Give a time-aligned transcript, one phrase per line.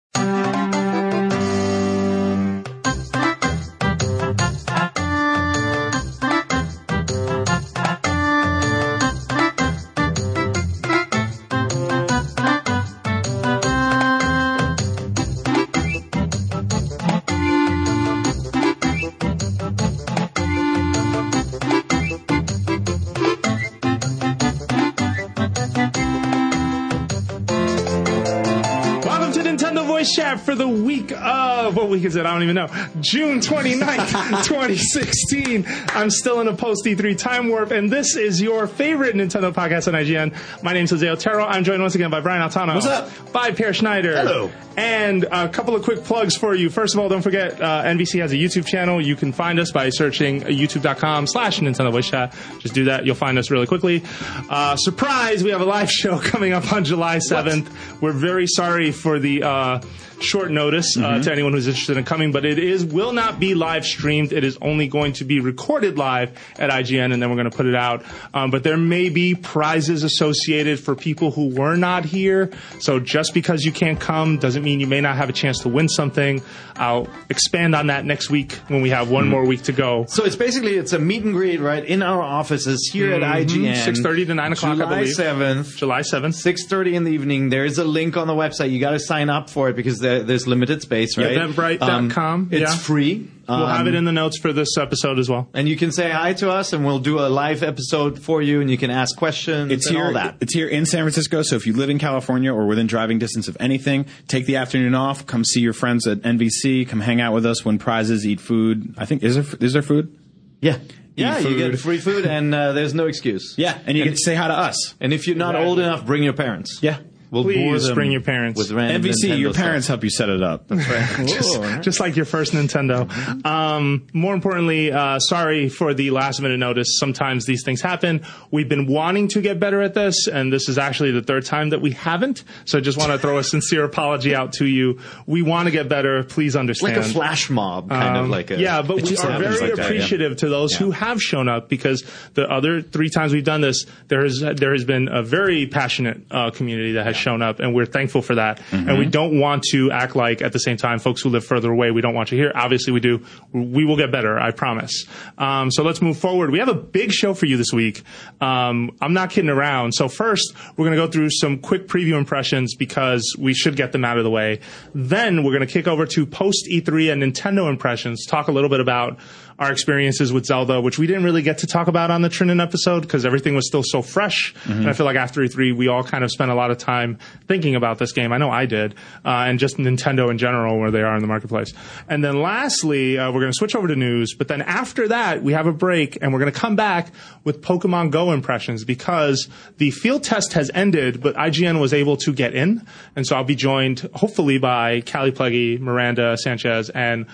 [31.65, 32.25] of, what week is it?
[32.25, 32.67] I don't even know.
[32.99, 35.65] June 29th, 2016.
[35.89, 39.87] I'm still in a post E3 time warp, and this is your favorite Nintendo podcast
[39.87, 40.63] on IGN.
[40.63, 41.45] My name's Jose Otero.
[41.45, 42.75] I'm joined once again by Brian Altano.
[42.75, 43.09] What's up?
[43.31, 44.15] By Peer Schneider.
[44.15, 44.51] Hello.
[44.77, 46.69] And a couple of quick plugs for you.
[46.69, 49.01] First of all, don't forget, uh, NVC has a YouTube channel.
[49.01, 52.35] You can find us by searching youtube.com slash Nintendo Voice Chat.
[52.59, 53.05] Just do that.
[53.05, 54.03] You'll find us really quickly.
[54.49, 58.01] Uh, surprise, we have a live show coming up on July 7th.
[58.01, 59.81] We're very sorry for the uh,
[60.21, 63.55] short notice uh, to anyone who's interested in coming, but it is will not be
[63.55, 64.33] live streamed.
[64.33, 67.55] It is only going to be recorded live at IGN, and then we're going to
[67.55, 68.03] put it out.
[68.33, 72.51] Um, but there may be prizes associated for people who were not here.
[72.79, 75.69] So just because you can't come doesn't mean you may not have a chance to
[75.69, 76.41] win something.
[76.75, 80.05] I'll expand on that next week when we have one more week to go.
[80.07, 83.75] So it's basically it's a meet and greet right in our offices here at IGN.
[83.75, 85.77] 6:30 to 9 o'clock, I July seventh.
[85.77, 86.33] July 7th.
[86.33, 87.49] Six thirty in the evening.
[87.49, 88.71] There is a link on the website.
[88.71, 91.37] You got to sign up for it because there, there's limited space, right?
[91.37, 92.75] Eventbrite.com, it's yeah.
[92.77, 93.29] free.
[93.47, 95.47] We'll have Um, it in the notes for this episode as well.
[95.53, 98.59] and you can say hi to us, and we'll do a live episode for you,
[98.61, 100.05] and you can ask questions It's and here.
[100.05, 100.37] all that.
[100.41, 101.41] It's here in San Francisco.
[101.43, 104.95] So if you live in California or within driving distance of anything, take the afternoon
[104.95, 105.25] off.
[105.27, 106.87] Come see your friends at NVC.
[106.87, 107.63] Come hang out with us.
[107.63, 108.25] Win prizes.
[108.25, 108.95] Eat food.
[108.97, 110.17] I think is there is there food?
[110.61, 110.79] Yeah,
[111.15, 111.37] yeah.
[111.37, 113.53] You get free food, and uh, there's no excuse.
[113.57, 114.95] Yeah, and you get to say hi to us.
[114.99, 115.69] And if you're not Exactly.
[115.69, 116.79] old enough, bring your parents.
[116.81, 116.97] Yeah.
[117.43, 118.57] We'll bore Please them bring your parents.
[118.57, 119.63] with random NVC, Nintendo your stuff.
[119.63, 120.67] parents help you set it up.
[120.69, 121.81] just, Whoa.
[121.81, 123.45] just like your first Nintendo.
[123.45, 126.97] Um, more importantly, uh, sorry for the last minute notice.
[126.99, 128.25] Sometimes these things happen.
[128.51, 131.69] We've been wanting to get better at this, and this is actually the third time
[131.69, 132.43] that we haven't.
[132.65, 134.99] So I just want to throw a sincere apology out to you.
[135.25, 136.23] We want to get better.
[136.23, 136.95] Please understand.
[136.97, 138.57] like a flash mob, kind of Um, like a.
[138.59, 139.83] yeah, but we are happens very like that, yeah.
[139.85, 143.85] appreciative to those who have shown up because the other three times we've done this,
[144.07, 147.73] there has there has been a very passionate uh, community that has shown up, and
[147.73, 148.59] we're thankful for that.
[148.59, 148.89] Mm-hmm.
[148.89, 151.71] And we don't want to act like at the same time, folks who live further
[151.71, 152.51] away, we don't want you here.
[152.53, 153.25] Obviously, we do.
[153.51, 155.05] We will get better, I promise.
[155.37, 156.51] Um, so let's move forward.
[156.51, 158.03] We have a big show for you this week.
[158.39, 159.93] Um, I'm not kidding around.
[159.93, 163.91] So first, we're going to go through some quick preview impressions because we should get
[163.91, 164.59] them out of the way.
[164.93, 168.69] Then we're going to kick over to post E3 and Nintendo impressions, talk a little
[168.69, 169.19] bit about
[169.57, 172.61] our experiences with Zelda, which we didn't really get to talk about on the Trinan
[172.61, 174.53] episode because everything was still so fresh.
[174.65, 177.19] And I feel like after E3, we all kind of spent a lot of time
[177.47, 178.33] thinking about this game.
[178.33, 181.27] I know I did, uh, and just Nintendo in general, where they are in the
[181.27, 181.73] marketplace.
[182.09, 184.33] And then lastly, uh, we're going to switch over to news.
[184.33, 187.13] But then after that, we have a break, and we're going to come back
[187.45, 192.33] with Pokemon Go impressions because the field test has ended, but IGN was able to
[192.33, 192.85] get in,
[193.15, 197.25] and so I'll be joined hopefully by Kallie Plagge, Miranda Sanchez, and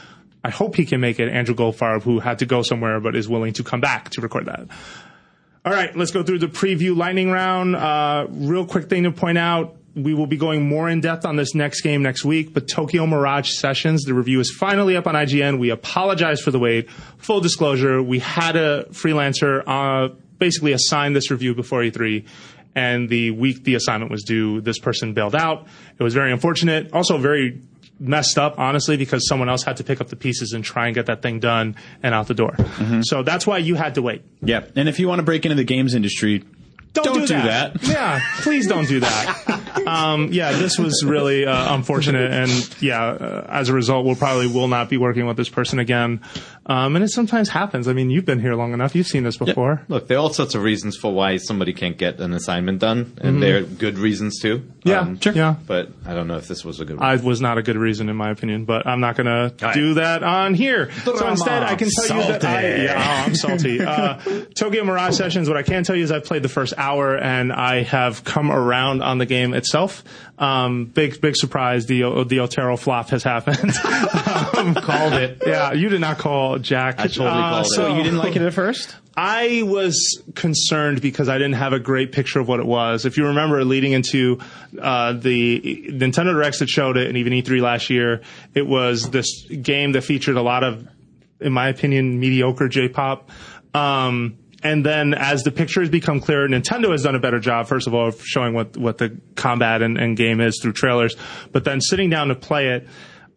[0.44, 1.30] I hope he can make it.
[1.30, 4.46] Andrew Goldfarb, who had to go somewhere but is willing to come back to record
[4.46, 4.68] that.
[5.64, 7.76] All right, let's go through the preview lightning round.
[7.76, 9.76] Uh, real quick thing to point out.
[9.94, 13.06] We will be going more in depth on this next game next week, but Tokyo
[13.06, 15.60] Mirage Sessions, the review is finally up on IGN.
[15.60, 16.90] We apologize for the wait.
[17.18, 22.26] Full disclosure, we had a freelancer uh, basically assign this review before E3,
[22.74, 25.68] and the week the assignment was due, this person bailed out.
[26.00, 26.94] It was very unfortunate.
[26.94, 27.62] Also, very
[28.02, 30.96] messed up, honestly, because someone else had to pick up the pieces and try and
[30.96, 32.56] get that thing done and out the door.
[33.04, 34.24] So that's why you had to wait.
[34.42, 36.44] yeah, and if you want to break into the games industry,
[36.94, 37.74] Don't, Don't do, do that.
[37.76, 37.84] that.
[37.88, 39.84] Yeah, please don't do that.
[39.88, 44.48] um, yeah, this was really uh, unfortunate, and yeah, uh, as a result, we'll probably
[44.48, 46.20] will not be working with this person again.
[46.66, 47.88] Um, and it sometimes happens.
[47.88, 49.82] I mean, you've been here long enough; you've seen this before.
[49.88, 53.14] Look, there are all sorts of reasons for why somebody can't get an assignment done,
[53.20, 54.60] and there are good reasons too.
[54.60, 54.88] Mm-hmm.
[54.90, 55.34] Yeah, Um, sure.
[55.34, 55.56] Yeah.
[55.66, 57.06] But I don't know if this was a good one.
[57.08, 59.96] I was not a good reason, in my opinion, but I'm not going to do
[59.96, 60.92] that on here.
[61.04, 63.80] So instead, I can tell you that I, yeah, oh, I'm salty.
[63.92, 65.48] Uh, Tokyo Mirage Sessions.
[65.48, 68.52] What I can tell you is I've played the first hour and I have come
[68.52, 70.04] around on the game itself.
[70.40, 71.86] Um, big, big surprise.
[71.88, 73.72] The the Otero flop has happened.
[74.56, 75.44] um, Called it.
[75.46, 77.00] yeah, you did not call Jack.
[77.00, 77.70] I totally called it.
[77.70, 78.96] so you didn't like it at first?
[79.16, 83.06] I was concerned because I didn't have a great picture of what it was.
[83.06, 84.40] If you remember, leading into
[84.82, 88.22] uh, the Nintendo Directs that showed it, and even E3 last year,
[88.54, 90.88] it was this game that featured a lot of,
[91.42, 93.30] in my opinion, mediocre J-pop.
[93.74, 97.88] Um, and then as the pictures become clearer, Nintendo has done a better job, first
[97.88, 101.16] of all, of showing what, what the combat and, and game is through trailers.
[101.52, 102.88] But then sitting down to play it,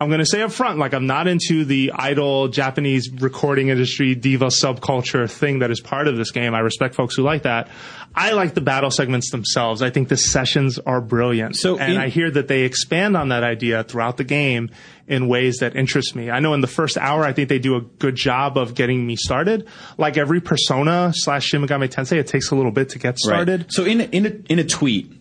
[0.00, 4.14] I'm going to say up front, like I'm not into the idol Japanese recording industry
[4.14, 6.52] diva subculture thing that is part of this game.
[6.52, 7.68] I respect folks who like that.
[8.14, 9.82] I like the battle segments themselves.
[9.82, 11.56] I think the sessions are brilliant.
[11.56, 14.70] So and in- I hear that they expand on that idea throughout the game
[15.06, 16.28] in ways that interest me.
[16.30, 19.06] I know in the first hour, I think they do a good job of getting
[19.06, 19.66] me started.
[19.96, 23.60] Like every Persona slash Shin Megami Tensei, it takes a little bit to get started.
[23.62, 23.72] Right.
[23.72, 25.12] So in a, in a, in a tweet,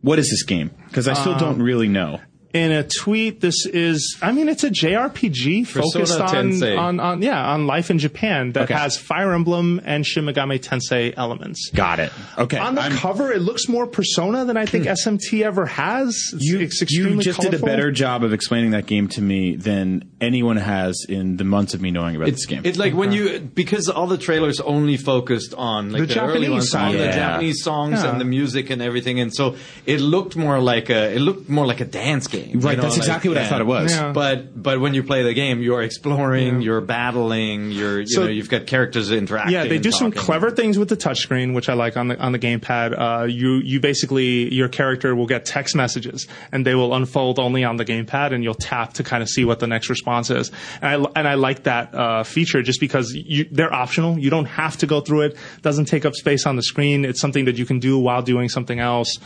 [0.00, 0.70] what is this game?
[0.88, 2.20] Because I Um, still don't really know.
[2.52, 7.42] In a tweet, this is, I mean, it's a JRPG focused on, on, on, yeah,
[7.52, 8.74] on life in Japan that Okay.
[8.74, 11.70] has Fire Emblem and Shin Megami Tensei elements.
[11.74, 12.12] Got it.
[12.36, 12.58] Okay.
[12.58, 12.98] On the I'm- Hmm.
[12.98, 16.08] cover, it looks more Persona than I think SMT ever has.
[16.34, 19.22] It's, you, it's you extremely just did a better job of explaining that game to
[19.22, 22.62] me than anyone has in the months of me knowing about It's this game.
[22.64, 26.32] It's like when you because all the trailers only focused on like The the, early
[26.32, 26.86] Japanese ones, side.
[26.86, 28.10] on the Japanese songs Yeah.
[28.10, 29.56] and the music and everything, and so
[29.86, 32.41] it looked more like a it looked more like a dance game.
[32.46, 32.76] You right.
[32.76, 33.92] know, that's like- exactly what I thought it was.
[33.92, 34.12] Yeah.
[34.12, 36.60] But but when you play the game, you're exploring, Yeah.
[36.66, 39.52] you're battling, you're you So- know you've got characters interacting.
[39.54, 42.18] Yeah, they and do some clever things with the touchscreen, which I like on the
[42.18, 42.98] on the gamepad.
[42.98, 47.64] Uh, you you basically your character will get text messages, and they will unfold only
[47.64, 50.50] on the gamepad, and you'll tap to kind of see what the next response is.
[50.80, 54.18] And I and I like that uh, feature just because you, they're optional.
[54.18, 55.36] You don't have to go through it.
[55.62, 57.04] Doesn't take up space on the screen.
[57.04, 59.18] It's something that you can do while doing something else.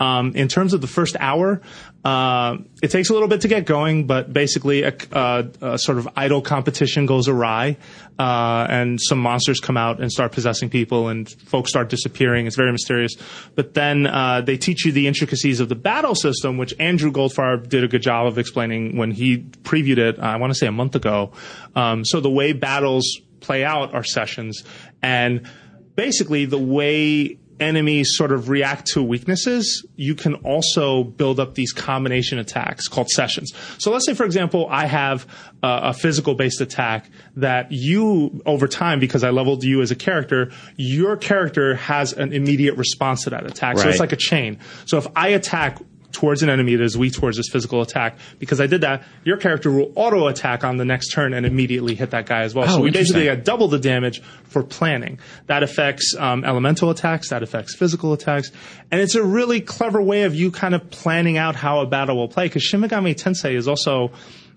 [0.00, 1.60] Um, in terms of the first hour.
[2.04, 5.96] Uh, it takes a little bit to get going, but basically a, a, a sort
[5.96, 7.78] of idle competition goes awry,
[8.18, 12.46] uh, and some monsters come out and start possessing people, and folks start disappearing.
[12.46, 13.14] It's very mysterious.
[13.54, 17.70] But then uh, they teach you the intricacies of the battle system, which Andrew Goldfarb
[17.70, 20.18] did a good job of explaining when he previewed it.
[20.18, 21.32] I want to say a month ago.
[21.74, 24.62] Um, so the way battles play out are sessions,
[25.02, 25.48] and
[25.96, 31.72] basically the way enemies sort of react to weaknesses, you can also build up these
[31.72, 33.52] combination attacks called sessions.
[33.78, 35.26] So let's say, for example, I have
[35.62, 39.96] uh, a physical based attack that you, over time, because I leveled you as a
[39.96, 43.78] character, your character has an immediate response to that attack.
[43.78, 44.58] So it's like a chain.
[44.84, 45.78] So if I attack
[46.14, 49.36] towards an enemy that is weak towards this physical attack, because I did that, your
[49.36, 52.64] character will auto attack on the next turn and immediately hit that guy as well.
[52.64, 55.18] Oh, so we basically get double the damage for planning.
[55.46, 58.50] That affects um, elemental attacks, that affects physical attacks,
[58.90, 62.16] and it's a really clever way of you kind of planning out how a battle
[62.16, 62.46] will play.
[62.46, 64.12] Because Shin Megami Tensei is also,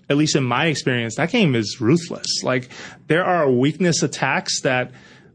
[0.08, 2.42] at least in my experience, that game is ruthless.
[2.42, 2.70] Like
[3.08, 4.92] there are weakness attacks that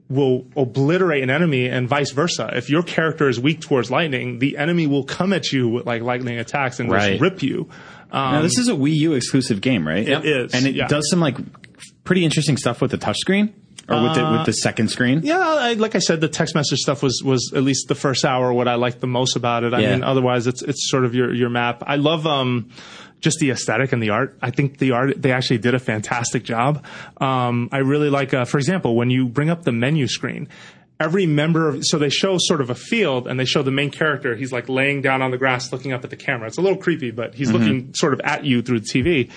[0.10, 2.52] will obliterate an enemy and vice versa.
[2.56, 6.02] If your character is weak towards lightning, the enemy will come at you with like
[6.02, 7.12] lightning attacks and Right.
[7.12, 7.70] just rip you.
[8.12, 10.06] Um, Now this is a Wii U exclusive game, right?
[10.08, 10.24] Yep.
[10.24, 10.88] It is, and it yeah.
[10.88, 11.38] does some like
[12.04, 13.54] pretty interesting stuff with the touchscreen
[13.90, 15.22] or with the with the second screen.
[15.24, 18.24] Yeah, I, like I said, the text message stuff was was at least the first
[18.24, 19.74] hour what I liked the most about it.
[19.74, 19.92] I Yeah.
[19.94, 21.82] mean, otherwise it's it's sort of your your map.
[21.88, 22.70] I love um
[23.24, 24.38] just the aesthetic and the art.
[24.42, 26.86] I think the art they actually did a fantastic job.
[27.18, 30.50] Um, I really like, uh, for example, when you bring up the menu screen.
[31.00, 33.90] Every member of, so they show sort of a field and they show the main
[33.90, 34.36] character.
[34.36, 36.48] He's like laying down on the grass looking up at the camera.
[36.48, 39.30] It's a little creepy, but he's looking sort of at you through the TV.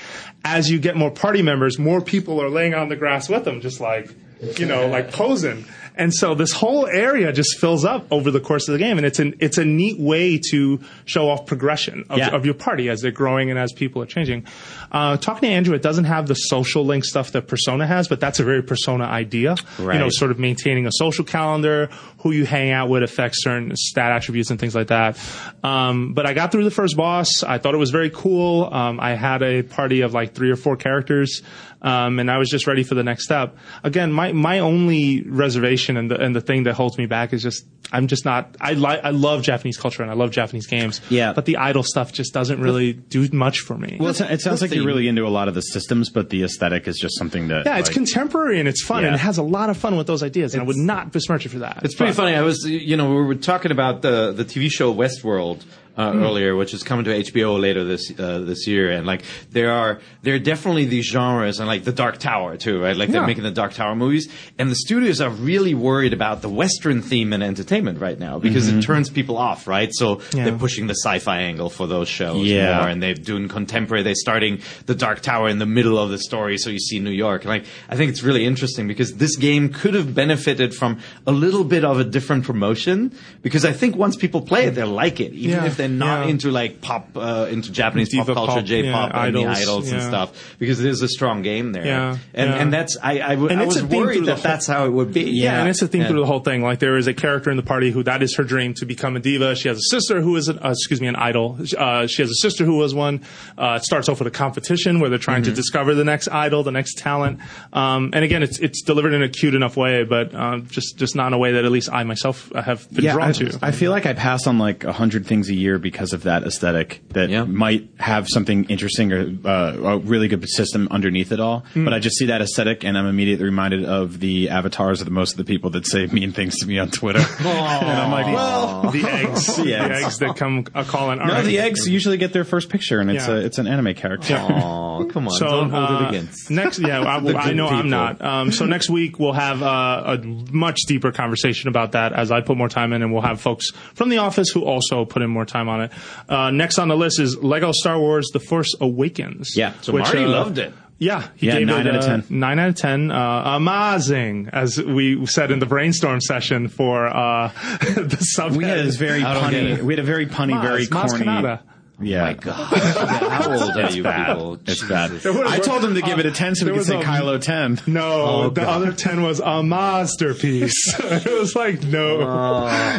[0.44, 3.62] As you get more party members, more people are laying on the grass with them,
[3.62, 4.14] just like,
[4.58, 5.64] you know, like posing.
[5.96, 9.06] And so this whole area just fills up over the course of the game, and
[9.06, 12.28] it's an it's a neat way to show off progression of, Yeah.
[12.34, 14.44] of your party as they're growing and as people are changing.
[14.92, 18.20] Uh, talking to Andrew, it doesn't have the social link stuff that Persona has, but
[18.20, 19.56] that's a very Persona idea.
[19.78, 23.74] You know, sort of maintaining a social calendar, who you hang out with affects certain
[23.76, 25.18] stat attributes and things like that.
[25.64, 27.42] Um, but I got through the first boss.
[27.42, 28.72] I thought it was very cool.
[28.72, 31.42] Um, I had a party of like three or four characters.
[31.82, 33.56] Um, and I was just ready for the next step.
[33.84, 37.42] Again, my, my only reservation and the, and the thing that holds me back is
[37.42, 41.00] just, I'm just not, I like, I love Japanese culture and I love Japanese games.
[41.10, 41.32] Yeah.
[41.34, 43.98] But the idle stuff just doesn't really do much for me.
[44.00, 46.42] Well, it, it sounds like you're really into a lot of the systems, but the
[46.44, 47.66] aesthetic is just something that.
[47.66, 49.08] yeah, it's like, contemporary and it's fun Yeah.
[49.08, 50.54] and it has a lot of fun with those ideas.
[50.54, 51.80] And I would not besmirch it for that.
[51.84, 52.34] It's pretty But- funny.
[52.36, 55.62] I was, you know, we were talking about the the TV show Westworld
[55.96, 59.70] uh, earlier, which is coming to HBO later this uh, this year, and like there
[59.72, 62.96] are there are definitely these genres, and like the Dark Tower too, right?
[62.96, 63.14] Like Yeah.
[63.20, 67.02] they're making the Dark Tower movies, and the studios are really worried about the Western
[67.02, 69.90] theme in entertainment right now because it turns people off, right?
[69.92, 70.44] So Yeah.
[70.44, 72.78] they're pushing the sci-fi angle for those shows Yeah.
[72.78, 74.02] more, and they're doing contemporary.
[74.02, 77.10] They're starting the Dark Tower in the middle of the story, so you see New
[77.10, 77.42] York.
[77.42, 81.32] And like, I think it's really interesting because this game could have benefited from a
[81.32, 83.12] little bit of a different promotion.
[83.42, 86.24] Because I think once people play it, they'll like it, even if the and not
[86.26, 86.30] Yeah.
[86.32, 89.92] into like pop, uh, into Japanese Diva pop culture, J-pop, yeah, and the idols, idols
[89.92, 91.86] and stuff, because there's a strong game there.
[91.86, 92.56] Yeah, and yeah.
[92.56, 95.22] and that's I I, w- And I was worried that that's how it would be.
[95.30, 96.08] Yeah, and it's a theme Yeah.
[96.08, 96.62] through the whole thing.
[96.62, 99.16] Like there is a character in the party who that is her dream to become
[99.16, 99.54] a diva.
[99.56, 101.58] She has a sister who is, an, uh, excuse me, an idol.
[101.78, 103.22] Uh, she has a sister who was one.
[103.56, 105.50] Uh, it starts off with a competition where they're trying Mm-hmm.
[105.50, 107.40] to discover the next idol, the next talent.
[107.72, 111.14] Um, and again, it's it's delivered in a cute enough way, but um, just just
[111.14, 113.58] not in a way that at least I myself have been drawn I, to.
[113.62, 116.42] I feel like I pass on like a hundred things a year because of that
[116.44, 117.44] aesthetic that Yeah.
[117.44, 119.48] might have something interesting or uh,
[119.94, 121.60] a really good system underneath it all.
[121.74, 121.84] Hmm.
[121.84, 125.10] But I just see that aesthetic and I'm immediately reminded of the avatars of the,
[125.10, 127.20] most of the people that say mean things to me on Twitter.
[127.38, 130.04] and I'm like, well, the eggs, the eggs.
[130.04, 131.20] eggs that come a calling.
[131.20, 131.44] All no, right.
[131.44, 133.34] the eggs usually get their first picture and it's Yeah.
[133.34, 134.36] a it's an anime character.
[134.38, 135.34] Oh, come on!
[135.34, 136.50] So don't hold uh, it against.
[136.50, 138.22] next, yeah, I, The I good know I'm not.
[138.22, 140.18] Um, so next week we'll have uh, a
[140.52, 143.70] much deeper conversation about that as I put more time in, and we'll have folks
[143.94, 145.92] from the office who also put in more time on it.
[146.28, 149.56] Uh, next on the list is Lego Star Wars: The Force Awakens.
[149.56, 150.72] Yeah, So Marty loved it.
[150.98, 152.24] Yeah, he Yeah, gave nine it, out of uh, 10.
[152.30, 153.10] Nine out of ten.
[153.10, 157.48] Uh, amazing, as we said in the brainstorm session for uh,
[157.80, 158.52] the sub.
[158.56, 159.82] We had this very I don't get punny.
[159.82, 161.24] We had a very punny, very Maz corny.
[161.26, 161.60] Kanata.
[161.98, 164.36] Yeah, My God, how old are you bad.
[164.36, 164.58] people?
[164.66, 165.10] it's bad.
[165.12, 165.34] Jesus.
[165.34, 167.00] was- I told him to give it a ten so we There could was say
[167.00, 167.80] a- Kylo ten.
[167.86, 168.82] No, the God.
[168.82, 170.74] other ten was a masterpiece.
[170.98, 172.20] it was like no,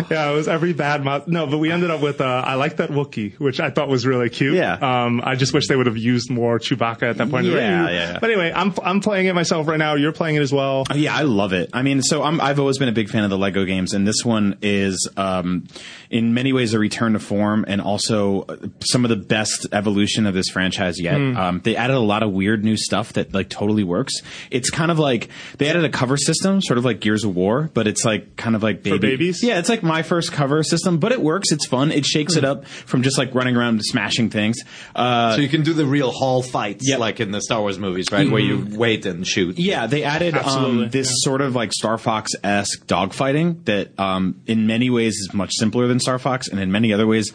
[0.10, 1.46] yeah, it was every bad mo- no.
[1.48, 4.30] But we ended up with uh, I like that Wookiee, which I thought was really
[4.30, 4.56] cute.
[4.56, 4.74] Yeah.
[4.74, 7.46] Um, I just wish they would have used more Chewbacca at that point.
[7.46, 7.96] in the Yeah, review.
[7.96, 8.20] yeah, yeah.
[8.20, 9.94] But anyway, I'm I'm playing it myself right now.
[9.96, 10.86] You're playing it as well.
[10.96, 11.70] Yeah, I love it.
[11.74, 14.08] I mean, so I'm, I've always been a big fan of the Lego games, and
[14.08, 15.68] this one is, um,
[16.10, 18.56] in many ways, a return to form, and also uh,
[18.92, 21.18] some of the best evolution of this franchise yet.
[21.18, 21.38] Hmm.
[21.38, 24.14] Um, they added a lot of weird new stuff that like totally works.
[24.52, 27.70] It's kind of like they added a cover system, sort of like Gears of War,
[27.74, 28.98] but it's like kind of like baby.
[29.00, 29.44] babies?
[29.44, 31.52] Yeah, it's like my first cover system, but it works.
[31.52, 31.92] It's fun.
[31.92, 32.40] It shakes Hmm.
[32.40, 34.58] it up from just like running around smashing things.
[34.96, 37.00] Uh, So you can do the real hall fights, Yep.
[37.00, 38.30] like in the Star Wars movies, right?
[38.30, 39.58] Where you wait and shoot.
[39.60, 41.14] Yeah, they added um, this yeah.
[41.30, 45.88] sort of like Star Fox esque dogfighting that, um, in many ways, is much simpler
[45.88, 47.32] than Star Fox, and in many other ways,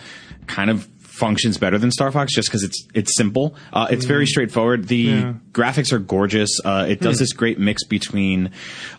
[0.47, 3.55] kind of functions better than Star Fox just because it's it's simple.
[3.73, 4.89] Uh, it's very straightforward.
[4.89, 5.21] The Mm.
[5.23, 5.33] Yeah.
[5.53, 6.49] graphics are gorgeous.
[6.65, 8.51] Uh, it does this great mix between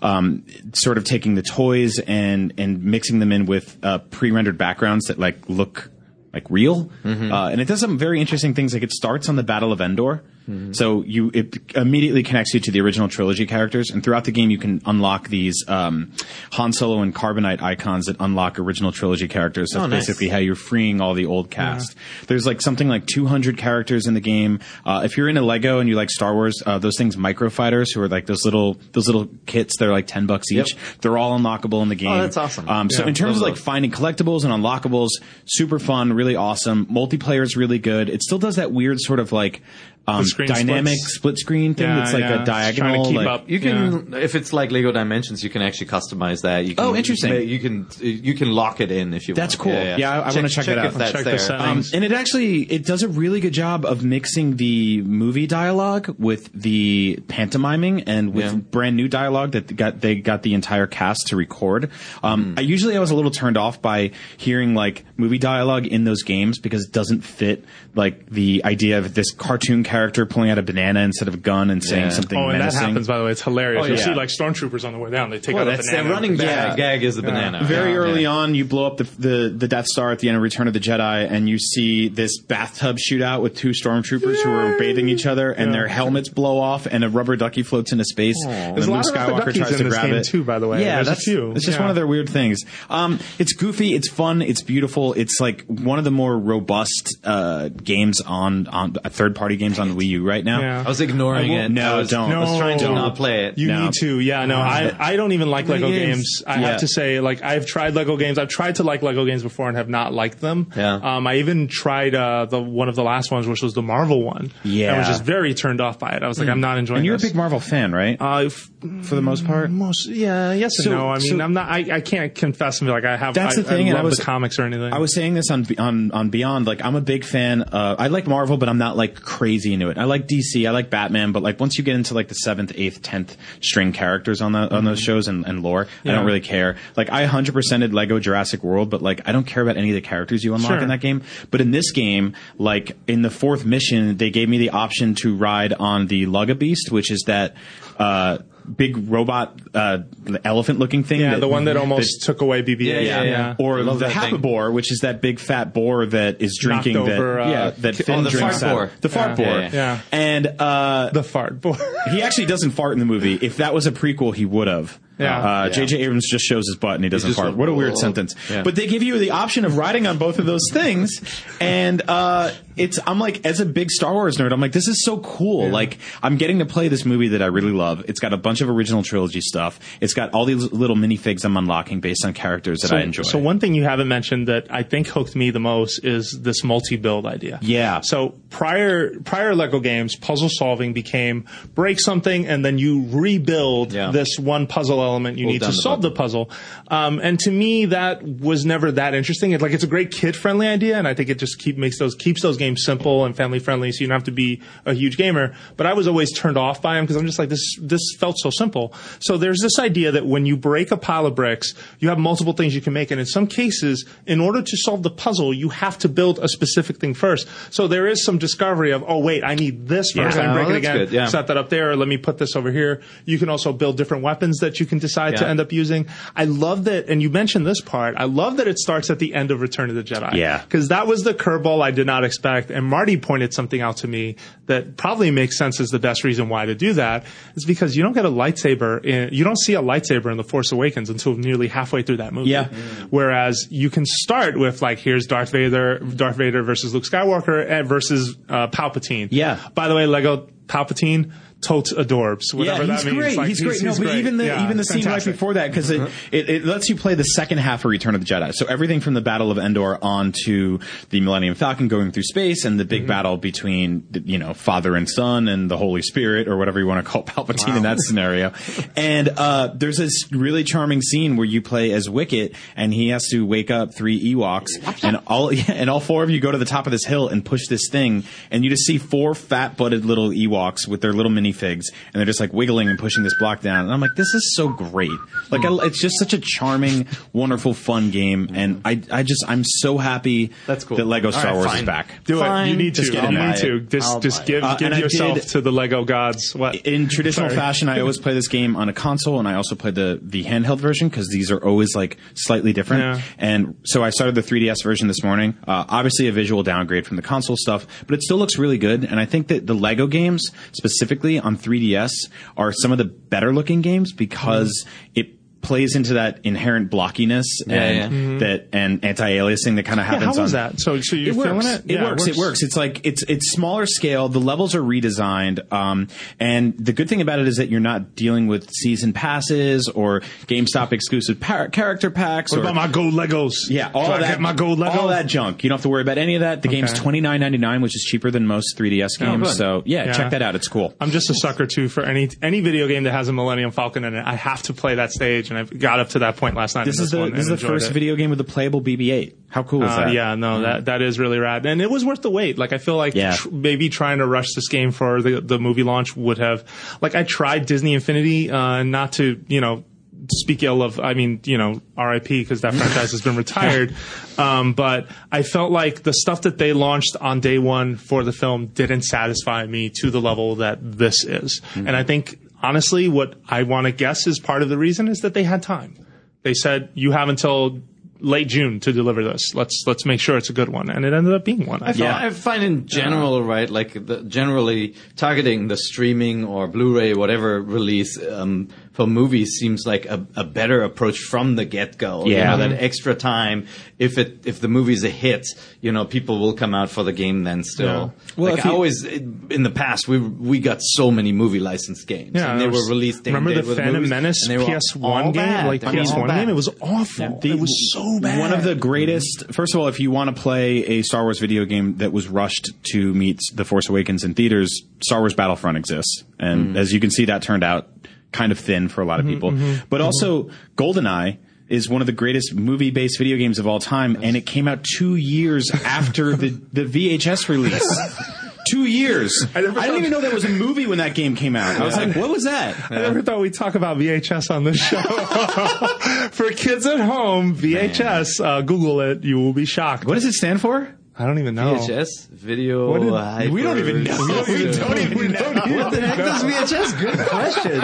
[0.02, 0.44] um,
[0.74, 5.06] sort of taking the toys and and mixing them in with uh, pre rendered backgrounds
[5.08, 5.90] that like look
[6.34, 6.90] like real.
[7.06, 8.74] Uh, and it does some very interesting things.
[8.74, 10.24] Like it starts on the Battle of Endor.
[10.74, 14.50] So you it immediately connects you to the original trilogy characters, and throughout the game
[14.50, 16.12] you can unlock these um,
[16.54, 19.70] Han Solo and Carbonite icons that unlock original trilogy characters.
[19.72, 20.06] That's Oh, nice.
[20.08, 21.96] basically how you're freeing all the old cast.
[22.28, 24.60] There's like something like 200 characters in the game.
[24.86, 27.92] Uh, if you're into Lego and you like Star Wars, uh, those things micro fighters
[27.94, 30.76] who are like those little those little kits, they're like 10 bucks each.
[31.02, 32.12] They're all unlockable in the game.
[32.12, 32.68] Oh, that's awesome.
[32.68, 33.64] Um, so Yeah, in terms of like those.
[33.64, 35.10] finding collectibles and unlockables,
[35.46, 36.86] super fun, really awesome.
[36.88, 38.10] Multiplayer is really good.
[38.10, 39.62] It still does that weird sort of like
[40.06, 41.16] um, screen dynamic splits.
[41.16, 41.88] split screen thing.
[41.88, 42.34] Yeah, that's like yeah.
[42.34, 43.06] a It's trying to diagonal.
[43.06, 43.50] keep like, up.
[43.50, 46.66] You can, if it's like Lego Dimensions, you can actually customize that.
[46.66, 47.48] You can, Oh, interesting.
[47.48, 49.38] You can you can lock it in if you want.
[49.38, 49.64] That's want.
[49.64, 49.74] cool.
[49.98, 50.86] Yeah, I- I wanna check that out.
[50.88, 51.40] if that's Check there.
[51.40, 51.94] settings.
[51.94, 56.16] Um, and it actually it does a really good job of mixing the movie dialogue
[56.20, 58.56] with the pantomiming and with Yeah.
[58.58, 61.90] brand new dialogue that got they got the entire cast to record.
[62.22, 66.04] Um, I usually I was a little turned off by hearing like movie dialogue in
[66.04, 67.64] those games because it doesn't fit
[67.96, 71.70] like the idea of this cartoon character pulling out a banana instead of a gun
[71.70, 72.10] and saying Yeah.
[72.10, 73.32] something Oh, and that happens by the way.
[73.32, 73.84] It's hilarious.
[73.84, 74.06] Oh, You'll yeah.
[74.06, 75.30] see like stormtroopers on the way down.
[75.30, 76.04] They take Well, out a that's banana.
[76.04, 76.46] their running Yeah.
[76.70, 77.64] gag, gag is the banana.
[77.64, 77.98] Very Yeah.
[77.98, 78.32] early Yeah.
[78.32, 80.74] on, you blow up the, the the Death Star at the end of Return of
[80.74, 85.26] the Jedi, and you see this bathtub shootout with two stormtroopers who are bathing each
[85.28, 85.74] other, and Yeah.
[85.80, 88.38] their helmets blow off, and a rubber ducky floats into space.
[88.48, 90.44] And There's a Luke of Skywalker duckies tries in to this grab game it too,
[90.44, 90.82] by the way.
[90.84, 91.52] Yeah, There's a that's few.
[91.52, 91.82] It's just Yeah.
[91.84, 92.60] one of their weird things.
[92.90, 95.14] Um, it's goofy, it's fun, it's beautiful.
[95.14, 99.78] It's like one of the more robust uh, games on on uh, third party games
[99.90, 100.60] on the Wii U right now.
[100.62, 100.84] Yeah.
[100.86, 101.70] I was ignoring I it.
[101.70, 102.32] No, I was, don't.
[102.32, 102.96] I was trying to No.
[102.96, 103.58] not play it.
[103.58, 103.84] You No.
[103.86, 104.46] need to, yeah.
[104.46, 106.16] No, I, I don't even like Lego games.
[106.16, 106.44] games.
[106.48, 106.68] I Yeah.
[106.72, 108.38] have to say, like, I've tried Lego games.
[108.38, 110.72] I've tried to like Lego games before and have not liked them.
[110.76, 110.96] Yeah.
[110.96, 114.24] Um, I even tried uh, the one of the last ones, which was the Marvel
[114.24, 114.52] one.
[114.64, 114.96] Yeah.
[114.96, 116.24] I was just very turned off by it.
[116.24, 116.98] I was like, I'm not enjoying.
[117.00, 118.20] And you're a big Marvel fan, right?
[118.20, 118.70] Uh, f-
[119.04, 119.70] For the most part.
[119.72, 121.10] most, yeah, yes So- and no.
[121.10, 121.70] I mean, so- I'm not.
[121.70, 123.34] I, I can't confess and be like I have.
[123.34, 124.94] That's I, the thing, I and love I was- the comics or anything.
[124.94, 126.66] I was saying this on on on Beyond.
[126.68, 127.64] Like, I'm a big fan.
[127.64, 129.98] Uh, I like Marvel, but I'm not like crazy into it.
[129.98, 130.68] I like DC.
[130.68, 133.92] I like Batman, but like once you get into like the seventh, eighth, tenth string
[133.92, 136.10] characters on the on those shows and, and lore, I Mm-hmm.
[136.10, 136.78] Don't really care.
[136.96, 139.96] Like, I 100 percented Lego Jurassic World, but like I don't care about any of
[139.96, 140.80] the characters you unlock Sure.
[140.80, 141.24] in that game.
[141.52, 145.36] But in this game, like in the fourth mission, they gave me the option to
[145.36, 147.56] ride on the Lugga Beast, which is that.
[147.98, 150.00] Uh, big robot uh,
[150.44, 151.20] elephant looking thing.
[151.22, 152.80] Yeah, the one that almost took away BB-8.
[152.86, 153.56] Yeah, yeah, yeah.
[153.60, 154.36] Or the that thing.
[154.40, 157.70] Happabore, which is that big fat boar that is drinking Knocked that over, uh, yeah
[157.80, 158.92] that Finn oh, the drinks fart out- boar.
[159.02, 159.36] the fart Yeah.
[159.46, 159.46] boar.
[159.46, 159.70] Yeah, yeah.
[159.74, 160.00] Yeah.
[160.12, 161.78] And uh, The fart boy.
[162.12, 163.34] he actually doesn't fart in the movie.
[163.42, 165.00] If that was a prequel, he would have.
[165.20, 165.38] Yeah.
[165.38, 165.70] Uh, Yeah.
[165.70, 165.98] J.J.
[166.04, 167.50] Abrams just shows his butt and he doesn't just fart.
[167.50, 168.36] went, What a weird "Oh." sentence.
[168.50, 168.64] Yeah.
[168.64, 171.22] But they give you the option of riding on both of those things,
[171.62, 173.00] and uh, it's.
[173.06, 175.70] I'm like, as a big Star Wars nerd, I'm like, this is so cool.
[175.70, 178.04] Like, I'm getting to play this movie that I really love.
[178.08, 179.80] It's got a bunch of original trilogy stuff.
[180.02, 183.24] It's got all these little minifigs I'm unlocking based on characters that So, I enjoy.
[183.24, 186.64] so one thing you haven't mentioned that I think hooked me the most is this
[186.64, 187.60] multi-build idea.
[187.62, 188.02] Yeah.
[188.02, 194.12] So prior prior Lego games, puzzle solving became break something and then you rebuild Yeah.
[194.12, 196.50] this one puzzle element you Hold need to the solve the puzzle.
[196.88, 199.52] Um, and to me, that was never that interesting.
[199.52, 201.98] It's like it's a great kid friendly idea, and I think it just keep makes
[202.00, 204.94] those keeps those games simple and family friendly, so you don't have to be a
[204.94, 205.54] huge gamer.
[205.78, 207.64] But I was always turned off by them because I'm just like this.
[207.82, 208.94] This felt so simple.
[209.20, 212.54] So there's this idea that when you break a pile of bricks, you have multiple
[212.54, 215.70] things you can make, and in some cases, in order to solve the puzzle, you
[215.70, 217.48] have to build a specific thing first.
[217.70, 220.38] So there is some discovery of, oh wait, I need this first.
[220.38, 220.52] Yeah.
[220.52, 220.98] I break Oh, it again.
[220.98, 221.28] good, yeah.
[221.28, 221.96] Set that up there.
[221.96, 223.02] Let me put this over here.
[223.26, 226.08] You can also build different weapons that you can decide to end up using.
[226.36, 228.16] I love that, and you mentioned this part.
[228.18, 230.34] I love that it starts at the end of Return of the Jedi.
[230.36, 230.62] Yeah.
[230.64, 232.53] because that was the curveball I did not expect.
[232.58, 234.36] And Marty pointed something out to me
[234.68, 238.04] that probably makes sense as the best reason why to do that is because you
[238.04, 239.04] don't get a lightsaber.
[239.04, 242.34] In, you don't see a lightsaber in the Force Awakens until nearly halfway through that
[242.34, 242.50] movie.
[242.50, 242.70] Yeah.
[243.10, 248.38] Whereas you can start with like here's Darth Vader, Darth Vader versus Luke Skywalker versus
[248.50, 249.30] uh, Palpatine.
[249.32, 249.60] Yeah.
[249.74, 251.34] By the way, Lego Palpatine
[251.64, 252.54] totes adorbs.
[252.54, 253.24] Whatever yeah, he's that means.
[253.24, 253.38] great.
[253.38, 253.84] Like, he's, great.
[253.84, 256.02] No, but even the Yeah, even the scene right before that because it,
[256.32, 258.54] it it lets you play the second half of Return of the Jedi.
[258.54, 260.80] So everything from the Battle of Endor on to
[261.10, 265.10] the Millennium Falcon going through space and the big battle between you know father and
[265.10, 268.54] son and the Holy Spirit or whatever you want to call Palpatine in that scenario.
[268.96, 273.28] And uh, there's this really charming scene where you play as Wicket and he has
[273.30, 276.58] to wake up three Ewoks and all yeah, and all four of you go to
[276.58, 279.78] the top of this hill and push this thing and you just see four fat
[279.78, 281.84] butted little Ewoks with their little minifigs
[282.14, 283.86] and they're just like wiggling and pushing this block down.
[283.86, 285.12] And I'm like, this is so great.
[285.52, 288.50] Like, I, it's just such a charming, wonderful, fun game.
[288.54, 290.98] And I, I just, I'm so happy That's cool.
[290.98, 291.80] that Lego Star right, Wars fine.
[291.80, 292.08] is back.
[292.26, 292.68] Do it.
[292.68, 293.02] You need to.
[293.02, 293.80] Just get you in need there.
[293.80, 293.82] to.
[293.82, 294.48] Just, I'll just buy it.
[294.48, 296.56] give Uh, give yourself did- to the Lego gods.
[296.56, 297.56] What In traditional Sorry.
[297.60, 300.44] fashion, I always play this game on a console, and I also play the the
[300.44, 303.02] handheld version because these are always like slightly different.
[303.18, 303.22] Yeah.
[303.38, 305.56] And so I started the 3DS version this morning.
[305.68, 309.04] Uh, obviously, a visual downgrade from the console stuff, but it still looks really good.
[309.04, 312.12] And I think that the Lego games, specifically on 3DS,
[312.58, 318.42] are some of the better looking games because it plays into that inherent blockiness and
[318.42, 320.14] that and anti-aliasing that kind of Mm-hmm.
[320.14, 320.36] Yeah, happens.
[320.38, 320.80] how was on, that?
[320.82, 321.66] So, so you're it feeling works.
[321.68, 321.86] it?
[321.86, 322.28] It, Yeah, works.
[322.28, 322.62] It works.
[322.64, 324.28] It's like it's it's smaller scale.
[324.30, 326.08] The levels are redesigned, um,
[326.40, 330.20] and the good thing about it is that you're not dealing with season passes or
[330.48, 332.52] GameStop exclusive par- character packs.
[332.52, 333.54] What or, about my gold Legos?
[333.70, 335.00] yeah, all Do I that, get my gold Lego.
[335.00, 335.64] all that junk.
[335.64, 336.62] You don't have to worry about any of that.
[336.62, 337.00] The game's Okay.
[337.00, 339.48] twenty nine ninety nine, which is cheaper than most 3DS games.
[339.48, 339.56] good.
[339.58, 340.14] so yeah, Yeah.
[340.14, 340.56] check that out.
[340.56, 340.94] It's cool.
[341.00, 344.04] I'm just a sucker too for any any video game that has a Millennium Falcon
[344.04, 344.24] in it.
[344.26, 346.86] I have to play that stage, and I got up to that point last night.
[346.86, 347.94] This in is the one this is the first it.
[347.94, 349.34] video game with a playable BB-8.
[349.50, 350.14] How cool is Uh, that?
[350.14, 352.58] yeah, no, that that is really rad, and it was worth the wait.
[352.58, 353.36] Like I feel like Yeah.
[353.36, 356.64] tr- maybe trying to rush this game for the the movie launch would have.
[357.02, 359.84] Like I tried Disney Infinity, uh, not to you know
[360.32, 361.00] speak ill of.
[361.02, 362.42] I mean, you know, R.I.P.
[362.42, 363.94] because that franchise has been retired.
[364.38, 368.32] Um, but I felt like the stuff that they launched on day one for the
[368.32, 371.88] film didn't satisfy me to the level that this is, Mm-hmm.
[371.88, 375.20] and I think honestly, what I want to guess is part of the reason is
[375.20, 375.96] that they had time.
[376.42, 377.82] They said you have until
[378.20, 379.54] late June to deliver this.
[379.54, 381.84] Let's let's make sure it's a good one, and it ended up being one.
[381.84, 382.24] I I, thought.
[382.24, 388.18] I find in general, right, like the, generally targeting the streaming or Blu-ray, whatever release
[388.22, 392.26] um, for movies seems like a, a better approach from the get-go.
[392.26, 392.38] Yeah.
[392.38, 393.68] you know, that extra time.
[393.98, 395.46] If it if the movie's a hit,
[395.82, 398.14] you know, people will come out for the game then still.
[398.16, 398.34] Yeah.
[398.38, 402.08] Well, like I you- always in the past, we we got so many movie licensed
[402.08, 402.32] games.
[402.36, 403.26] Yeah, and they there were released.
[403.26, 405.68] Remember the with Phantom movies, Menace and they were PS all One game, bad.
[405.68, 406.50] like I mean, PS1 game.
[406.50, 407.40] It was awful.
[407.44, 408.40] it was so bad.
[408.40, 409.52] One of the greatest.
[409.52, 412.28] First of all, if you want to play a Star Wars video game that was
[412.28, 416.78] rushed to meet The Force Awakens in theaters, Star Wars Battlefront exists, and mm.
[416.78, 417.90] as you can see, that turned out
[418.34, 419.52] kind of thin for a lot of mm-hmm, people.
[419.52, 419.86] Mm-hmm.
[419.90, 420.06] But mm-hmm.
[420.06, 421.38] also, GoldenEye
[421.70, 424.84] is one of the greatest movie-based video games of all time, and it came out
[424.84, 428.20] two years after the the VHS release.
[428.66, 429.46] Two years.
[429.54, 431.82] I, never didn't thought- even know there was a movie when that game came out.
[431.82, 434.78] I was like, "What was that?" I never thought we'd talk about VHS on this
[434.78, 435.02] show.
[436.32, 439.26] For kids at home, VHS, uh, Google it.
[439.26, 440.06] You will be shocked.
[440.06, 440.96] What does it stand for?
[441.18, 441.76] I don't even know.
[441.76, 442.90] VHS video.
[442.90, 444.18] What did- hyper- We don't even know.
[444.48, 445.52] We don't even know.
[445.52, 447.00] What the heck does VHS?
[447.00, 447.82] Good question.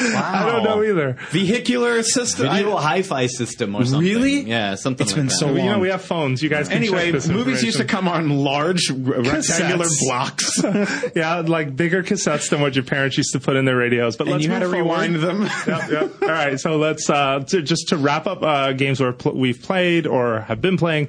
[0.00, 0.22] Wow.
[0.24, 1.18] I don't know either.
[1.32, 2.48] Vehicular system.
[2.50, 4.00] Video I- hi-fi system or something.
[4.08, 4.40] Really?
[4.40, 5.04] Yeah, something.
[5.04, 5.32] It's like been that.
[5.34, 6.42] so Well, you know, we have phones.
[6.42, 10.62] You guys can Anyway, check this movies used to come on large rectangular blocks,
[11.14, 14.16] yeah, like bigger cassettes than what your parents used to put in their radios.
[14.16, 15.42] But and let's you had to rewind them.
[15.66, 16.22] yep, yep.
[16.22, 19.60] All right, so let's uh, to, just to wrap up uh, games where pl- we've
[19.60, 21.08] played or have been playing.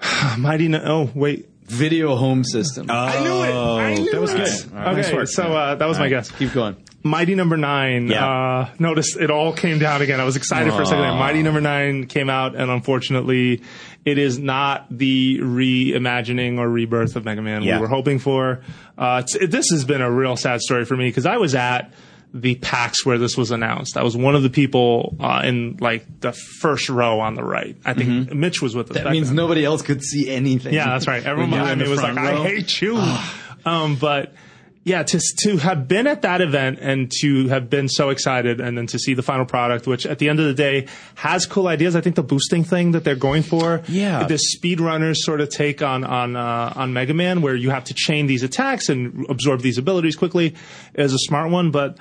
[0.38, 2.86] Mighty no- oh wait, Video home system.
[2.90, 3.54] I knew it.
[3.54, 4.36] I knew that was it.
[4.36, 4.78] good.
[4.78, 5.28] Okay, Nice work.
[5.28, 6.30] so uh, that was my guess.
[6.30, 6.76] Keep going.
[7.02, 8.08] Mighty Number Nine.
[8.08, 8.26] Yeah.
[8.26, 10.20] Uh, notice it all came down again.
[10.20, 11.02] I was excited for a second.
[11.02, 11.14] there.
[11.14, 13.62] Mighty Number Nine came out, and unfortunately,
[14.04, 17.76] it is not the reimagining or rebirth of Mega Man Yeah.
[17.76, 18.60] we were hoping for.
[18.98, 21.92] Uh, it's- this has been a real sad story for me because I was at
[22.34, 23.96] the PAX where this was announced.
[23.96, 27.76] I was one of the people uh, in like the first row on the right.
[27.84, 28.96] I think Mitch was with us.
[28.96, 29.36] That means then.
[29.36, 30.74] nobody else could see anything.
[30.74, 31.24] Yeah, that's right.
[31.24, 32.96] Everyone When you were behind me was like, front "I hate you."
[33.64, 34.34] um, but
[34.82, 38.76] yeah, to to have been at that event and to have been so excited, and
[38.76, 41.68] then to see the final product, which at the end of the day has cool
[41.68, 41.94] ideas.
[41.94, 44.26] I think the boosting thing that they're going for, Yeah.
[44.26, 47.94] this speedrunners sort of take on on uh, on Mega Man, where you have to
[47.94, 50.54] chain these attacks and absorb these abilities quickly,
[50.94, 51.96] is a smart one, but.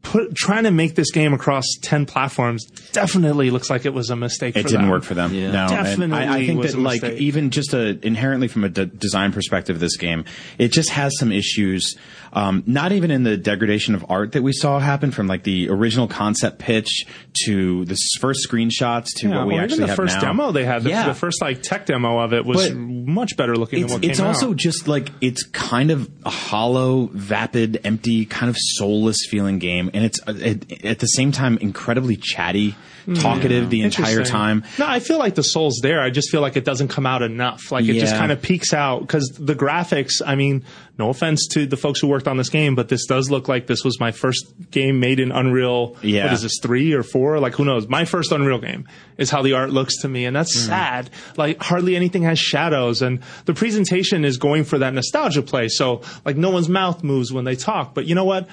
[0.00, 4.16] Put, trying to make this game across 10 platforms definitely looks like it was a
[4.16, 4.90] mistake It for didn't them.
[4.90, 5.34] work for them.
[5.34, 5.50] Yeah.
[5.50, 7.20] No, Definitely I, I think was that a like mistake.
[7.20, 10.24] even just a, inherently from a de- design perspective, this game
[10.56, 11.96] it just has some issues.
[12.32, 15.68] Um, not even in the degradation of art that we saw happen from like the
[15.70, 17.04] original concept pitch
[17.46, 20.20] to the first screenshots to Yeah, what we or actually even the have first now.
[20.20, 21.08] demo they had, the, yeah.
[21.08, 24.08] the first like tech demo of it was But much better looking it's, than what
[24.10, 24.56] it's came also out.
[24.56, 30.04] just like it's kind of a hollow, vapid, empty, kind of soulless feeling game, and
[30.04, 32.76] it's uh, it, at the same time incredibly chatty,
[33.14, 34.24] talkative the entire.
[34.24, 34.64] Time.
[34.78, 36.00] No, I feel like the soul's there.
[36.00, 37.70] I just feel like it doesn't come out enough.
[37.72, 40.20] Like it just kind of peeks out because the graphics.
[40.24, 40.64] I mean,
[40.98, 43.66] no offense to the folks who worked on this game, but this does look like
[43.66, 45.96] this was my first game made in Unreal.
[46.02, 46.24] Yeah.
[46.24, 47.38] What is this three or four?
[47.38, 47.88] Like who knows?
[47.88, 50.66] My first Unreal game is how the art looks to me, and that's Mm.
[50.66, 51.10] sad.
[51.36, 55.68] Like hardly anything has shadows, and the presentation is going for that nostalgia play.
[55.68, 58.48] So like no one's mouth moves when they talk, but you know what?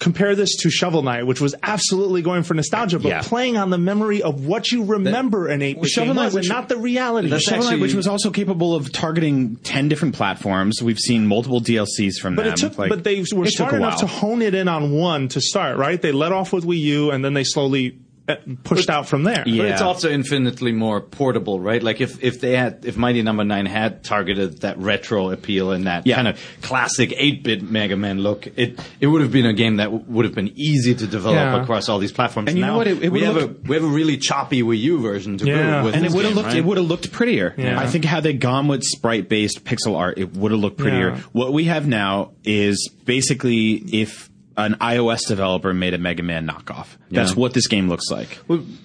[0.00, 3.22] Compare this to Shovel Knight, which was absolutely going for nostalgia, but Yeah.
[3.22, 6.48] playing on the memory of what you remember in eight bit Shovel Knight, was, which-
[6.48, 7.28] not the reality.
[7.28, 10.82] That's Shovel Knight, which was also capable of targeting ten different platforms.
[10.82, 12.52] We've seen multiple DLCs from but them.
[12.54, 13.98] it took, Like, but they were it took smart a enough while.
[14.00, 15.76] to hone it in on one to start.
[15.78, 16.00] Right?
[16.02, 19.42] They let off with Wii U, and then they slowly Uh, pushed out from there.
[19.46, 19.62] Yeah.
[19.64, 21.82] But it's also infinitely more portable, right?
[21.82, 25.86] Like if, if they had, if Mighty Number Nine had targeted that retro appeal and
[25.86, 26.14] that Yeah.
[26.16, 29.84] kind of classic 8-bit Mega Man look, it, it would have been a game that
[29.92, 31.62] w- would have been easy to develop Yeah.
[31.62, 32.48] across all these platforms.
[32.48, 32.86] And you know what?
[32.86, 35.36] It- it we would have look- a, we have a really choppy Wii U version
[35.36, 35.80] to Yeah.
[35.80, 36.56] go with and it would have looked right?
[36.56, 37.54] it would have looked prettier.
[37.58, 37.78] Yeah.
[37.78, 41.10] I think had they gone with sprite based pixel art, it would have looked prettier.
[41.10, 41.20] Yeah.
[41.32, 46.86] What we have now is basically if an iOS developer made a Mega Man knockoff.
[47.10, 47.36] That's Yeah.
[47.36, 48.38] what this game looks like.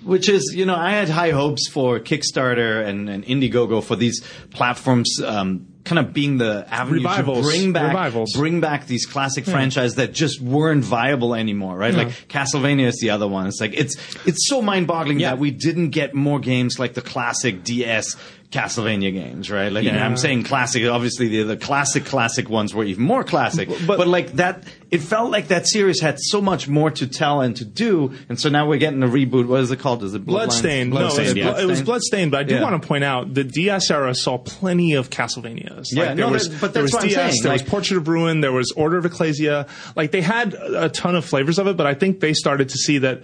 [0.04, 4.22] Which is, you know, I had high hopes for Kickstarter and, and Indiegogo for these
[4.52, 7.38] platforms, um, kind of being the avenue Revivals.
[7.38, 8.34] to bring back, Revivals.
[8.36, 11.94] bring back these classic franchises that just weren't viable anymore, right?
[11.94, 13.48] Like Castlevania is the other one.
[13.48, 15.30] It's like it's it's so mind-boggling Yeah.
[15.32, 18.16] that we didn't get more games like the classic DS
[18.52, 19.72] Castlevania games, right?
[19.72, 20.04] Like, Yeah.
[20.04, 20.84] I'm saying classic.
[20.88, 25.02] Obviously, the, the classic classic ones were even more classic, but- but like that, it
[25.02, 28.50] felt like that series had so much more to tell and to do, and so
[28.50, 29.46] now we're getting a reboot.
[29.46, 30.04] What is it called?
[30.04, 30.26] Is it Bloodlines?
[30.26, 30.90] Bloodstained.
[30.94, 31.62] No, it was, Bloodstained, yeah.
[31.62, 32.64] It was Bloodstained, but I do Yeah.
[32.64, 35.90] want to point out the DS era saw plenty of Castlevanias.
[35.92, 37.70] Yeah, like, there no, was, that- but there that's was DS, saying, there like- was
[37.70, 39.68] Portrait of Ruin, there was Order of Ecclesia.
[39.96, 42.78] Like they had a ton of flavors of it, but I think they started to
[42.80, 43.22] see that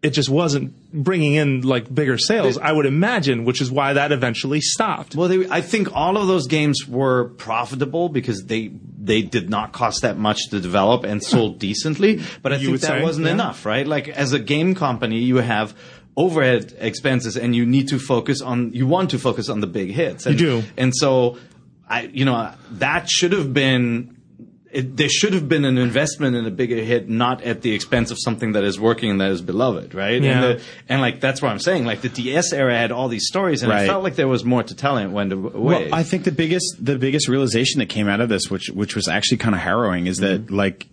[0.00, 2.56] it just wasn't bringing in like bigger sales.
[2.56, 5.16] I would imagine, which is why that eventually stopped.
[5.16, 9.72] Well, they, I think all of those games were profitable because they they did not
[9.72, 12.20] cost that much to develop and sold decently.
[12.42, 13.32] But I You think that say, wasn't yeah.
[13.32, 13.86] enough, right?
[13.86, 15.76] Like as a game company, you have
[16.16, 19.90] overhead expenses and you need to focus on you want to focus on the big
[19.90, 20.26] hits.
[20.26, 20.62] And, do.
[20.76, 21.38] and so
[21.88, 24.14] I you know that should have been.
[24.70, 28.10] It, there should have been an investment in a bigger hit, not at the expense
[28.10, 30.22] of something that is working and that is beloved, right?
[30.22, 30.30] Yeah.
[30.30, 31.86] And, the, and like that's what I'm saying.
[31.86, 33.84] Like the DS era had all these stories, and Right.
[33.84, 35.52] it felt like there was more to tell, and it went away.
[35.54, 38.94] Well, I think the biggest the biggest realization that came out of this, which which
[38.94, 40.54] was actually kind of harrowing, is that mm-hmm.
[40.54, 40.86] like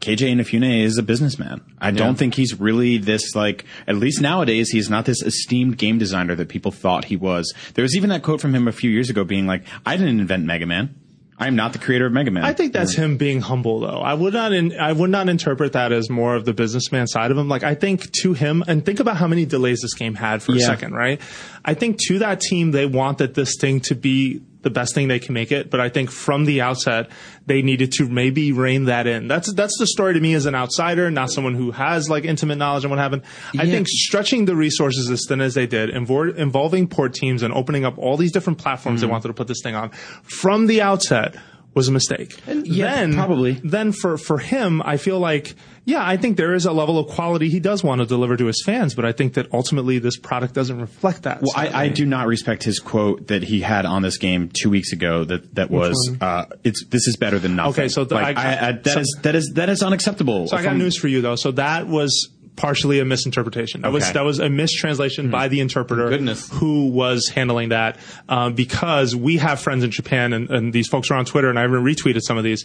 [0.00, 1.60] Keiji Inafune is a businessman.
[1.80, 5.98] I don't think he's really this like at least nowadays he's not this esteemed game
[5.98, 7.52] designer that people thought he was.
[7.74, 10.20] There was even that quote from him a few years ago being like, "I didn't
[10.20, 10.94] invent Mega Man.
[11.38, 14.00] I am not the creator of Mega Man." I think that's him being humble, though.
[14.00, 17.30] I would not, in, I would not interpret that as more of the businessman side
[17.30, 17.48] of him.
[17.48, 20.54] Like I think to him, and think about how many delays this game had for
[20.54, 21.20] a second, right?
[21.64, 25.20] I think to that team, they wanted this thing to be the best thing they
[25.20, 25.70] can make it.
[25.70, 27.10] But I think from the outset,
[27.46, 29.28] they needed to maybe rein that in.
[29.28, 32.56] That's that's the story to me as an outsider, not someone who has like intimate
[32.56, 33.22] knowledge on what happened.
[33.58, 37.54] I think stretching the resources as thin as they did, invor- involving port teams and
[37.54, 39.06] opening up all these different platforms Mm-hmm.
[39.06, 39.90] they wanted to put this thing on
[40.22, 41.36] from the outset
[41.78, 42.36] was a mistake.
[42.46, 43.52] yeah, then probably.
[43.52, 47.06] Then for for him, I feel like yeah, I think there is a level of
[47.08, 50.18] quality he does want to deliver to his fans, but I think that ultimately this
[50.18, 51.40] product doesn't reflect that.
[51.40, 54.68] Well, I, I do not respect his quote that he had on this game two
[54.70, 55.24] weeks ago.
[55.24, 58.42] That that was, uh, "It's this is better than nothing." Okay, so the- like, I-
[58.56, 60.48] I, I, that so- is- that is that is unacceptable.
[60.48, 61.36] So I got news for you though.
[61.36, 62.28] So that was
[62.58, 63.80] partially a misinterpretation.
[63.80, 66.50] That was that was a mistranslation by the interpreter Goodness.
[66.52, 67.96] who was handling that
[68.28, 71.58] um, because we have friends in Japan and, and these folks are on Twitter and
[71.58, 72.64] I even retweeted some of these.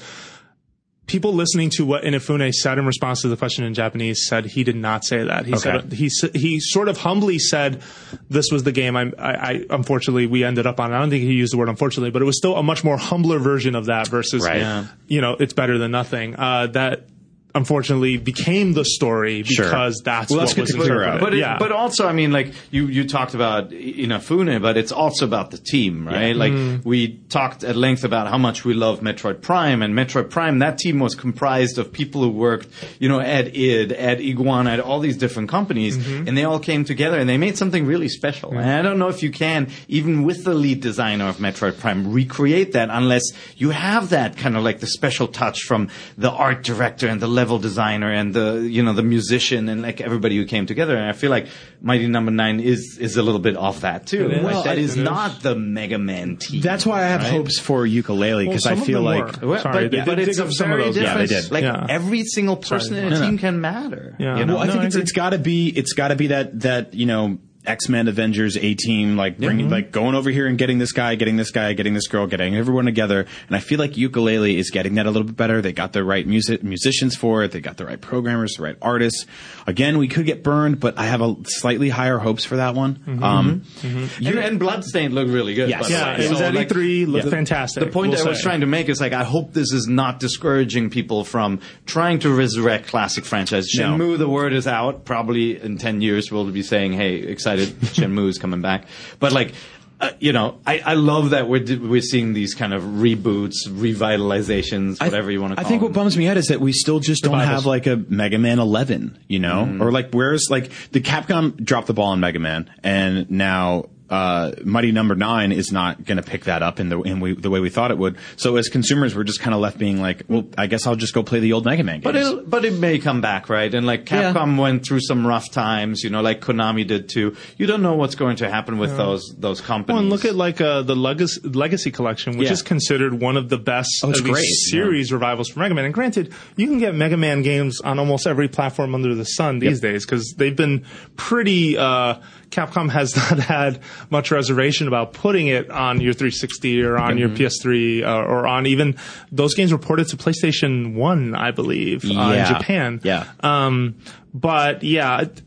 [1.05, 4.63] People listening to what Inafune said in response to the question in Japanese said he
[4.63, 5.45] did not say that.
[5.45, 5.81] He Okay.
[5.81, 7.81] said he he sort of humbly said
[8.29, 8.95] this was the game.
[8.95, 10.93] I, I, I unfortunately we ended up on.
[10.93, 12.95] I don't think he used the word unfortunately, but it was still a much more
[12.97, 14.61] humbler version of that versus Right.
[14.61, 14.85] Yeah.
[15.07, 16.35] you know, it's better than nothing.
[16.37, 17.05] Uh, that
[17.55, 19.65] unfortunately became the story Sure.
[19.65, 21.13] because that's Well, what that's good was to clear interpreted.
[21.15, 21.19] out.
[21.21, 21.57] But it, yeah.
[21.59, 25.57] but also, I mean, like you you talked about Inafune, but it's also about the
[25.57, 26.35] team, right?
[26.35, 26.87] Like Mm-hmm.
[26.87, 30.77] we talked at length about how much we love Metroid Prime, and Metroid Prime that
[30.77, 32.67] team was comprised of people who worked,
[32.99, 36.27] you know, at id, at Iguana, at all these different companies, Mm-hmm.
[36.27, 38.51] and they all came together and they made something really special.
[38.57, 42.11] And I don't know if you can, even with the lead designer of Metroid Prime,
[42.11, 43.23] recreate that unless
[43.57, 47.27] you have that kind of like the special touch from the art director and the
[47.27, 50.95] level designer and the you know the musician and like everybody who came together.
[50.95, 51.47] And I feel like
[51.81, 54.25] Mighty Number Nine is is a little bit off that too.
[54.29, 54.43] It is.
[54.43, 54.97] Like, Well, that it is is.
[55.03, 56.61] not the Mega Man team.
[56.61, 57.31] That's why I have right?
[57.31, 59.59] hopes for Yooka-Laylee Well, because I feel like were.
[59.59, 60.97] Sorry, but, they but did it's a up some of very those.
[60.97, 61.43] Yeah, they different.
[61.45, 61.51] did.
[61.51, 61.85] Like Yeah.
[61.89, 63.25] every single person in a No, no.
[63.25, 64.15] team can matter.
[64.19, 64.37] Yeah.
[64.39, 64.53] You know?
[64.55, 66.59] Well, I No, think I it's, it's got to be it's got to be that
[66.61, 69.73] that you know X Men Avengers A Team like bringing Mm-hmm.
[69.73, 72.55] like going over here and getting this guy, getting this guy, getting this girl, getting
[72.55, 73.25] everyone together.
[73.47, 75.61] And I feel like Yooka-Laylee is getting that a little bit better.
[75.61, 77.51] They got the right music musicians for it.
[77.51, 79.25] They got the right programmers, the right artists.
[79.67, 82.95] Again, we could get burned, but I have a slightly higher hopes for that one.
[82.95, 83.23] Mm-hmm.
[83.23, 85.69] Um, and, and Bloodstained looked really good.
[85.69, 85.89] Yes.
[85.89, 87.83] yeah, it was So, at like, E3, looked the- fantastic.
[87.83, 88.43] The point we'll I was say.
[88.43, 92.29] trying to make is like I hope this is not discouraging people from trying to
[92.33, 93.67] resurrect classic franchise.
[93.75, 93.95] No.
[93.97, 95.05] Shenmue, the word is out.
[95.05, 97.52] Probably in ten years we'll be saying, "Hey, excited!
[97.95, 98.85] Shenmue is coming back."
[99.19, 99.53] But like.
[100.01, 104.99] Uh, you know, I, I love that we're we're seeing these kind of reboots, revitalizations,
[104.99, 105.89] whatever you want to I think them.
[105.89, 107.61] what bums me out is that we still just don't Revivals.
[107.61, 109.81] have like a Mega Man 11, you know, Mm-hmm.
[109.81, 114.51] or like where's like the Capcom dropped the ball on Mega Man, and now uh,
[114.63, 117.49] Mighty Number Nine is not going to pick that up in the in we, the
[117.49, 118.17] way we thought it would.
[118.35, 121.13] So as consumers, we're just kind of left being like, well, I guess I'll just
[121.13, 122.03] go play the old Mega Man games.
[122.03, 123.73] But it, but it may come back, right?
[123.73, 124.33] And like Yeah.
[124.33, 127.35] Capcom went through some rough times, you know, like Konami did too.
[127.57, 129.93] You don't know what's going to happen with those those companies.
[129.95, 132.53] Well, and look at like uh, the Legacy, Legacy Collection, which Yeah.
[132.53, 135.85] is considered one of the best Oh, of these great, series revivals for Mega Man.
[135.85, 139.59] And granted, you can get Mega Man games on almost every platform under the sun
[139.59, 140.85] these days because they've been
[141.15, 141.77] pretty.
[141.77, 142.15] Uh,
[142.53, 147.29] Capcom has not had much reservation about putting it on your 360 or on your
[147.29, 148.95] PS3 uh, or on even
[149.31, 153.01] those games reported to PlayStation One, I believe, uh, in Japan.
[153.03, 153.25] Yeah.
[153.41, 153.95] Um,
[154.33, 155.21] but yeah.
[155.21, 155.41] it-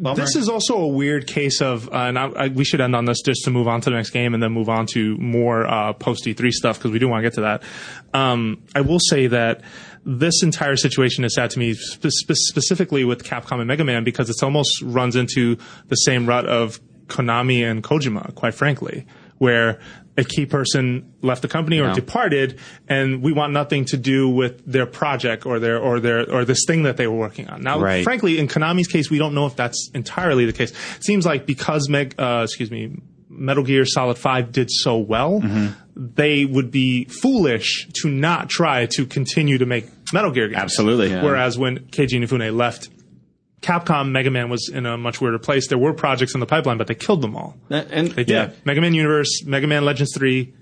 [0.00, 0.14] Bummer.
[0.14, 3.04] this is also a weird case of, uh, and I, I, we should end on
[3.04, 5.66] this just to move on to the next game and then move on to more
[5.66, 7.64] uh, post E3 stuff because we do want to get to that.
[8.14, 9.62] Um, I will say that
[10.04, 14.04] this entire situation is sad to me, spe- spe- specifically with Capcom and Mega Man,
[14.04, 15.56] because it's almost runs into
[15.88, 19.06] the same rut of Konami and Kojima, quite frankly,
[19.38, 19.78] where
[20.16, 21.94] a key person left the company or Yeah.
[21.94, 22.58] departed,
[22.88, 26.64] and we want nothing to do with their project or their or their or this
[26.66, 27.62] thing that they were working on.
[27.62, 28.02] Now, Right.
[28.02, 30.72] frankly, in Konami's case, we don't know if that's entirely the case.
[30.96, 32.90] It seems like because Meg, uh, excuse me,
[33.38, 35.68] Metal Gear Solid Five did so well, mm-hmm.
[35.96, 40.60] they would be foolish to not try to continue to make Metal Gear games.
[40.60, 41.10] Absolutely.
[41.10, 41.22] Yeah.
[41.22, 42.90] Whereas when Keiji Inafune left.
[43.60, 45.66] Capcom Mega Man was in a much weirder place.
[45.66, 47.56] There were projects in the pipeline, but they killed them all.
[47.68, 48.28] and, and They did.
[48.28, 48.50] Yeah.
[48.64, 50.54] Mega Man Universe, Mega Man Legends 3,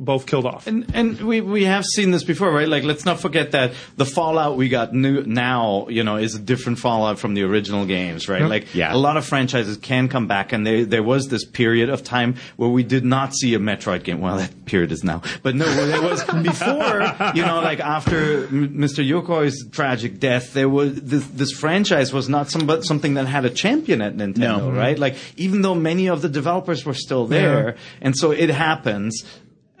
[0.00, 0.66] both killed off.
[0.66, 2.66] And, and we we have seen this before, right?
[2.66, 6.38] Like, let's not forget that the Fallout we got new now, you know, is a
[6.38, 8.42] different Fallout from the original games, right?
[8.42, 8.94] Like, Yeah.
[8.94, 12.36] a lot of franchises can come back, and there there was this period of time
[12.56, 14.20] where we did not see a Metroid game.
[14.20, 17.02] Well, that period is now, but no, there was before,
[17.34, 19.06] you know, like after M- Mr.
[19.06, 23.44] Yokoi's tragic death, there was this this franchise was not some, but something that had
[23.44, 24.70] a champion at Nintendo, No.
[24.72, 24.98] right?
[24.98, 29.24] Like, even though many of the developers were still there, and so it happens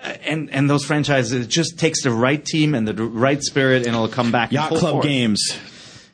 [0.02, 3.94] and and those franchises it just takes the right team and the right spirit and
[3.94, 4.52] it'll come back.
[4.52, 5.04] Yacht Club force.
[5.04, 5.58] games.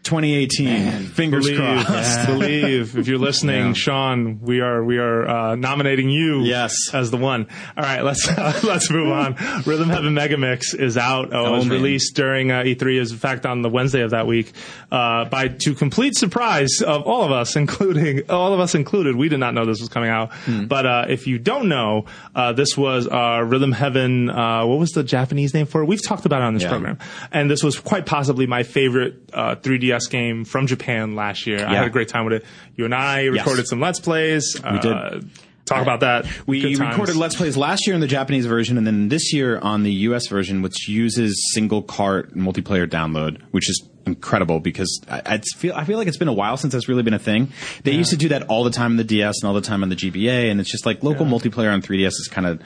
[0.06, 1.06] 2018.
[1.08, 2.26] Fingers believe, crossed.
[2.26, 2.96] believe.
[2.96, 3.72] If you're listening, Yeah.
[3.74, 6.72] Sean, we are we are uh, nominating you Yes.
[6.94, 7.46] as the one.
[7.76, 9.34] All right, let's uh, let's move on.
[9.66, 11.30] Rhythm Heaven Megamix is out.
[11.32, 11.76] Oh, it was man.
[11.76, 13.00] released during uh, E3.
[13.00, 14.52] Is in fact on the Wednesday of that week.
[14.90, 19.28] Uh, by to complete surprise of all of us, including all of us included, we
[19.28, 20.32] did not know this was coming out.
[20.32, 20.66] Hmm.
[20.66, 24.30] But uh, if you don't know, uh, this was uh, Rhythm Heaven.
[24.30, 25.86] Uh, what was the Japanese name for it?
[25.86, 26.70] We've talked about it on this Yeah.
[26.70, 26.98] program,
[27.32, 29.56] and this was quite possibly my favorite uh,
[29.96, 31.64] 3DS game from Japan last year.
[31.64, 32.44] I had a great time with it.
[32.76, 34.60] You and I recorded some Let's Plays.
[34.62, 34.92] We did.
[34.92, 35.20] Uh,
[35.64, 36.26] talk about that.
[36.46, 39.82] We recorded Let's Plays last year in the Japanese version, and then this year on
[39.82, 45.38] the US version, which uses single cart multiplayer download, which is incredible because I, I
[45.56, 47.52] feel I feel like it's been a while since that's really been a thing.
[47.82, 49.82] They used to do that all the time in the DS and all the time
[49.82, 52.62] on the GBA, and it's just like local multiplayer on 3DS is kind of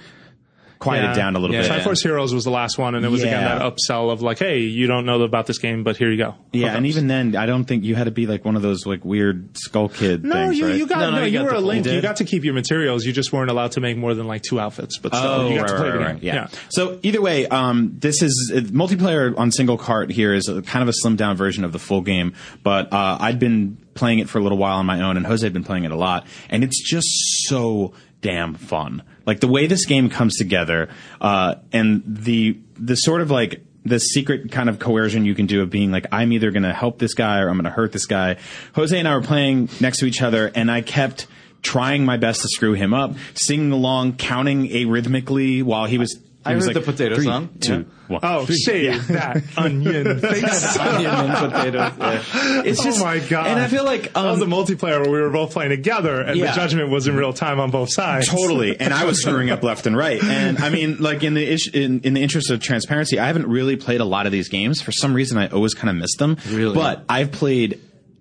[0.81, 1.15] quieted Yeah.
[1.15, 1.63] down a little Yeah.
[1.63, 1.71] bit.
[1.71, 4.61] Triforce Heroes was the last one, and it was again that upsell of like, hey,
[4.61, 6.35] you don't know about this game, but here you go.
[6.53, 8.87] Yeah, and even then, I don't think you had to be like one of those
[8.87, 10.77] like weird skull kid No, things, you, right?
[10.77, 11.87] you got No, no, no, you you, got were a link.
[11.87, 13.05] You You got to keep your materials.
[13.05, 14.97] You just weren't allowed to make more than like two outfits.
[14.99, 16.07] But still, Oh, you got right, to play right, the game.
[16.15, 16.49] right, yeah.
[16.71, 20.11] So either way, um, this is uh, multiplayer on single cart.
[20.11, 23.19] Here is a, kind of a slimmed down version of the full game, but uh,
[23.21, 25.65] I'd been playing it for a little while on my own, and Jose had been
[25.65, 27.07] playing it a lot, and it's just
[27.49, 29.03] so damn fun.
[29.31, 30.89] Like the way this game comes together,
[31.21, 35.63] uh, and the the sort of like the secret kind of coercion you can do
[35.63, 37.93] of being like, I'm either going to help this guy or I'm going to hurt
[37.93, 38.39] this guy.
[38.75, 41.29] Jose and I were playing next to each other, and I kept
[41.63, 46.19] trying my best to screw him up, singing along, counting arrhythmically while he was.
[46.45, 47.51] I he was heard like, the potato three, song.
[47.61, 47.83] two, Yeah.
[48.09, 48.57] one, Oh, three.
[48.57, 50.79] shave that onion face.
[50.79, 51.93] Onion and potatoes.
[51.99, 52.63] Yeah.
[52.65, 53.47] It's just, oh my god!
[53.49, 56.21] And I feel like that was a um, multiplayer where we were both playing together,
[56.23, 56.47] and Yeah.
[56.53, 58.29] the judgment was in real time on both sides.
[58.29, 60.23] Totally, and I was screwing up left and right.
[60.25, 63.47] And I mean, like in the ish, in, in the interest of transparency, I haven't
[63.47, 64.81] really played a lot of these games.
[64.81, 66.39] For some reason, I always kind of missed them.
[66.49, 66.75] Really?
[66.75, 67.81] but I've played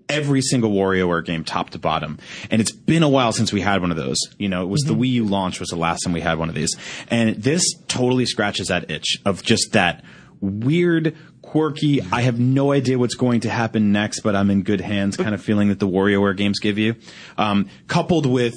[0.10, 2.18] every single WarioWare game top to bottom,
[2.50, 4.18] and it's been a while since we had one of those.
[4.38, 6.50] You know, it was the Wii U launch was the last time we had one
[6.50, 6.76] of these,
[7.10, 10.04] and this totally scratches that itch of just that
[10.42, 11.16] weird.
[11.42, 12.00] Quirky.
[12.12, 15.18] I have no idea what's going to happen next, but I'm in good hands.
[15.18, 16.96] Kind of feeling that the WarioWare games give you,
[17.40, 18.56] um, coupled with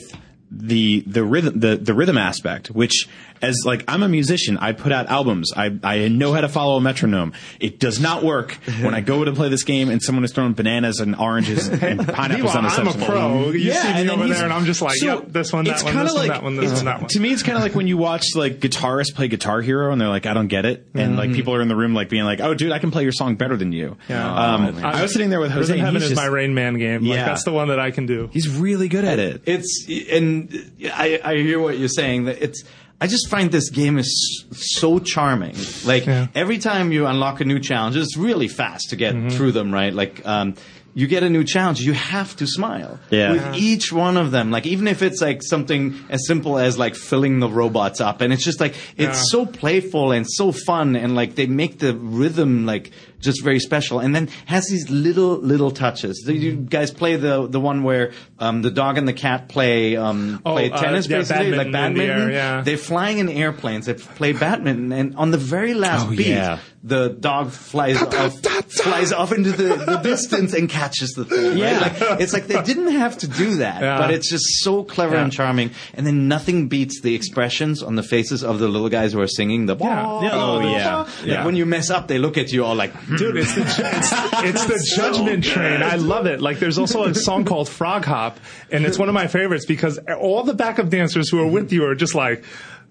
[0.51, 3.09] the the rhythm the, the rhythm aspect which
[3.43, 6.77] as like I'm a musician I put out albums I, I know how to follow
[6.77, 10.25] a metronome it does not work when I go to play this game and someone
[10.25, 13.51] is throwing bananas and oranges and pineapples Meanwhile, on a I'm a pro.
[13.51, 15.29] You Yeah, see me and then over he's- there, and I'm just like, so yep,
[15.29, 17.09] this one, that it's one, kinda this one, that one, this one, that one.
[17.11, 20.01] To me, it's kind of like when you watch like guitarists play Guitar Hero and
[20.01, 22.25] they're like, I don't get it, and like people are in the room like being
[22.25, 23.97] like, Oh, dude, I can play your song better than you.
[24.09, 24.55] Yeah.
[24.55, 25.77] Um, I was sitting there with Jose.
[25.77, 27.03] Heaven is just- my Rain Man game.
[27.03, 27.25] Like, Yeah.
[27.27, 28.31] that's the one that I can do.
[28.33, 29.43] He's really good at it.
[29.47, 32.25] It's and I, I hear what you're saying.
[32.25, 32.63] That it's.
[33.03, 34.11] I just find this game is
[34.53, 35.57] so charming.
[35.85, 36.29] Like Yeah.
[36.37, 39.29] every time you unlock a new challenge, it's really fast to Mm-hmm.
[39.29, 39.75] get through them.
[39.75, 39.93] Right?
[39.93, 40.55] Like um,
[40.95, 42.99] you get a new challenge, you have to smile.
[43.11, 43.33] Yeah.
[43.33, 46.95] With each one of them, like even if it's like something as simple as like
[46.97, 49.23] filling the robots up, and it's just like it's Yeah.
[49.31, 54.01] so playful and so fun, and like they make the rhythm like just very special,
[54.01, 56.25] and then has these little little touches.
[56.27, 59.97] Do You guys play the the one where um, the dog and the cat play
[59.97, 62.21] um, Oh, play uh, tennis, yeah, basically badminton like in the badminton.
[62.21, 62.61] air, yeah.
[62.63, 63.87] They're flying in airplanes.
[63.87, 66.59] They play badminton, and on the very last Oh, beat, yeah.
[66.85, 68.41] The dog flies off,
[68.73, 71.51] flies off into the, the distance and catches the thing.
[71.51, 71.57] right?
[71.57, 71.79] Yeah.
[71.81, 73.99] Like, it's like they didn't have to do that, Yeah.
[73.99, 75.23] but it's just so clever Yeah.
[75.23, 75.71] and charming.
[75.95, 79.29] And then nothing beats the expressions on the faces of the little guys who are
[79.29, 79.77] singing the.
[79.77, 80.23] Yeah.
[80.23, 80.31] Yeah.
[80.33, 81.07] Oh, yeah.
[81.25, 81.45] Yeah.
[81.47, 83.15] when you mess up, they look at you all like, hmm.
[83.17, 84.13] Dude, it's the, ju- it's,
[84.45, 85.85] it's the judgment train.
[85.85, 86.41] I love it.
[86.41, 88.41] Like, there's also a song called Frog Hop,
[88.73, 91.85] and it's one of my favorites because all the backup dancers who are with you
[91.87, 92.43] are just like,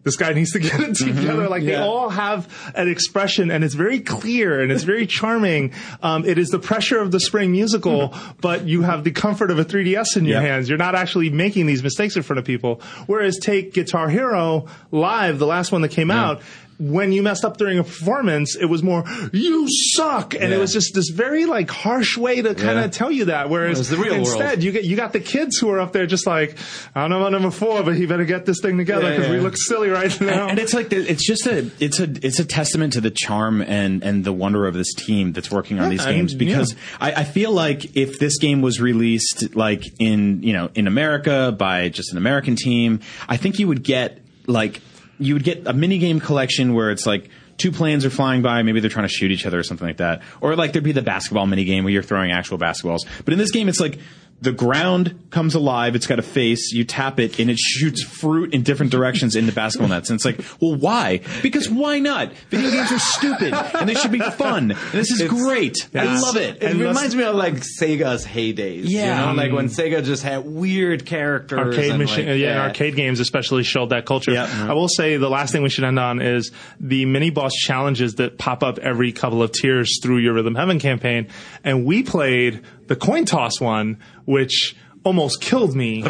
[0.03, 1.47] this guy needs to get it together.
[1.47, 5.73] Like they all have an expression, and it's very clear and it's very charming.
[6.01, 9.59] Um, it is the pressure of the spring musical, but you have the comfort of
[9.59, 10.69] a 3ds in your hands.
[10.69, 12.81] You're not actually making these mistakes in front of people.
[13.07, 16.41] Whereas take Guitar Hero live, the last one that came out.
[16.83, 20.73] When you messed up during a performance, it was more "you suck," and it was
[20.73, 22.87] just this very like harsh way to kind of Yeah.
[22.87, 23.51] tell you that.
[23.51, 24.27] Whereas the real world.
[24.27, 26.57] instead, you get you got the kids who are up there just like,
[26.95, 29.31] I don't know about number four, but he better get this thing together Yeah, because
[29.31, 30.47] we look silly right now.
[30.49, 33.61] and it's like the, it's just a it's a it's a testament to the charm
[33.61, 36.75] and and the wonder of this team that's working on these I games mean, because
[36.99, 41.53] I, I feel like if this game was released like in you know in America
[41.55, 44.17] by just an American team, I think you would get
[44.47, 44.81] like
[45.21, 48.61] you would get a mini game collection where it's like two planes are flying by,
[48.63, 50.21] maybe they're trying to shoot each other or something like that.
[50.41, 52.99] Or like there'd be the basketball mini game where you're throwing actual basketballs.
[53.23, 53.99] But in this game, it's like
[54.41, 55.95] the ground comes alive.
[55.95, 56.71] It's got a face.
[56.71, 60.09] You tap it, and it shoots fruit in different directions into basketball nets.
[60.09, 61.21] And it's like, well, why?
[61.41, 62.33] Because why not?
[62.49, 64.71] Video games are stupid, and they should be fun.
[64.71, 65.87] And this is It's- great.
[65.95, 66.57] I love it.
[66.57, 68.83] It And reminds me of like Sega's heydays.
[68.85, 69.21] Yeah.
[69.21, 69.75] You know, like when mm.
[69.75, 71.59] Sega just had weird characters.
[71.59, 74.31] arcade and machine, like, yeah, and arcade games especially showed that culture.
[74.31, 74.67] Yeah.
[74.69, 78.15] I will say the last thing we should end on is the mini boss challenges
[78.15, 81.27] that pop up every couple of tiers through your Rhythm Heaven campaign,
[81.63, 82.61] and we played
[82.91, 84.75] the coin toss one, which
[85.05, 86.03] almost killed me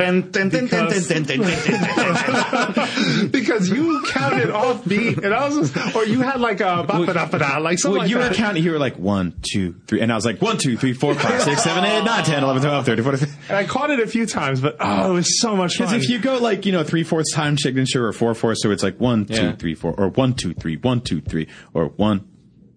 [3.32, 7.06] Because- you counted off beat, and I was, just, or you had like a ba
[7.06, 8.34] ba da ba da, like something Well, like you were that.
[8.34, 8.64] counting.
[8.64, 11.42] You were like one, two, three, and I was like one, two, three, four, five,
[11.42, 13.30] six, seven, eight, nine, ten, eleven, twelve, thirteen, fourteen.
[13.48, 15.88] and I caught it a few times, but oh, it was so much fun.
[15.88, 18.72] Because if you go like you know three fourths time signature or four fourths, so
[18.72, 19.54] it's like one, Yeah.
[19.54, 22.26] three, four, or one, two, three, one, two, three, or one,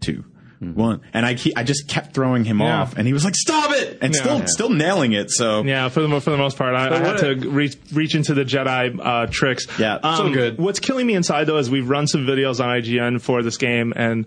[0.01, 0.25] two,
[0.73, 2.81] one, and I I just kept throwing him Yeah.
[2.83, 4.21] off, and he was like, "Stop it!" and Yeah.
[4.23, 5.31] still still nailing it.
[5.31, 8.35] So Yeah, for the for the most part, I, I had to reach reach into
[8.35, 9.67] the Jedi uh, tricks.
[9.79, 10.59] Yeah, so good.
[10.59, 13.93] What's killing me inside though is we've run some videos on IGN for this game,
[13.95, 14.27] and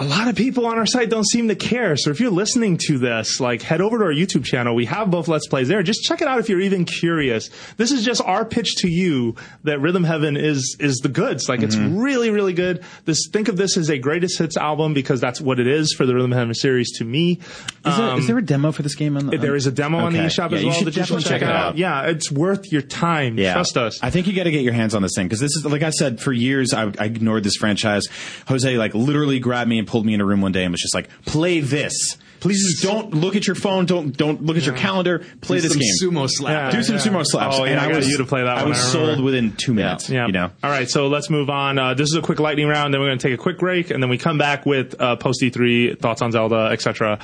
[0.00, 1.96] a lot of people on our site don't seem to care.
[1.96, 4.76] So if you're listening to this, like head over to our YouTube channel.
[4.76, 5.82] We have both Let's Plays there.
[5.82, 7.50] Just check it out if you're even curious.
[7.78, 9.34] This is just our pitch to you
[9.64, 11.48] that Rhythm Heaven is is the goods.
[11.48, 12.84] Like it's really really good.
[13.06, 16.06] This think of this as a greatest hits album because that's what it is for
[16.06, 17.40] the Rhythm Heaven series to me.
[17.84, 19.16] is, there, Um, is there a demo for this game?
[19.16, 21.24] On the, there is a demo on the eShop Yeah, as well you should definitely
[21.24, 21.66] check, check it out.
[21.70, 21.76] out.
[21.76, 23.36] Yeah, it's worth your time.
[23.36, 23.54] Yeah.
[23.54, 24.00] Trust us.
[24.00, 25.82] I think you got to get your hands on this thing because this is like
[25.82, 26.72] I said for years.
[26.72, 28.06] I, I ignored this franchise.
[28.46, 30.80] Jose like literally grabbed me and pulled me in a room one day and was
[30.80, 32.16] just like, "Play this.
[32.40, 33.84] Please just don't look at your phone.
[33.84, 35.24] Don't don't look at your calendar.
[35.40, 35.92] Play this some game.
[36.00, 36.72] sumo slap.
[36.72, 36.78] Yeah.
[36.78, 38.58] Do some sumo slaps." Oh, yeah, and I I got was you to play that
[38.58, 39.14] I one, was I remember.
[39.14, 40.08] sold within two minutes.
[40.08, 40.26] Yeah.
[40.26, 40.50] You know.
[40.62, 41.78] All right, so let's move on.
[41.78, 42.94] Uh, this is a quick lightning round.
[42.94, 45.16] Then we're going to take a quick break, and then we come back with uh,
[45.16, 47.18] post E3 thoughts on Zelda, etc.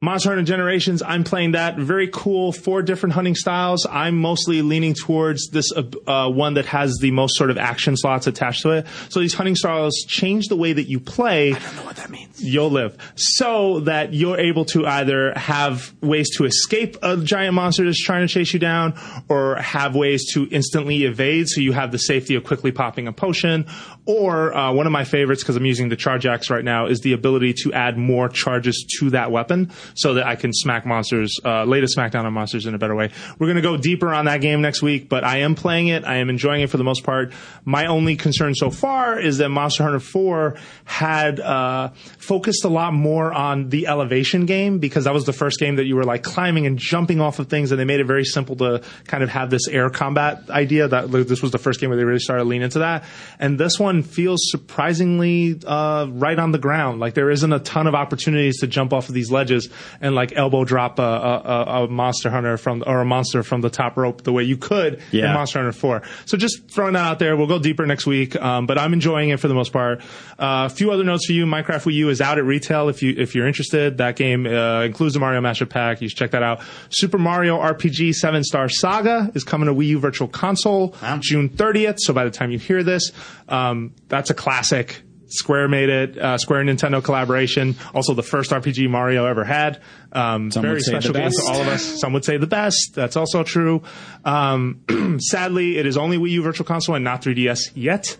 [0.00, 1.76] Monster Hunter Generations, I'm playing that.
[1.76, 2.52] Very cool.
[2.52, 3.84] Four different hunting styles.
[3.90, 7.96] I'm mostly leaning towards this uh, uh, one that has the most sort of action
[7.96, 8.86] slots attached to it.
[9.08, 11.52] So these hunting styles change the way that you play.
[11.52, 12.40] I don't know what that means.
[12.40, 12.96] You'll live.
[13.16, 18.24] So that you're able to either have ways to escape a giant monster that's trying
[18.24, 18.94] to chase you down,
[19.28, 23.12] or have ways to instantly evade so you have the safety of quickly popping a
[23.12, 23.66] potion.
[24.06, 27.00] Or uh, one of my favorites, because I'm using the Charge Axe right now, is
[27.00, 31.38] the ability to add more charges to that weapon so that I can smack monsters,
[31.44, 33.10] uh, the smackdown on monsters in a better way.
[33.38, 36.04] We're going to go deeper on that game next week, but I am playing it.
[36.04, 37.32] I am enjoying it for the most part.
[37.64, 42.92] My only concern so far is that Monster Hunter 4 had uh, focused a lot
[42.92, 46.22] more on the elevation game because that was the first game that you were like
[46.22, 49.28] climbing and jumping off of things, and they made it very simple to kind of
[49.30, 50.88] have this air combat idea.
[50.88, 53.04] That this was the first game where they really started to lean into that,
[53.38, 57.00] and this one feels surprisingly uh, right on the ground.
[57.00, 59.68] Like there isn't a ton of opportunities to jump off of these ledges
[60.00, 63.70] and like elbow drop a, a, a- monster hunter from or a monster from the
[63.70, 66.02] top rope the way you could in Monster Hunter 4.
[66.26, 67.36] So just throwing that out there.
[67.36, 70.00] We'll go deeper next week, um, but I'm enjoying it for the most part.
[70.38, 71.46] Uh, a few other notes for you.
[71.46, 73.98] Minecraft Wii U is out at retail if you if you're interested.
[73.98, 76.00] That game uh, includes the Mario Mashup Pack.
[76.00, 76.60] You should check that out.
[76.90, 81.96] Super Mario RPG Seven Star Saga is coming to Wii U Virtual Console June 30th.
[81.98, 83.12] So by the time you hear this,
[83.48, 85.02] um, that's a classic.
[85.28, 86.18] Square made it.
[86.18, 87.76] Uh, Square Nintendo collaboration.
[87.94, 89.80] Also, the first RPG Mario ever had.
[90.12, 91.40] Um, Some very would say the special game best.
[91.48, 92.00] all of us.
[92.00, 92.92] Some would say the best.
[92.94, 93.82] That's also true.
[94.24, 94.82] Um,
[95.20, 98.16] sadly, it is only Wii U Virtual Console and not 3DS yet.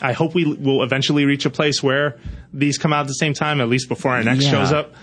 [0.00, 2.18] I hope we will eventually reach a place where
[2.52, 4.50] these come out at the same time, at least before our next Yeah.
[4.50, 4.94] shows up,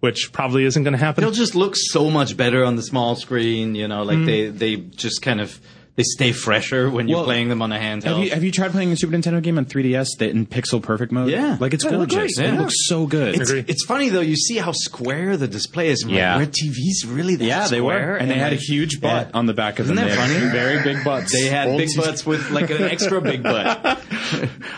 [0.00, 1.22] which probably isn't going to happen.
[1.22, 3.74] They'll just look so much better on the small screen.
[3.74, 4.26] You know, like Mm.
[4.26, 5.58] they they just kind of
[5.94, 8.04] they stay fresher when you're Well, playing them on a handheld.
[8.04, 10.82] Have you, have you tried playing a Super Nintendo game on 3DS that in pixel
[10.82, 11.30] perfect mode?
[11.30, 11.58] Yeah.
[11.60, 12.38] like it's Yeah, gorgeous.
[12.38, 12.60] It Yeah.
[12.60, 13.40] looks so good.
[13.40, 14.20] it's, it's funny though.
[14.22, 16.00] You see how square the display is.
[16.02, 16.36] from, like, Yeah.
[16.38, 19.38] where TVs really that yeah, they were, and they had a huge butt Yeah.
[19.38, 20.08] on the back of Isn't them.
[20.08, 20.50] that They had funny?
[20.50, 21.32] Very big butts.
[21.32, 24.00] They had Old big t- butts with like an extra big butt.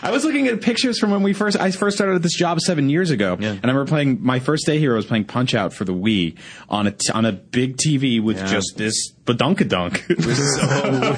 [0.03, 2.59] I was looking at pictures from when we first I first started at this job
[2.59, 3.51] seven years ago, Yeah.
[3.51, 4.93] and I remember playing my first day here.
[4.93, 6.35] I was playing Punch Out for the Wii
[6.69, 8.47] on a t- on a big TV with Yeah.
[8.47, 10.03] just this badunkadunk.
[10.09, 10.25] It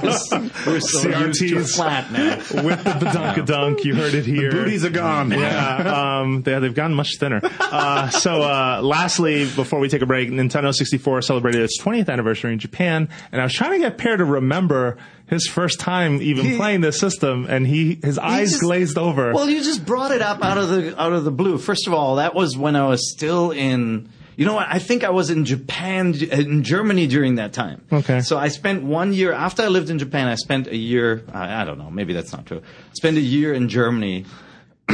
[0.02, 1.76] was so We're so used to CRTs.
[1.76, 2.36] flat now.
[2.64, 4.52] With the badunkadunk, you heard it here.
[4.52, 5.32] booties are gone.
[5.32, 7.42] yeah, um, they, they've gotten much thinner.
[7.44, 12.54] Uh, so, uh, lastly, before we take a break, Nintendo 64 celebrated its 20th anniversary
[12.54, 14.98] in Japan, and I was trying to get Peer to remember
[15.28, 19.34] his first time even He- playing this system, and he his eyes just- glazed over.
[19.34, 21.58] Well, you just brought it up out of the out of the blue.
[21.58, 24.10] First of all, that was when I was still in.
[24.38, 24.68] You know what?
[24.70, 27.84] I think I was in Japan, in Germany during that time.
[27.92, 28.22] Okay.
[28.22, 30.28] So I spent one year after I lived in Japan.
[30.28, 31.26] I spent a year.
[31.34, 31.90] I, I don't know.
[31.90, 32.62] Maybe that's not true.
[32.94, 34.26] Spent a year in Germany.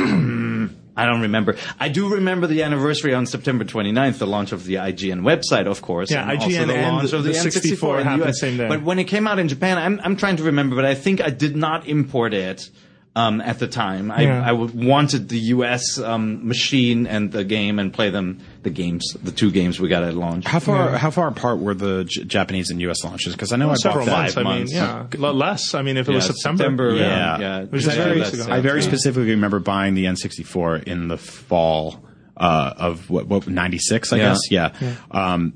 [0.95, 1.57] I don't remember.
[1.79, 5.81] I do remember the anniversary on September 29th, the launch of the IGN website, of
[5.81, 6.11] course.
[6.11, 8.31] Yeah, and also IGN the and launch the- of the, the N64 64 in the
[8.33, 8.67] same day.
[8.67, 11.19] But when it came out in Japan, I'm, I'm trying to remember, but I think
[11.21, 12.69] I did not import it.
[13.15, 14.43] Um, at the time, I, Yeah.
[14.43, 15.99] I wanted the U.S.
[15.99, 20.03] Um, machine and the game and play them, the games, the two games we got
[20.03, 20.45] at launch.
[20.45, 23.03] How far how far apart were the J- Japanese and U.S.
[23.03, 23.33] launches?
[23.33, 24.43] Because I know I Several bought that.
[24.43, 24.73] months.
[24.73, 25.73] I mean, yeah, a less.
[25.73, 26.91] I mean, if it was September.
[26.91, 27.39] September, Yeah.
[27.39, 31.17] yeah, Which is yeah, very- I I very specifically remember buying the N64 in the
[31.17, 32.03] fall
[32.35, 34.23] uh, of what, what 96, I Yeah.
[34.23, 34.39] guess.
[34.49, 34.95] Yeah.
[35.11, 35.53] Um,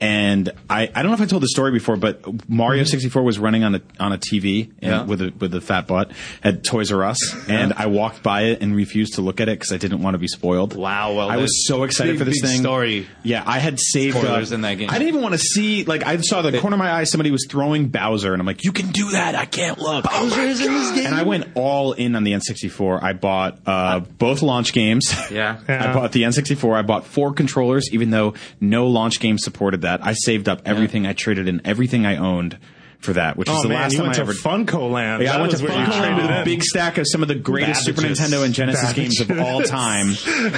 [0.00, 3.38] and I, I don't know if I told the story before, but Mario 64 was
[3.38, 5.02] running on a on a TV and Yeah.
[5.04, 6.10] with a with a fat butt
[6.42, 9.58] at Toys R Us, and I walked by it and refused to look at it
[9.58, 10.76] because I didn't want to be spoiled.
[10.76, 12.60] Wow, well, I was so excited big, for this thing.
[12.60, 13.06] story.
[13.22, 14.90] Yeah, I had saved Spoilers up- in that game.
[14.90, 15.84] I didn't even want to see.
[15.84, 18.64] Like I saw the corner of my eye, somebody was throwing Bowser, and I'm like,
[18.64, 19.34] "You can do that!
[19.34, 21.06] I can't look." Bowser is in this game.
[21.06, 23.02] And I went all in on the N64.
[23.02, 25.12] I bought uh, both launch games.
[25.30, 25.60] Yeah.
[25.68, 25.90] Yeah.
[25.90, 26.74] I bought the N64.
[26.76, 30.04] I bought four controllers, even though no launch game supported that.
[30.04, 31.06] I saved up everything.
[31.06, 32.58] I traded in everything I owned
[32.98, 34.32] for that, which is Oh the man, last you time went I to ever.
[34.32, 35.22] FuncoLand.
[35.22, 37.28] Yeah, I went to was where Funko Land with a big stack of some of
[37.28, 38.18] the greatest Super Babbage's.
[38.18, 40.06] Nintendo and Genesis games of all time,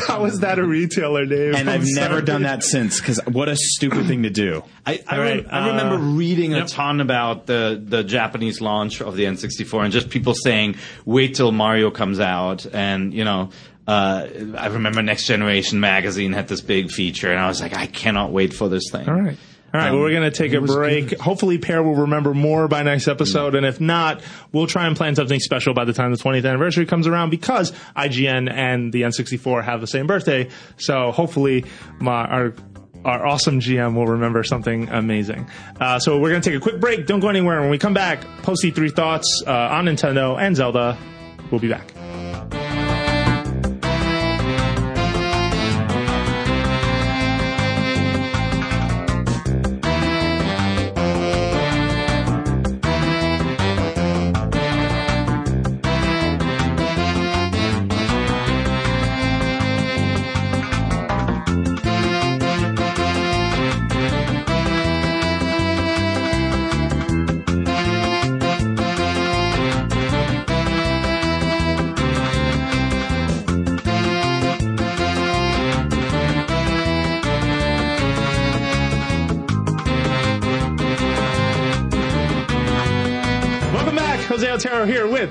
[0.06, 1.56] How was that a retailer, Dave?
[1.56, 3.00] and I'm I've never done that since.
[3.00, 4.62] Because what a stupid thing to do.
[4.86, 8.60] I, I, All rem- right, I remember uh, reading a ton about the, the Japanese
[8.60, 12.64] launch of the N64 and just people saying, wait till Mario comes out.
[12.72, 13.50] And, you know,
[13.86, 14.26] uh,
[14.56, 18.32] I remember Next Generation magazine had this big feature and I was like, I cannot
[18.32, 19.08] wait for this thing.
[19.08, 19.38] All right.
[19.74, 21.18] All right, well, we're going to take a break.
[21.18, 23.54] Hopefully, Peer will remember more by next episode.
[23.54, 24.22] And if not,
[24.52, 27.72] we'll try and plan something special by the time the 20th anniversary comes around because
[27.94, 30.48] IGN and the N64 have the same birthday.
[30.78, 31.66] So hopefully,
[31.98, 32.54] my, our,
[33.04, 35.50] our awesome GM will remember something amazing.
[35.78, 37.06] Uh, so we're going to take a quick break.
[37.06, 37.60] Don't go anywhere.
[37.60, 40.96] When we come back, post E3 thoughts uh, on Nintendo and Zelda.
[41.50, 41.95] We'll be back.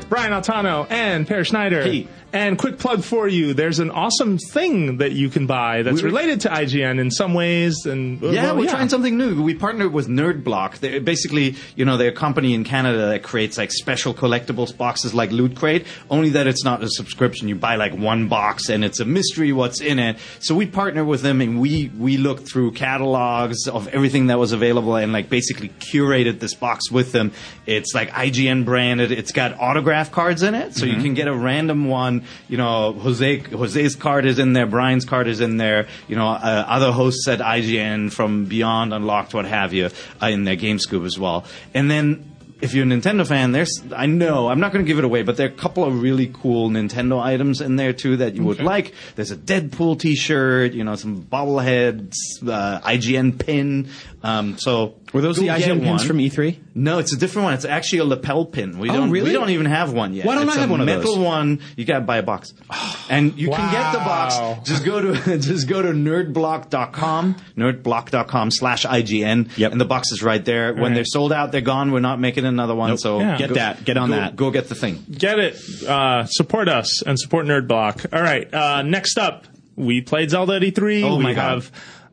[0.10, 1.84] Brian Altano and Peer Schneider.
[1.84, 2.08] Hey.
[2.34, 3.53] And quick plug for you.
[3.53, 7.34] There's an awesome thing that you can buy that's We- related to IGN in some
[7.34, 7.86] ways.
[7.86, 9.41] And uh, Yeah, well, we're trying something new.
[9.41, 10.80] We partnered with Nerdblock.
[10.80, 15.14] They're basically, you know, they're a company in Canada that creates like special collectibles boxes
[15.14, 17.47] like Loot Crate, only that it's not a subscription.
[17.47, 20.18] You buy like one box and it's a mystery what's in it.
[20.39, 24.51] So we partner with them and we, we looked through catalogs of everything that was
[24.51, 27.32] available and like basically curated this box with them.
[27.66, 29.14] It's like IGN branded.
[29.14, 30.76] It's got autograph cards in it.
[30.76, 32.24] So you can get a random one.
[32.48, 34.66] You know, Jose, Jose's card is in there.
[34.66, 35.88] Brian's card is in there.
[36.08, 39.89] You know, uh, other hosts at IGN from Beyond Unlocked, what have you,
[40.22, 41.46] uh, in their Game Scoop as well.
[41.74, 44.98] And then if you're a Nintendo fan, there's I know I'm not going to give
[44.98, 48.18] it away, but there are a couple of really cool Nintendo items in there too
[48.18, 48.93] that you would like.
[49.16, 52.14] There's a Deadpool T-shirt, you know, some bobbleheads,
[52.48, 53.89] uh, IGN pin.
[54.26, 56.08] Um, so Were those the IGN pins one.
[56.08, 56.58] from E E3?
[56.74, 57.54] No, it's a different one.
[57.54, 58.80] It's actually a lapel pin.
[58.80, 59.12] We Oh, don't.
[59.12, 59.28] really?
[59.30, 60.26] We don't even have one yet.
[60.26, 61.24] Why don't it's I have a one of metal those?
[61.24, 61.60] one.
[61.76, 62.54] You got to buy a box,
[63.10, 64.68] and you can get the box.
[64.68, 69.72] Just go to just go to nerdblock.com, nerdblock.com slash IGN, Yep.
[69.72, 70.74] and the box is right there.
[70.74, 70.94] When right.
[70.96, 71.92] they're sold out, they're gone.
[71.92, 72.90] We're not making another one.
[72.92, 73.00] Nope.
[73.00, 73.38] So Yeah.
[73.38, 73.86] Get that.
[73.86, 74.36] Get on go, that.
[74.36, 75.06] Go get the thing.
[75.12, 75.56] Get it.
[75.88, 78.06] Uh, support us and support Nerd Block.
[78.12, 78.52] All right.
[78.54, 79.46] Uh, next up,
[79.76, 81.04] we played Zelda at E3.
[81.04, 81.66] Oh we my God.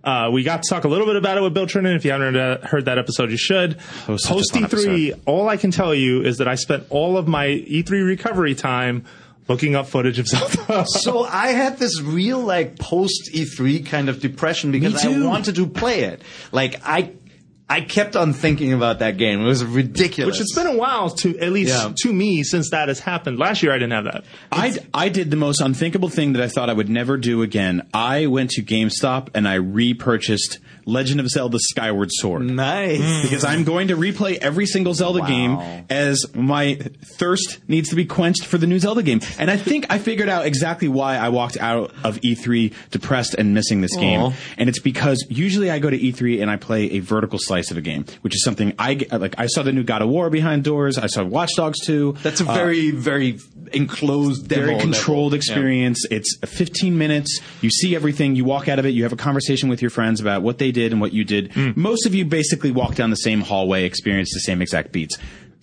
[0.05, 0.28] Have.
[0.28, 1.96] Uh, we got to talk a little bit about it with Bill Trinen.
[1.96, 3.78] If you haven't heard, uh, that episode, you should.
[4.09, 7.46] was Post E3, all I can tell you is that I spent all of my
[7.46, 9.05] E3 recovery time
[9.48, 10.84] looking up footage of Zelda.
[10.88, 15.66] So I had this real like post E3 kind of depression because I wanted to
[15.66, 16.22] play it.
[16.53, 17.12] Like I,
[17.73, 19.41] I kept on thinking about that game.
[19.41, 20.35] It was ridiculous.
[20.35, 21.93] Which it's been a while to, at least Yeah.
[22.03, 23.39] to me, since that has happened.
[23.39, 24.25] Last year I didn't have that.
[24.51, 27.89] I, I did the most unthinkable thing that I thought I would never do again.
[27.95, 32.43] I went to GameStop and I repurchased Legend of Zelda Skyward Sword.
[32.43, 33.22] nice.
[33.22, 35.26] Because I'm going to replay every single Zelda Wow.
[35.28, 36.74] game as my
[37.18, 39.20] thirst needs to be quenched for the new Zelda game.
[39.39, 43.55] And I think I figured out exactly why I walked out of E3 depressed and
[43.55, 44.20] missing this game.
[44.20, 44.33] Aw.
[44.59, 47.70] And it's because usually I go to E3 and I play a vertical slice slice
[47.70, 49.35] of a game, which is something I get- like.
[49.39, 50.97] I saw the new God of War behind doors.
[50.97, 52.14] I saw Watch Dogs 2.
[52.22, 53.39] That's a Uh, very, very
[53.74, 54.91] enclosed, demo very level.
[54.93, 55.37] controlled Yeah.
[55.37, 56.05] experience.
[56.11, 57.41] It's 15 minutes.
[57.61, 58.37] You see everything.
[58.37, 58.91] You walk out of it.
[58.91, 61.53] You have a conversation with your friends about what they did and what you did.
[61.53, 61.70] Hmm.
[61.77, 65.16] Most of you basically walk down the same hallway, experience the same exact beats.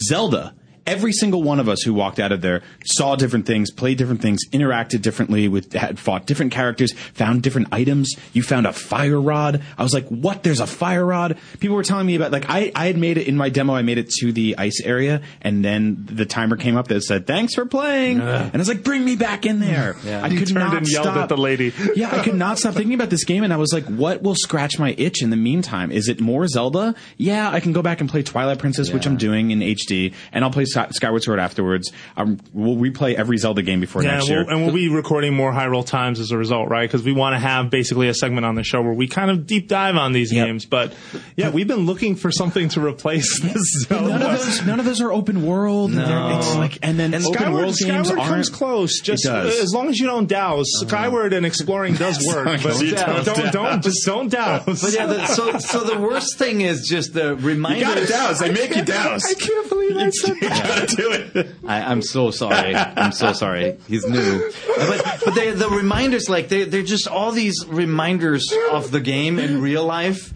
[0.03, 0.55] Zelda.
[0.89, 4.21] Every single one of us who walked out of there saw different things, played different
[4.21, 8.15] things, interacted differently with, had fought different characters, found different items.
[8.33, 9.61] You found a fire rod.
[9.77, 10.41] I was like, what?
[10.41, 11.37] There's a fire rod?
[11.59, 13.83] People were telling me about, like, I, I had made it in my demo, I
[13.83, 17.53] made it to the ice area, and then the timer came up that said, thanks
[17.53, 18.19] for playing.
[18.19, 19.95] And I was like, bring me back in there.
[20.09, 20.23] Yeah.
[20.23, 21.17] I You could turned not and yelled stop.
[21.17, 21.71] at the lady.
[21.95, 24.33] yeah, I could not stop thinking about this game, and I was like, what will
[24.33, 25.91] scratch my itch in the meantime?
[25.91, 26.95] Is it more Zelda?
[27.17, 30.43] Yeah, I can go back and play Twilight Princess, which I'm doing in HD, and
[30.43, 31.91] I'll play Skyward Sword afterwards.
[32.17, 34.45] Um, we'll replay every Zelda game before Yeah, next year.
[34.45, 36.89] we'll, and we'll be recording more Hyrule Times as a result, right?
[36.89, 39.45] Because we want to have basically a segment on the show where we kind of
[39.47, 40.45] deep dive on these Yep.
[40.47, 40.65] games.
[40.65, 40.93] But
[41.36, 44.09] yeah, we've been looking for something to replace this Zelda.
[44.09, 45.91] none of those, none of those are open world.
[45.91, 46.05] They're-
[46.39, 48.30] It's like, and then And open Skyward, world games Skyward aren't.
[48.34, 48.99] comes close.
[49.01, 49.59] Just It does.
[49.59, 50.67] as long as you don't douse.
[50.82, 54.82] Skyward and exploring does work, but long as don't, don't don't, just don't douse.
[54.82, 58.09] But yeah, the, so so the worst thing is just the reminders.
[58.39, 59.23] They make you douse.
[59.25, 60.68] I can't believe I said that.
[60.70, 61.55] Gotta do it.
[61.67, 62.76] I, I'm so sorry.
[62.76, 63.78] I'm so sorry.
[63.88, 68.91] He's new, but but they, the reminders like they they're just all these reminders of
[68.91, 70.34] the game in real life.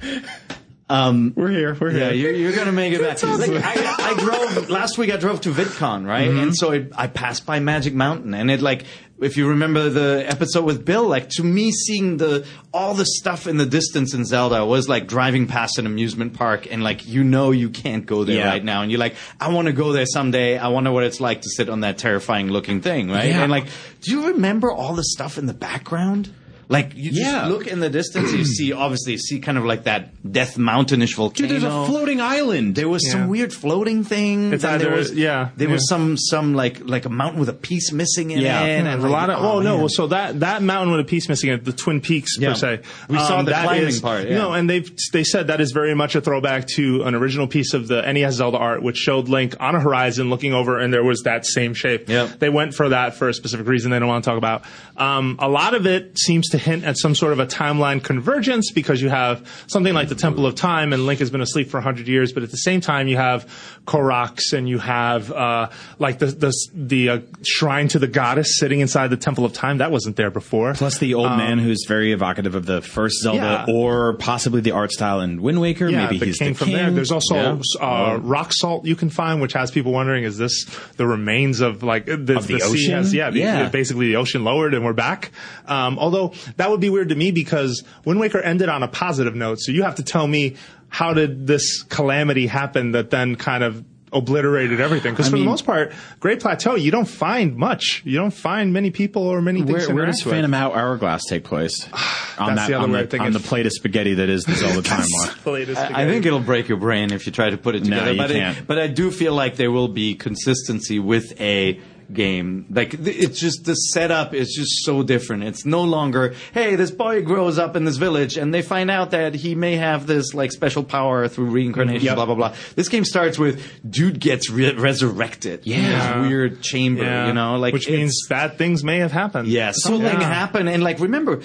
[0.90, 1.78] Um, We're here.
[1.80, 2.32] We're yeah, here.
[2.32, 3.24] you're, you're gonna make it back.
[3.24, 5.12] Like, I, I drove last week.
[5.12, 6.28] I drove to VidCon, right?
[6.30, 8.86] And so it, I passed by Magic Mountain, and it like
[9.24, 13.48] if you remember the episode with Bill, like to me, seeing the all the stuff
[13.48, 17.24] in the distance in Zelda was like driving past an amusement park, and like you
[17.24, 18.50] know you can't go there Yeah.
[18.50, 20.58] right now, and you're like, I want to go there someday.
[20.58, 23.30] I wonder what it's like to sit on that terrifying looking thing, right?
[23.30, 23.42] Yeah.
[23.44, 23.66] And like,
[24.02, 26.34] do you remember all the stuff in the background?
[26.74, 27.48] Like you just Yeah.
[27.48, 30.02] look in the distance, you see obviously you see kind of like that
[30.40, 31.48] Death Mountainish volcano.
[31.48, 32.76] Dude, there's a floating island.
[32.76, 33.12] There was Yeah.
[33.14, 34.54] some weird floating thing.
[34.54, 37.54] It's and there was, yeah, There was some some like like a mountain with a
[37.70, 38.64] piece missing in Yeah.
[38.64, 38.68] it.
[38.68, 39.38] Yeah, and a like, lot of.
[39.44, 39.78] oh, Oh, no!
[39.78, 42.50] Well, so that that mountain with a piece missing in it, the Twin Peaks Yeah.
[42.50, 42.80] per se.
[43.08, 44.38] We saw the climbing is- part, yeah.
[44.40, 47.74] No, and they've they said that is very much a throwback to an original piece
[47.76, 51.04] of the NES Zelda art, which showed Link on a horizon looking over, and there
[51.04, 52.10] was that same shape.
[52.10, 52.40] Yep.
[52.40, 54.64] They went for that for a specific reason they don't want to talk about.
[54.98, 58.72] Um, a lot of it seems to hint at some sort of a timeline convergence
[58.72, 61.80] because you have something like the Temple of Time, and Link has been asleep for
[61.82, 63.46] hundred years, but at the same time you have
[63.86, 68.80] Koroks and you have uh, like the the the uh, shrine to the goddess sitting
[68.80, 69.78] inside the Temple of Time.
[69.80, 70.74] That wasn't there before.
[70.74, 73.74] Plus the old man who's very evocative of the first Zelda, Yeah.
[73.74, 75.90] or possibly the art style in Wind Waker.
[75.90, 76.78] Yeah, Maybe he's king the from king.
[76.78, 76.92] there.
[76.92, 77.86] There's also Yeah.
[77.86, 80.66] uh, rock salt you can find, which has people wondering: is this
[80.98, 82.92] the remains of like the, Of the sea ocean?
[82.94, 83.70] Has, yeah, the- Yeah.
[83.70, 85.32] basically the ocean lowered and we're back.
[85.68, 89.36] Um, although that would be weird to me because Wind Waker ended on a positive
[89.36, 89.60] note.
[89.60, 90.56] So you have to tell me
[90.90, 95.44] how did this calamity happen that then kind of obliterated everything because I for the
[95.44, 99.64] most part great plateau you don't find much you don't find many people or many
[99.64, 100.22] things Where, where does.
[100.22, 101.88] Phantom Hour Hourglass take place?
[102.38, 104.54] on That's that the other on, the, on the plate of spaghetti that is the
[104.54, 105.44] Zelda timeline.
[105.44, 106.12] The latest I together.
[106.12, 108.12] think it'll break your brain if you try to put it No, together.
[108.12, 108.58] you but can't.
[108.60, 111.80] It, but I do feel like there will be consistency with a
[112.12, 112.66] game.
[112.70, 115.44] Like it's just the setup is just so different.
[115.44, 119.12] It's no longer hey, this boy grows up in this village and they find out
[119.12, 122.06] that he may have this like special power through reincarnation.
[122.06, 122.16] Yep.
[122.16, 122.56] Blah blah blah.
[122.76, 125.66] This game starts with dude gets re- resurrected.
[125.66, 126.18] in Yeah.
[126.22, 127.04] this weird chamber.
[127.04, 127.28] Yeah.
[127.28, 130.22] You know, like which means bad things may have happened yeah, something Yeah.
[130.34, 131.42] happened, and like remember,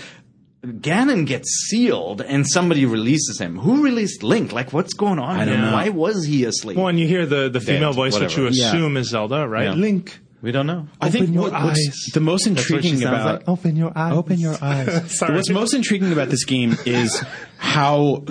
[0.64, 3.58] Ganon gets sealed, and somebody releases him.
[3.58, 4.52] Who released Link?
[4.52, 5.38] Like, what's going on?
[5.38, 5.72] I don't know.
[5.72, 6.76] Why was he asleep?
[6.76, 8.56] Well, and you hear the, the female Dead, voice, which you whatever.
[8.60, 8.68] Yeah.
[8.68, 9.64] assume is Zelda, right?
[9.66, 9.74] Yeah.
[9.74, 10.18] Link.
[10.40, 10.86] We don't know.
[11.00, 13.48] I think your what- what's the most what she intriguing sounds about like.
[13.48, 14.12] Open your eyes.
[14.12, 15.10] Open your eyes.
[15.18, 15.34] Sorry.
[15.34, 17.24] What's most intriguing about this game is
[17.58, 18.24] how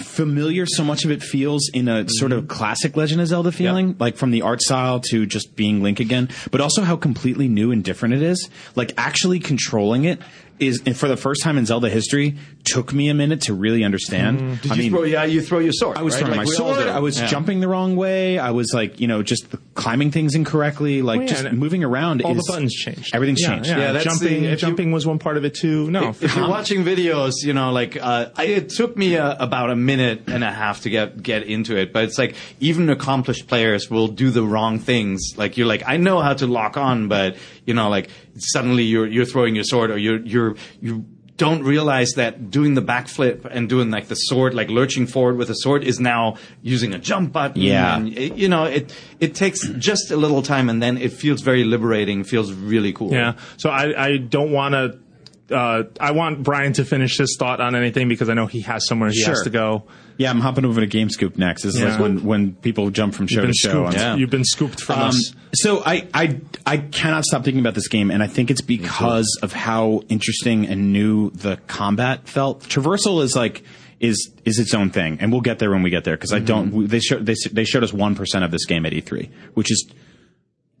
[0.00, 2.48] familiar so much of it feels in a sort of mm-hmm.
[2.48, 6.28] classic Legend of Zelda feeling, like from the art style to just being Link again,
[6.50, 8.48] but also how completely new and different it is.
[8.74, 10.20] Like actually controlling it
[10.58, 13.82] is, and for the first time in Zelda history, took me a minute to really
[13.84, 14.60] understand.
[14.62, 15.02] Did I you mean, throw?
[15.04, 15.96] Yeah, you throw your sword.
[15.98, 16.20] I was right?
[16.20, 16.86] throwing Like my sword.
[16.88, 17.26] I was Yeah.
[17.26, 18.38] jumping the wrong way.
[18.38, 21.02] I was like, you know, just climbing things incorrectly.
[21.02, 22.22] Like yeah, just moving around.
[22.22, 23.14] All is, the buttons changed.
[23.14, 23.68] Everything's changed.
[23.68, 24.42] Yeah, jumping.
[24.42, 25.90] the- if you- jumping was one part of it too.
[25.90, 29.36] No, If, if you're watching videos, you know, like uh, I, it took me uh,
[29.44, 32.88] about a minute and a half to get get into it, but it's like even
[32.90, 35.20] accomplished players will do the wrong things.
[35.36, 37.36] Like you're like, I know how to lock on, but
[37.66, 41.04] you know, like suddenly you're you're throwing your sword or you're you're you
[41.36, 45.50] don't realize that doing the backflip and doing like the sword, like lurching forward with
[45.50, 47.60] a sword, is now using a jump button.
[47.60, 47.96] Yeah.
[47.96, 51.40] and it, you know, it it takes just a little time, and then it feels
[51.40, 52.22] very liberating.
[52.24, 53.12] Feels really cool.
[53.12, 53.34] Yeah.
[53.56, 54.98] So I, I don't want to
[55.52, 58.86] uh, I want Brian to finish his thought on anything because I know he has
[58.86, 59.84] somewhere he has to go.
[60.18, 61.62] Yeah, I'm hopping over to GameScoop next.
[61.62, 61.92] This is Yeah.
[61.92, 63.70] like when, when people jump from show to show.
[63.90, 63.98] scooped.
[63.98, 65.32] I'm- You've been scooped from Um, us.
[65.54, 69.26] so I, I I cannot stop thinking about this game, and I think it's because
[69.42, 72.62] of how interesting and new the combat felt.
[72.68, 73.62] Traversal is like
[74.00, 76.40] is is its own thing, and we'll get there when we get there because I
[76.40, 76.88] don't.
[76.88, 79.86] They showed they, they showed us one percent of this game at E3, which is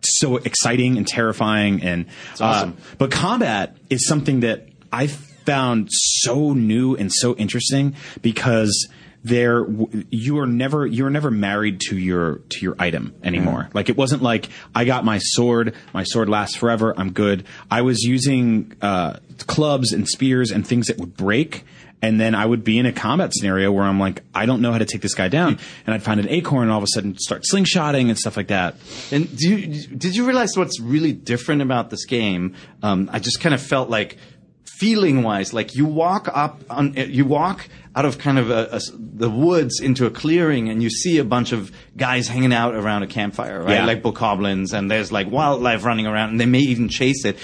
[0.02, 2.06] so exciting and terrifying and
[2.40, 2.70] awesome.
[2.70, 8.88] uh, but combat is something that I found so new and so interesting because
[9.24, 9.64] there
[10.10, 13.68] you are never you are never married to your to your item anymore.
[13.72, 17.44] Like it wasn't like I got my sword, my sword lasts forever, I'm good.
[17.70, 21.64] I was using uh, clubs and spears and things that would break.
[22.02, 24.72] And then I would be in a combat scenario where I'm like, I don't know
[24.72, 26.88] how to take this guy down, and I'd find an acorn, and all of a
[26.88, 28.74] sudden start slingshotting and stuff like that.
[29.12, 32.54] And do you, did you realize what's really different about this game?
[32.82, 34.18] Um, I just kind of felt like,
[34.64, 38.80] feeling wise, like you walk up on, you walk out of kind of a, a
[38.98, 43.04] the woods into a clearing, and you see a bunch of guys hanging out around
[43.04, 43.74] a campfire, right?
[43.74, 43.86] Yeah.
[43.86, 47.38] Like bokoblins, and there's like wildlife running around, and they may even chase it.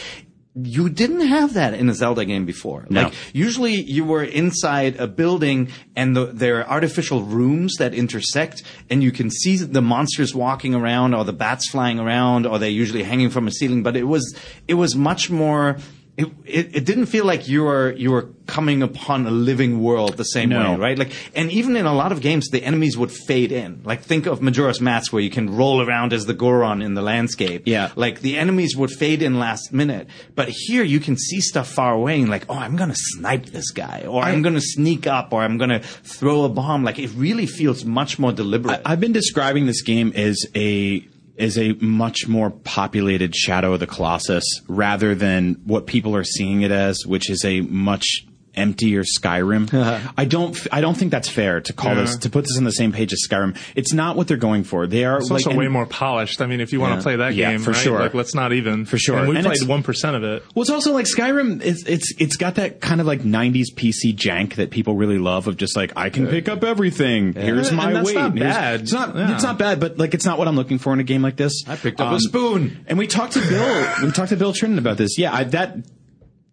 [0.54, 2.86] You didn't have that in a Zelda game before.
[2.90, 3.04] No.
[3.04, 8.62] Like usually you were inside a building and the, there are artificial rooms that intersect
[8.90, 12.68] and you can see the monsters walking around or the bats flying around or they're
[12.68, 14.36] usually hanging from a ceiling but it was
[14.66, 15.76] it was much more
[16.18, 20.16] it, it, it didn't feel like you were you were coming upon a living world
[20.16, 20.72] the same No.
[20.72, 20.98] way, right?
[20.98, 23.82] Like, and even in a lot of games, the enemies would fade in.
[23.84, 27.02] Like, think of Majora's Mask, where you can roll around as the Goron in the
[27.02, 27.62] landscape.
[27.66, 27.92] Yeah.
[27.94, 30.08] like the enemies would fade in last minute.
[30.34, 33.70] But here, you can see stuff far away, and like, oh, I'm gonna snipe this
[33.70, 36.82] guy, or I'm gonna sneak up, or I'm gonna throw a bomb.
[36.84, 38.80] Like, it really feels much more deliberate.
[38.84, 41.06] I've been describing this game as a
[41.38, 46.62] as a much more populated Shadow of the Colossus rather than what people are seeing
[46.62, 49.72] it as, which is a much emptier Skyrim.
[50.16, 52.02] I don't I don't think that's fair to call Yeah.
[52.02, 53.56] this to put this on the same page as Skyrim.
[53.74, 54.86] It's not what they're going for.
[54.86, 56.40] They are It's like also and- way more polished.
[56.40, 56.96] I mean, if you want Yeah.
[56.96, 57.80] to play that Yeah, game, for right?
[57.80, 57.98] sure.
[58.00, 59.18] Like, let's not even For sure.
[59.18, 60.42] And we And played one percent of it.
[60.54, 61.62] Well, it's also like Skyrim.
[61.62, 65.46] It's it's it's got that kind of like '90s PC jank that people really love.
[65.46, 67.32] Of just like I can pick up everything.
[67.34, 68.14] Here's my weight.
[68.14, 68.80] not bad.
[68.82, 69.16] It's not.
[69.16, 69.80] It's not bad.
[69.80, 71.52] But like, it's not what I'm looking for in a game like this.
[71.68, 72.84] I picked up Um, a spoon.
[72.86, 73.86] And we talked to Bill.
[74.02, 75.18] we talked to Bill Trinen about this.
[75.18, 75.76] Yeah, I, that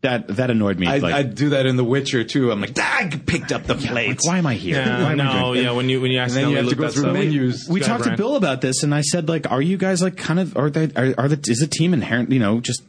[0.06, 0.88] that that annoyed me.
[0.88, 2.52] I, like, I do that in The Witcher too.
[2.52, 4.08] I'm like, ah, I picked up the plate.
[4.10, 4.78] like, why am I here?
[4.78, 5.72] Yeah, Why am I no, doing- yeah.
[5.72, 7.68] When you when you then accidentally you have to look go that through stuff- menus.
[7.70, 10.02] we Go ahead, talked to Bill about this, and I said, like, are you guys
[10.02, 12.82] like kind of are they are, are the is the team inherent, you know, just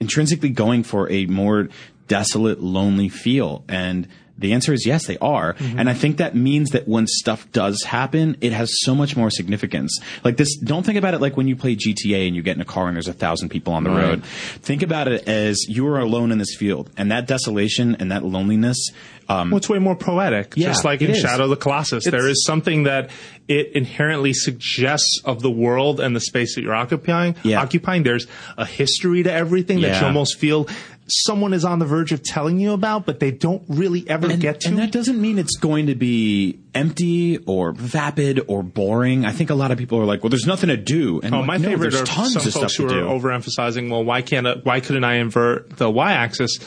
[0.00, 1.68] intrinsically going for a more
[2.08, 3.64] desolate, lonely feel?
[3.68, 4.08] And
[4.38, 5.54] the answer is yes, they are.
[5.54, 5.78] Mm-hmm.
[5.78, 9.30] And I think that means that when stuff does happen, it has so much more
[9.30, 9.98] significance.
[10.24, 12.60] Like this, don't think about it like when you play GTA and you get in
[12.62, 14.02] a car and there's a thousand people on the Right.
[14.02, 14.24] road.
[14.24, 18.24] Think about it as you are alone in this field, and that desolation and that
[18.24, 18.90] loneliness.
[19.28, 20.52] Um, Well, it's way more poetic.
[20.56, 21.18] Yeah, just like in is.
[21.18, 23.10] Shadow of the Colossus, there is something that
[23.48, 27.34] it inherently suggests of the world and the space that you're occupying.
[27.42, 27.60] Yeah.
[27.60, 28.02] Occupying.
[28.02, 28.26] There's
[28.56, 30.68] a history to everything that you almost feel
[31.08, 34.40] someone is on the verge of telling you about, but they don't really ever and,
[34.40, 34.68] get to.
[34.68, 39.24] and that doesn't mean it's going to be empty or vapid or boring.
[39.24, 41.38] I think a lot of people are like, "Well, there's nothing to do." And Oh,
[41.38, 43.06] like, my no, favorite there's are tons some of folks stuff who are do.
[43.06, 43.90] overemphasizing.
[43.90, 46.58] Well, why can't I, why couldn't I invert the y-axis?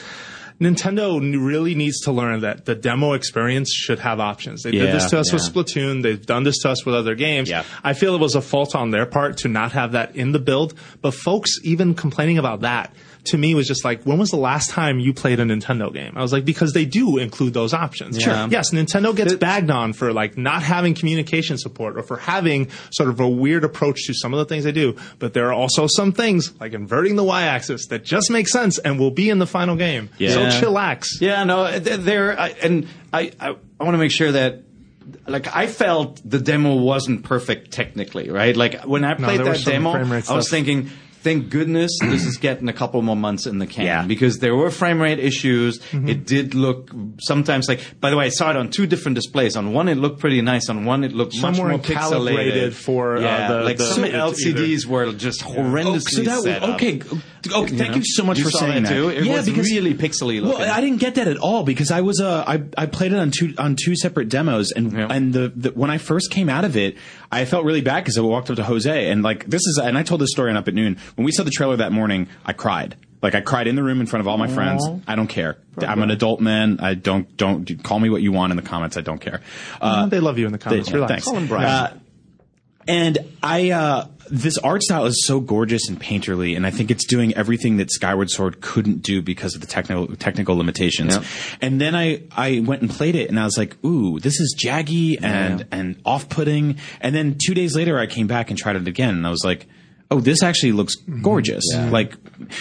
[0.60, 4.62] Nintendo really needs to learn that the demo experience should have options.
[4.62, 5.40] They did this to us with.
[5.42, 6.02] Splatoon.
[6.02, 7.48] They've done this to us with other games.
[7.48, 7.64] Yeah.
[7.82, 10.38] I feel it was a fault on their part to not have that in the
[10.38, 10.74] build.
[11.00, 12.94] But folks even complaining about that
[13.26, 16.12] to me was just like, when was the last time you played a Nintendo game?
[16.16, 18.18] I was like, because they do include those options.
[18.18, 18.48] Yeah.
[18.50, 23.08] Yes, Nintendo gets bagged on for like not having communication support or for having sort
[23.08, 24.96] of a weird approach to some of the things they do.
[25.18, 28.98] But there are also some things like inverting the y-axis that just make sense and
[28.98, 30.08] will be in the final game.
[30.18, 30.30] Yeah.
[30.30, 31.20] So chillax.
[31.20, 34.62] Yeah, no, there, I- and I, I, I want to make sure that,
[35.26, 38.56] like, I felt the demo wasn't perfect technically, right?
[38.56, 40.90] Like, when I played was that demo, I was thinking,
[41.22, 44.06] thank goodness this is getting a couple more months in the can Yeah.
[44.06, 45.78] because there were frame rate issues.
[45.78, 46.08] Mm-hmm.
[46.08, 46.90] It did look
[47.20, 49.56] sometimes like, by the way, I saw it on two different displays.
[49.56, 50.68] On one, it looked pretty nice.
[50.68, 51.94] On one, it looked Some much more pixelated.
[51.94, 54.16] calibrated for, uh, the- like the- some either.
[54.18, 56.70] LCDs were just horrendously Oh, so that set up.
[56.76, 57.00] okay.
[57.54, 57.96] Oh, thank know?
[57.96, 59.08] you so much You for saying that too?
[59.08, 60.58] It yeah, was because really pixely looking.
[60.58, 63.18] Well, I didn't get that at all because I was uh, I I played it
[63.18, 65.06] on two on two separate demos and Yeah.
[65.10, 66.96] and the, the when I first came out of it,
[67.32, 69.96] I felt really bad because I walked up to Jose and like this is and
[69.96, 72.28] I told this story on Up at Noon when we saw the trailer that morning.
[72.44, 72.96] I cried.
[73.22, 74.84] Like I cried in the room in front of all my friends.
[75.06, 75.58] I don't care.
[75.78, 76.80] I'm an adult man.
[76.80, 78.96] I don't don't call me what you want in the comments.
[78.96, 79.42] I don't care.
[79.80, 80.88] Uh, they love you in the comments.
[80.88, 81.10] they- Relax.
[81.12, 81.24] thanks.
[81.26, 81.66] Call him Brian.
[81.66, 81.98] Uh,
[82.88, 87.04] and I, uh, this art style is so gorgeous and painterly, and I think it's
[87.04, 91.16] doing everything that Skyward Sword couldn't do because of the technical technical limitations.
[91.16, 91.24] Yeah.
[91.60, 94.56] And then I I went and played it, and I was like, "Ooh, this is
[94.58, 98.76] jaggy and and off putting." And then two days later, I came back and tried
[98.76, 99.66] it again, and I was like.
[100.12, 101.22] Oh, this actually looks mm-hmm.
[101.22, 101.62] gorgeous.
[101.74, 102.14] Like,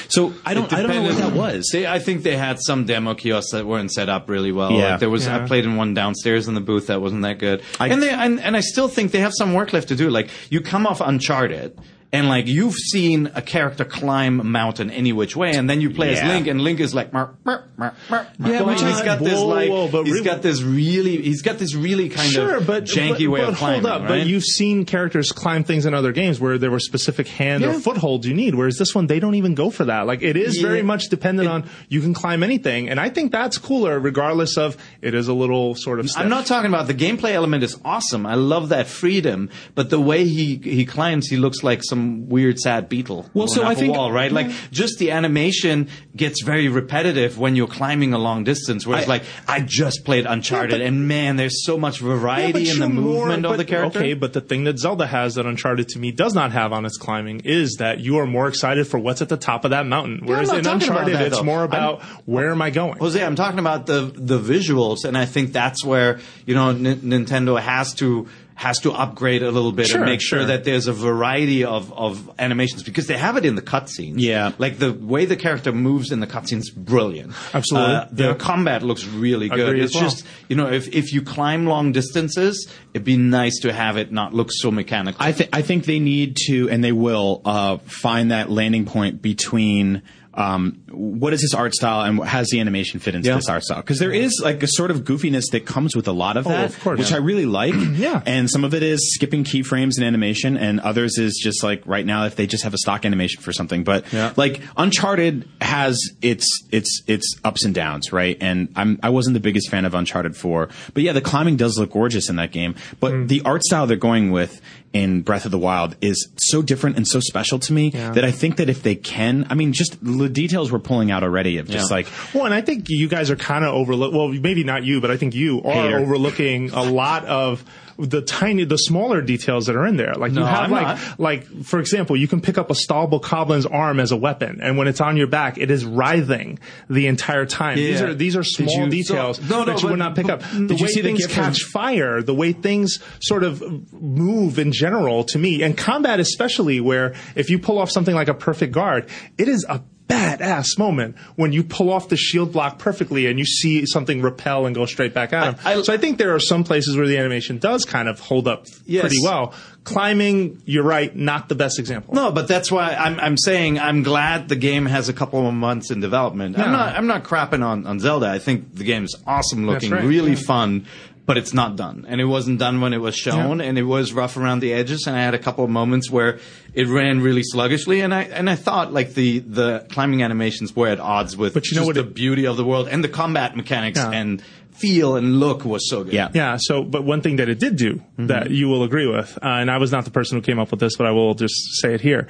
[0.08, 1.68] so I don't, I don't know what that was.
[1.74, 4.72] They, I think they had some demo kiosks that weren't set up really well.
[4.72, 4.92] Yeah.
[4.92, 5.44] Like there was, Yeah.
[5.44, 7.64] I played in one downstairs in the booth that wasn't that good.
[7.80, 10.10] I- and they, and, and I still think they have some work left to do.
[10.12, 11.80] Like you come off Uncharted.
[12.12, 15.92] And like you've seen a character climb a mountain any which way, and then you
[15.92, 16.24] play Yeah.
[16.24, 18.50] as Link, and Link is like, mer, mer, mer, mer, mer.
[18.52, 21.22] Yeah, Going- but he's got this whoa, like, whoa, but he's really- got this really,
[21.22, 23.82] he's got this really kind Sure, of but janky but, way but of climbing.
[23.82, 24.02] hold up.
[24.02, 24.08] right?
[24.22, 27.74] But you've seen characters climb things in other games where there were specific hand or
[27.74, 27.80] Yeah.
[27.80, 28.56] footholds you need.
[28.56, 30.08] Whereas this one, they don't even go for that.
[30.08, 30.64] Like it is Yeah.
[30.68, 34.78] very much dependent on you can climb anything, and I think that's cooler, regardless of
[35.04, 36.10] it is a little sort of.
[36.10, 36.24] Stiff.
[36.24, 38.26] I'm not talking about the gameplay element is awesome.
[38.26, 42.60] I love that freedom, but the way he he climbs, he looks like some weird
[42.60, 43.30] sad beetle.
[43.34, 47.68] Well, so I think- wall, right, like just the animation gets very repetitive when you're
[47.68, 48.86] climbing a long distance.
[48.86, 52.52] Whereas, I- like I just played Uncharted, Yeah, but- and man, there's so much variety
[52.54, 54.00] but in the more- movement of the character.
[54.00, 56.86] Okay, but the thing that Zelda has that Uncharted to me does not have on
[56.86, 59.86] its climbing is that you are more excited for what's at the top of that
[59.86, 60.22] mountain.
[60.24, 61.44] Whereas in Uncharted, that, it's though.
[61.44, 62.98] more I'm- about where am I going?
[63.00, 67.02] Jose, I'm talking about the the visuals, and I think that's where you know N-
[67.04, 68.28] Nintendo has to
[68.60, 70.48] has to upgrade a little bit Sure, and make sure sure.
[70.48, 74.16] that there's a variety of, of animations because they have it in the cutscenes.
[74.18, 74.52] Yeah.
[74.58, 77.32] like the way the character moves in the cutscenes, brilliant.
[77.54, 77.96] Absolutely.
[77.96, 78.34] Uh, the Yeah.
[78.34, 79.62] combat looks really good.
[79.70, 80.04] Agreed it's well.
[80.04, 84.12] just you know if if you climb long distances, it'd be nice to have it
[84.12, 85.24] not look so mechanical.
[85.26, 89.22] I think I think they need to, and they will, uh, find that landing point
[89.22, 90.02] between
[90.40, 93.36] um, what is this art style and how does the animation fit into Yeah.
[93.36, 93.82] this art style?
[93.82, 96.62] Because there is like a sort of goofiness that comes with a lot of that,
[96.86, 97.18] Oh, of which Yeah.
[97.18, 97.74] I really like.
[98.00, 98.22] Yeah.
[98.26, 102.06] and some of it is skipping keyframes in animation, and others is just like right
[102.06, 103.84] now if they just have a stock animation for something.
[103.84, 104.32] But Yeah.
[104.38, 108.38] like Uncharted has its its its ups and downs, right?
[108.40, 111.78] And I'm I wasn't the biggest fan of Uncharted 4, but yeah, the climbing does
[111.78, 112.76] look gorgeous in that game.
[113.02, 113.28] But Hmm.
[113.28, 114.62] the art style they're going with
[114.92, 118.32] in Breath of the Wild is so different and so special to me that I
[118.32, 119.98] think that if they can, I mean, just
[120.30, 121.96] the details we're pulling out already of just Yeah.
[121.98, 124.14] like Well, and I think you guys are kind of overlook.
[124.14, 126.00] Well, maybe not you, but I think you are Hater.
[126.00, 127.64] overlooking a lot of
[128.02, 130.14] the tiny, the smaller details that are in there.
[130.16, 131.20] Like you have I'm like, not.
[131.20, 134.78] like for example, you can pick up a Stall Bokoblin's arm as a weapon, and
[134.78, 136.60] when it's on your back, it is writhing
[136.90, 137.76] the entire time.
[137.76, 140.30] These are these are small you- details so- no, no, that you would not pick
[140.30, 140.42] up.
[140.50, 143.62] The Did you way things gif from- catch fire, the way things sort of
[143.92, 148.30] move in general to me, and combat especially, where if you pull off something like
[148.30, 149.08] a perfect guard,
[149.38, 153.46] it is a badass moment when you pull off the shield block perfectly and you
[153.46, 155.56] see something repel and go straight back at him.
[155.64, 158.20] I- I- so I think there are some places where the animation does kind of
[158.20, 159.02] hold up Yes.
[159.02, 159.54] pretty well.
[159.86, 162.14] Climbing, you're right, not the best example.
[162.14, 165.54] No, but that's why I'm I'm saying I'm glad the game has a couple of
[165.54, 166.60] months in development.
[166.60, 168.28] I'm not I'm not crapping on, on Zelda.
[168.30, 170.38] I think the game's awesome looking, right, really yeah.
[170.46, 170.86] fun,
[171.30, 172.06] but it's not done.
[172.10, 173.66] And it wasn't done when it was shown Yeah.
[173.68, 176.40] and it was rough around the edges and I had a couple of moments where
[176.74, 180.88] it ran really sluggishly and I and I thought like the the climbing animations were
[180.96, 183.04] at odds with But you know just what the it- beauty of the world and
[183.04, 184.12] the combat mechanics Yeah.
[184.20, 186.14] and feel and look was so good.
[186.14, 186.30] Yeah.
[186.34, 186.58] Yeah.
[186.58, 189.70] So, but one thing that it did do that you will agree with, uh, and
[189.70, 191.94] I was not the person who came up with this, but I will just say
[191.94, 192.28] it here.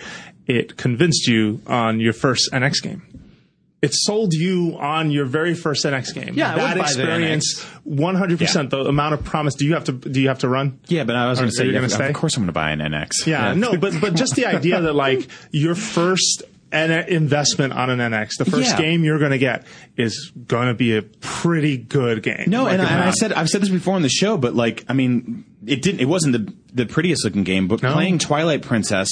[0.48, 3.02] It convinced you on your first NX game.
[3.82, 6.34] It sold you on your very first NX game.
[6.34, 8.72] Yeah, I would that experience, one hundred percent.
[8.72, 9.56] The amount of promise.
[9.56, 9.94] Do you have to?
[9.94, 10.80] Do you have to run?
[10.88, 11.06] yeah.
[11.06, 12.10] But I was going to say, you yeah, gonna stay.
[12.10, 13.26] of course I'm going to buy an NX.
[13.26, 17.98] Yeah, no, but but just the idea that like your first N- investment on an
[18.00, 18.78] NX, the first Yeah.
[18.78, 19.66] game you're going to get
[19.98, 22.44] is going to be a pretty good game.
[22.46, 24.54] No, Like, and, I, and I said I've said this before on the show, but
[24.56, 26.02] like I mean, it didn't.
[26.02, 27.92] It wasn't the the prettiest looking game, but No.
[27.94, 29.08] playing Twilight Princess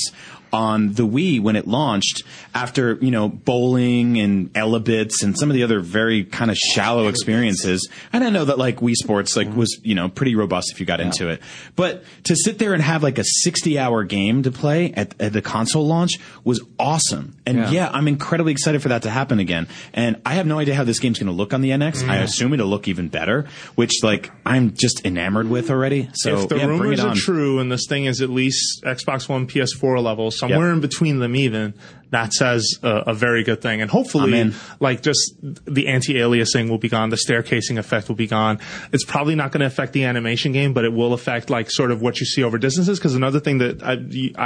[0.54, 2.24] on the Wii when it launched,
[2.54, 7.08] after you know bowling and Elebits and some of the other very kind of shallow
[7.08, 9.60] experiences, and I know that like Wii Sports like mm-hmm.
[9.60, 11.41] was you know pretty robust if you got into it,
[11.76, 15.34] but to sit there and have like a sixty hour game to play at, at
[15.34, 17.72] the console launch was awesome, and Yeah.
[17.72, 19.68] yeah, I'm incredibly excited for that to happen again.
[19.93, 21.98] And I have no idea how this game's going to look on the NX.
[21.98, 22.10] Mm-hmm.
[22.10, 26.10] I assume it'll look even better, which like I'm just enamored with already.
[26.14, 29.48] So if the yeah, rumors are true and this thing is at least Xbox One,
[29.48, 31.74] PS4 level, somewhere in between them, even
[32.10, 33.82] that says a, a very good thing.
[33.82, 38.60] And hopefully, like just the anti-aliasing will be gone, the staircasing effect will be gone.
[38.93, 41.91] It's probably not going to affect the animation game, but it will affect like sort
[41.91, 42.98] of what you see over distances.
[42.98, 43.98] Because another thing that I,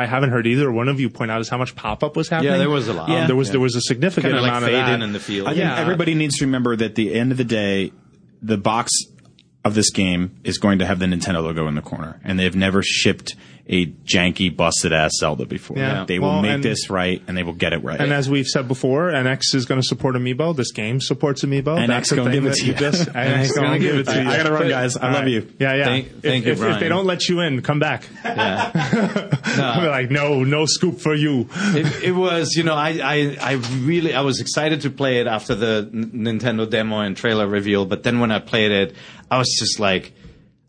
[0.04, 2.54] I haven't heard either one of you point out is how much pop-up was happening.
[2.54, 3.10] Yeah there was a lot.
[3.10, 3.28] Um, Yeah.
[3.28, 4.96] there was there was a significant Kinda like amount fade of that.
[4.96, 5.48] in in the field.
[5.48, 5.80] I think Yeah.
[5.80, 7.92] everybody needs to remember that at the end of the day,
[8.42, 8.92] the box
[9.64, 12.56] of this game is going to have the Nintendo logo in the corner, and they've
[12.56, 13.36] never shipped
[13.68, 15.78] a janky, busted ass Zelda before.
[15.78, 16.06] Yeah.
[16.06, 18.00] They will make this right, and they will get it right.
[18.00, 20.56] And as we've said before, NX is going to support Amiibo.
[20.56, 21.78] This game supports Amiibo.
[21.78, 22.74] NX That's the gonna give it to you.
[22.74, 24.30] just- NX going to give it to you.
[24.30, 24.98] I gotta run, guys.
[24.98, 25.32] I All love right.
[25.32, 25.54] you.
[25.60, 25.86] Yeah, yeah.
[25.86, 28.04] Thank- if, thank you, if, if they don't let you in, come back.
[28.24, 31.48] I'll be like, no, no scoop for you.
[31.54, 33.52] it, it was, you know, I, I, I
[33.82, 38.04] really, I was excited to play it after the Nintendo demo and trailer reveal, but
[38.04, 38.96] then when I played it,
[39.30, 40.14] I was just like,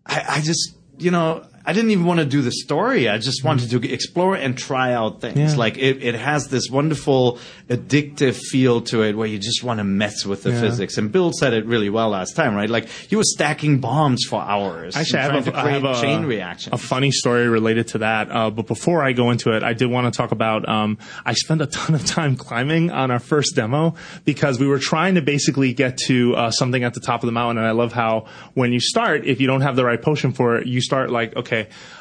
[0.07, 3.09] I, I just, you know, I didn't even want to do the story.
[3.09, 5.39] I just wanted to explore and try out things.
[5.53, 5.57] Yeah.
[5.57, 7.39] Like it, it has this wonderful
[7.69, 10.61] addictive feel to it where you just want to mess with the Yeah.
[10.61, 10.99] physics.
[10.99, 12.69] And Bill said it really well last time, right?
[12.69, 14.97] Like he was stacking bombs for hours.
[14.97, 16.75] Actually, I have, trying a, to I have a chain reaction.
[16.75, 18.31] a funny story related to that.
[18.31, 20.69] Uh, but before I go into it, I did want to talk about.
[20.69, 23.95] Um, I spent a ton of time climbing on our first demo
[24.25, 27.33] because we were trying to basically get to uh, something at the top of the
[27.33, 27.59] mountain.
[27.59, 30.57] And I love how when you start, if you don't have the right potion for
[30.57, 31.52] it, you start like, okay,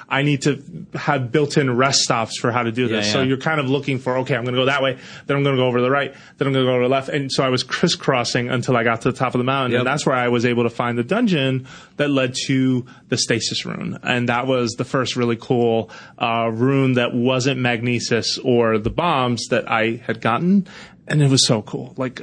[0.10, 0.62] I need to
[0.94, 3.06] have built-in rest stops for how to do this.
[3.08, 5.38] Yeah, So you're kind of looking for, okay, I'm going to go that way, then
[5.38, 6.88] I'm going to go over to the right, then I'm going to go over to
[6.90, 7.08] the left.
[7.10, 9.72] And so I was crisscrossing until I got to the top of the mountain.
[9.72, 9.80] Yep.
[9.80, 13.66] And that's where I was able to find the dungeon that led to the stasis
[13.66, 14.00] rune.
[14.04, 19.48] And that was the first really cool uh, rune that wasn't magnesis or the bombs
[19.48, 20.68] that I had gotten.
[21.08, 21.94] And it was so cool.
[21.98, 22.22] Like,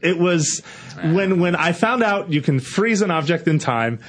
[0.00, 0.62] it was
[1.02, 4.00] when when I found out you can freeze an object in time,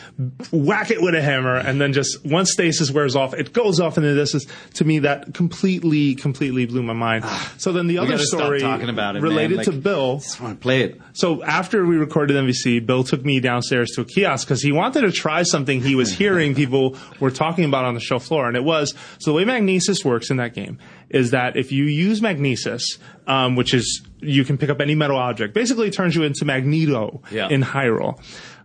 [0.52, 3.98] whack it with a hammer, and then just once stasis wears off, it goes off
[3.98, 4.34] into this.
[4.34, 7.26] Is, To me, that completely, completely blew my mind.
[7.58, 9.66] so then the other story talking about it, related man.
[9.66, 10.16] to Bill.
[10.16, 11.02] I just want to play it.
[11.14, 15.02] So after we recorded NVC, Bill took me downstairs to a kiosk because he wanted
[15.02, 18.56] to try something he was hearing people were talking about on the show floor, and
[18.56, 20.80] it was so the way magnesis works in that game
[21.10, 25.18] is that if you use magnesis, um, which is you can pick up any metal
[25.18, 27.50] object, basically it turns you into Magneto Yeah.
[27.50, 28.20] in Hyrule.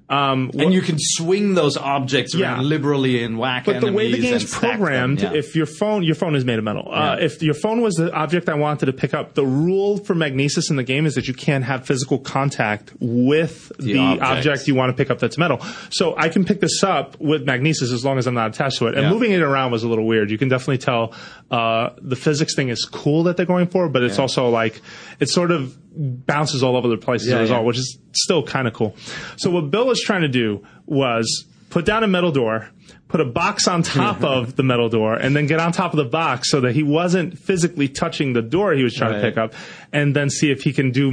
[0.08, 2.66] Um, And you can swing those objects around Yeah.
[2.68, 5.32] liberally and whack But the way the game's and stack them, programmed, yeah.
[5.34, 6.88] if your phone, your phone is made of metal.
[6.92, 7.24] Uh, Yeah.
[7.24, 10.70] if your phone was the object I wanted to pick up, the rule for magnesis
[10.70, 14.22] in the game is that you can't have physical contact with the, object.
[14.22, 15.60] object you want to pick up that's metal.
[15.90, 18.86] So I can pick this up with magnesis as long as I'm not attached to
[18.86, 18.96] it.
[18.96, 20.30] And moving it around was a little weird.
[20.30, 21.14] You can definitely tell
[21.50, 24.80] uh, the physics thing is cool that they're going for, but it's also like
[25.18, 28.66] it sort of bounces all over the place as a result, which is still kind
[28.66, 28.94] of cool.
[29.36, 32.68] So what Bill was trying to do was put down a metal door,
[33.16, 35.96] put a box on top of the metal door, and then get on top of
[35.96, 39.20] the box so that he wasn't physically touching the door he was trying Right.
[39.22, 39.54] to pick up,
[39.92, 41.10] and then see if he can do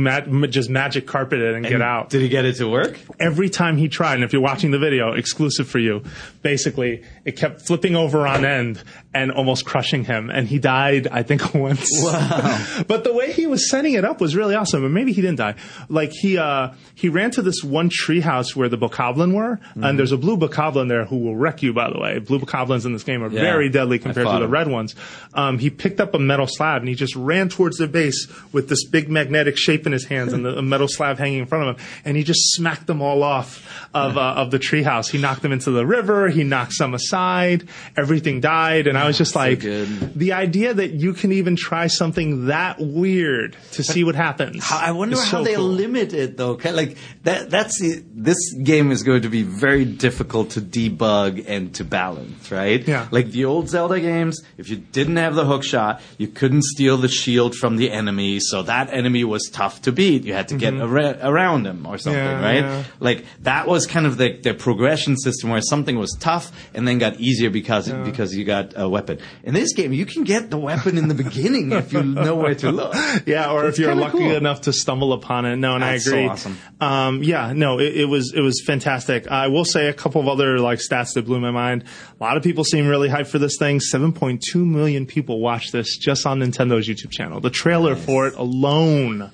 [0.49, 2.09] just magic carpet it and, get out.
[2.09, 2.99] Did he get it to work?
[3.19, 6.03] Every time he tried, and if you're watching the video, exclusive for you,
[6.41, 8.83] basically it kept flipping over on end
[9.13, 11.87] and almost crushing him, and he died, I think, once.
[12.01, 12.83] Wow!
[12.87, 15.37] but the way he was setting it up was really awesome, and maybe he didn't
[15.37, 15.55] die.
[15.87, 19.83] Like he uh, he ran to this one treehouse where the bokoblin were, Mm-hmm.
[19.83, 21.73] and there's a blue bokoblin there who will wreck you.
[21.73, 24.67] By the way, blue bokoblins in this game are very deadly compared to the red
[24.67, 24.95] ones.
[25.33, 28.69] Um, he picked up a metal slab and he just ran towards the base with
[28.69, 31.67] this big magnetic shape in his hands and the a metal slab hanging in front
[31.67, 35.09] of him, and he just smacked them all off of uh, of the treehouse.
[35.09, 36.29] He knocked them into the river.
[36.29, 37.67] He knocked some aside.
[37.97, 40.13] Everything died, and I was just like, good.
[40.13, 44.65] the idea that you can even try something that weird to see what happens.
[44.71, 45.65] I wonder how so they cool.
[45.65, 46.53] limit it though.
[46.63, 47.49] Like that.
[47.49, 52.85] That's this game is going to be very difficult to debug and to balance, right?
[52.87, 53.07] Yeah.
[53.11, 56.97] Like the old Zelda games, if you didn't have the hook shot, you couldn't steal
[56.97, 60.23] the shield from the enemy, so that enemy was tough to beat.
[60.23, 62.43] You had to get ara- around him or something, Mm-hmm.
[62.43, 62.63] Yeah, right?
[62.63, 62.83] yeah.
[62.99, 66.97] Like that was kind of the, the progression system where something was tough and then
[66.99, 69.19] got easier because because you got a weapon.
[69.43, 72.55] In this game, you can get the weapon in the beginning if you know where
[72.55, 72.93] to look.
[73.25, 74.35] Yeah, or It's if you're lucky cool.
[74.35, 75.55] enough to stumble upon it.
[75.57, 76.27] No, and That's I so agree.
[76.29, 76.57] awesome.
[76.81, 79.27] Um, yeah, no, it, it was it was fantastic.
[79.29, 81.62] I will say a couple of other like stats that blew my mind.
[81.71, 83.79] A lot of people seem really hyped for this thing.
[83.79, 87.39] 7.2 million people watch this just on Nintendo's YouTube channel.
[87.39, 89.31] The trailer for it alone,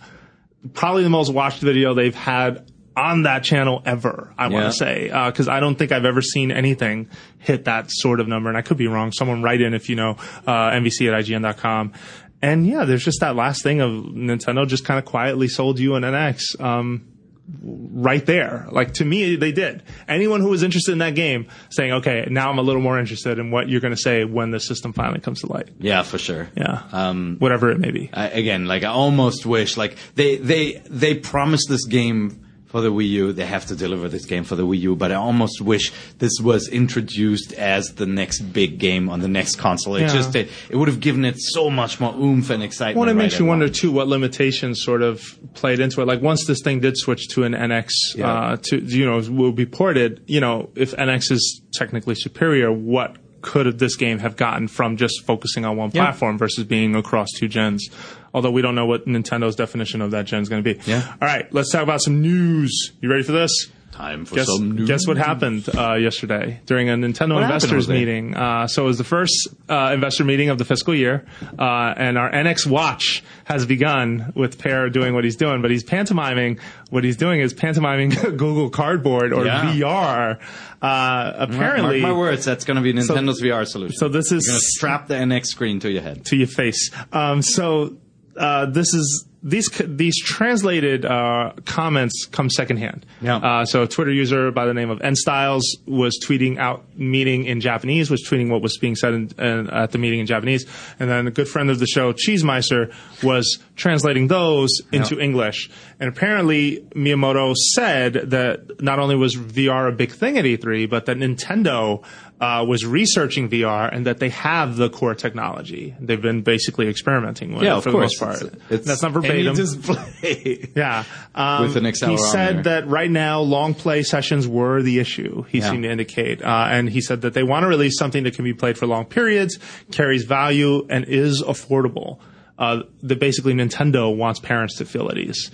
[0.73, 4.33] probably the most watched video they've had on that channel ever.
[4.37, 7.09] I want to say because I don't think I've ever seen anything
[7.39, 9.11] hit that sort of number, and I could be wrong.
[9.11, 10.17] Someone write in if you know
[10.47, 11.93] uh, at IGN.com.
[12.41, 15.95] And yeah, there's just that last thing of Nintendo just kind of quietly sold you
[15.95, 16.59] an NX.
[16.61, 17.18] Um,
[17.61, 18.67] right there.
[18.71, 19.83] Like to me, they did.
[20.07, 23.39] Anyone who was interested in that game saying, okay, now I'm a little more interested
[23.39, 25.69] in what you're going to say when the system finally comes to light.
[25.79, 26.49] Yeah, for sure.
[26.55, 26.83] Yeah.
[26.91, 28.09] Um, Whatever it may be.
[28.13, 32.91] I, again, like I almost wish, like they they they promised this game for the
[32.91, 33.33] Wii U.
[33.33, 36.39] They have to deliver this game for the Wii U, but I almost wish this
[36.41, 39.95] was introduced as the next big game on the next console.
[39.95, 40.13] It Yeah.
[40.13, 42.97] just it, it would have given it so much more oomph and excitement.
[42.99, 45.21] Well, it right makes you wonder too what limitations sort of
[45.55, 46.05] played into it.
[46.07, 48.31] Like once this thing did switch to an NX, Yeah.
[48.31, 50.21] uh, to you know, will be ported.
[50.27, 55.23] You know, if NX is technically superior, what could this game have gotten from just
[55.25, 56.03] focusing on one Yeah.
[56.03, 57.89] platform versus being across two gens?
[58.33, 60.79] Although we don't know what Nintendo's definition of that gen is going to be.
[60.89, 61.05] Yeah.
[61.21, 62.91] All right, let's talk about some news.
[63.01, 63.51] You ready for this?
[63.91, 64.87] Time for Guess, some news.
[64.87, 68.33] guess what happened uh, yesterday during a Nintendo What investors meeting?
[68.33, 71.25] Uh, so it was the first uh, investor meeting of the fiscal year,
[71.57, 75.83] uh, and our NX Watch has begun with Peer doing what he's doing, but he's
[75.83, 76.59] pantomiming.
[76.91, 79.73] What he's doing is pantomiming Google Cardboard or Yeah.
[79.73, 80.39] VR.
[80.81, 83.97] Uh, apparently, Mark my words, that's going to be Nintendo's VR solution.
[83.97, 86.23] so this is- You're going to strap the NX screen to your head.
[86.27, 86.89] to your face.
[87.11, 87.97] Um, so
[88.39, 93.05] uh, this is these these translated uh, comments come secondhand.
[93.21, 93.37] Yeah.
[93.37, 97.45] Uh, so a Twitter user by the name of N Styles was tweeting out meeting
[97.45, 100.65] in Japanese, was tweeting what was being said in, in, at the meeting in Japanese,
[100.99, 105.23] and then a good friend of the show, Cheese Cheesemeister, was translating those into Yeah.
[105.23, 105.69] English.
[105.99, 111.05] And apparently Miyamoto said that not only was VR a big thing at E3, but
[111.05, 112.03] that Nintendo
[112.41, 115.93] uh, was researching VR and that they have the core technology.
[115.99, 118.17] They've been basically experimenting with Yeah, it for course.
[118.17, 118.53] the most part.
[118.53, 119.55] It's- it's That's not verbatim.
[119.55, 120.69] display.
[120.75, 121.03] Yeah.
[121.35, 125.57] Um, With an he said that right now long play sessions were the issue, he
[125.59, 125.69] Yeah.
[125.71, 126.41] seemed to indicate.
[126.41, 128.87] Uh, and he said that they want to release something that can be played for
[128.87, 129.59] long periods,
[129.91, 132.19] carries value, and is affordable.
[132.57, 135.49] Uh, that basically Nintendo wants parents to feel at ease.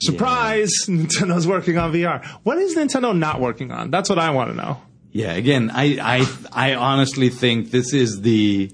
[0.00, 0.70] Surprise!
[0.86, 2.24] Nintendo's working on VR.
[2.42, 3.90] What is Nintendo not working on?
[3.90, 4.80] That's what I want to know.
[5.16, 8.70] Yeah, again, I, I, I honestly think this is the,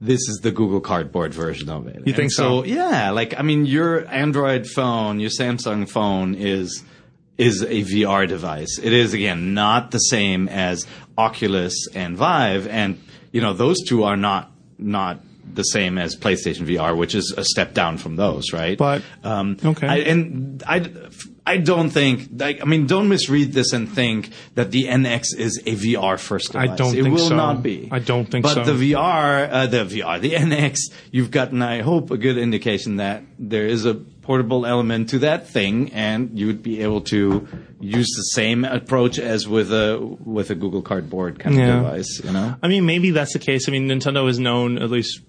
[0.00, 1.96] this is the Google Cardboard version of it.
[2.06, 2.64] You think And so?
[2.64, 6.82] Yeah, like, I mean, your Android phone, your Samsung phone is,
[7.36, 8.78] is a VR device.
[8.82, 10.86] It is, again, not the same as
[11.18, 12.66] Oculus and Vive.
[12.68, 12.98] And,
[13.30, 15.20] you know, those two are not, not
[15.54, 18.76] the same as PlayStation VR, which is a step down from those, right?
[18.78, 19.86] But- um, okay.
[19.86, 20.90] I, and I,
[21.44, 25.58] I don't think, like, I mean, don't misread this and think that the NX is
[25.66, 26.70] a VR first device.
[26.70, 27.36] I don't it think will so.
[27.36, 27.88] not be.
[27.90, 28.64] I don't think but so.
[28.64, 30.76] But the VR, uh, the VR, the NX,
[31.10, 35.48] you've gotten, I hope, a good indication that there is a portable element to that
[35.48, 37.48] thing, and you would be able to
[37.80, 41.78] use the same approach as with a with a Google Cardboard kind Yeah.
[41.78, 42.20] of device.
[42.24, 43.68] You know, I mean, maybe that's the case.
[43.68, 45.20] I mean, Nintendo is known, at least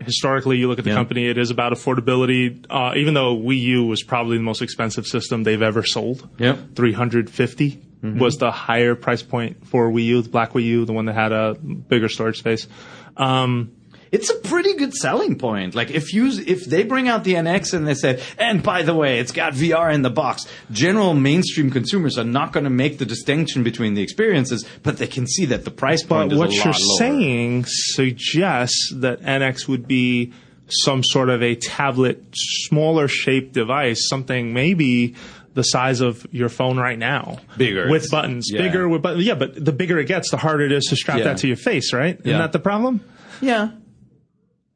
[0.00, 0.96] historically, you look at the Yeah.
[0.96, 2.64] company, it is about affordability.
[2.70, 6.28] Uh, even though Wii U was probably the most expensive system they've ever sold.
[6.38, 6.74] Yep.
[6.76, 8.18] 350 Mm-hmm.
[8.18, 11.14] was the higher price point for Wii U, the black Wii U, the one that
[11.14, 12.66] had a bigger storage space.
[13.14, 13.72] Um,
[14.12, 15.74] it's a pretty good selling point.
[15.74, 18.94] Like if you if they bring out the NX and they say, and by the
[18.94, 20.46] way, it's got VR in the box.
[20.72, 25.06] General mainstream consumers are not going to make the distinction between the experiences, but they
[25.06, 26.98] can see that the price but point is what a lot you're lower.
[26.98, 30.32] saying suggests that NX would be
[30.68, 35.14] some sort of a tablet, smaller shaped device, something maybe
[35.54, 37.38] the size of your phone right now.
[37.56, 37.88] Bigger.
[37.90, 38.48] With buttons.
[38.52, 38.62] Yeah.
[38.62, 39.24] Bigger with buttons.
[39.24, 41.24] Yeah, but the bigger it gets, the harder it is to strap Yeah.
[41.24, 42.14] that to your face, right?
[42.20, 42.38] Isn't Yeah.
[42.38, 43.00] that the problem?
[43.40, 43.70] Yeah.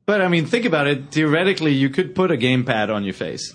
[0.07, 1.11] But I mean, think about it.
[1.11, 3.55] Theoretically, you could put a gamepad on your face.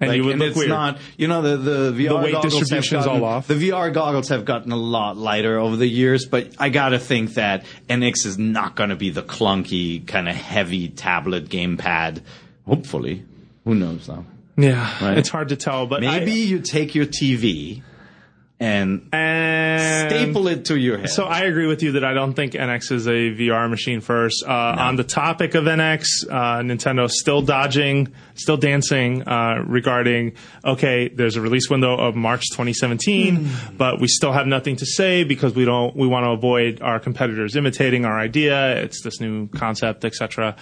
[0.00, 0.68] And you would and look it's weird.
[0.68, 3.48] not, you know, the, the VR weight goggles have distribution's gotten, all off.
[3.48, 7.34] The VR goggles have gotten a lot lighter over the years, but I gotta think
[7.34, 12.22] that NX is not gonna be the clunky, kind of heavy tablet gamepad.
[12.64, 13.24] Hopefully.
[13.64, 14.24] Who knows though?
[14.56, 15.04] Yeah.
[15.04, 15.18] Right.
[15.18, 17.82] It's hard to tell, but Maybe I- you take your TV
[18.60, 21.10] and and staple it to your head.
[21.10, 24.44] So I agree with you that I don't think NX is a VR machine first.
[24.46, 30.32] Uh, On the topic of NX, uh, Nintendo still dodging, still dancing uh, regarding.
[30.64, 35.22] Okay, there's a release window of March 2017, but we still have nothing to say
[35.22, 35.94] because we don't.
[35.94, 38.82] We want to avoid our competitors imitating our idea.
[38.82, 40.56] It's this new concept, etc.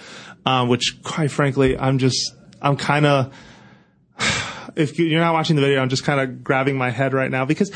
[0.45, 2.33] Um, which, quite frankly, I'm just.
[2.59, 3.31] I'm kind of
[4.77, 7.45] if you're not watching the video, I'm just kind of grabbing my head right now
[7.45, 7.71] because,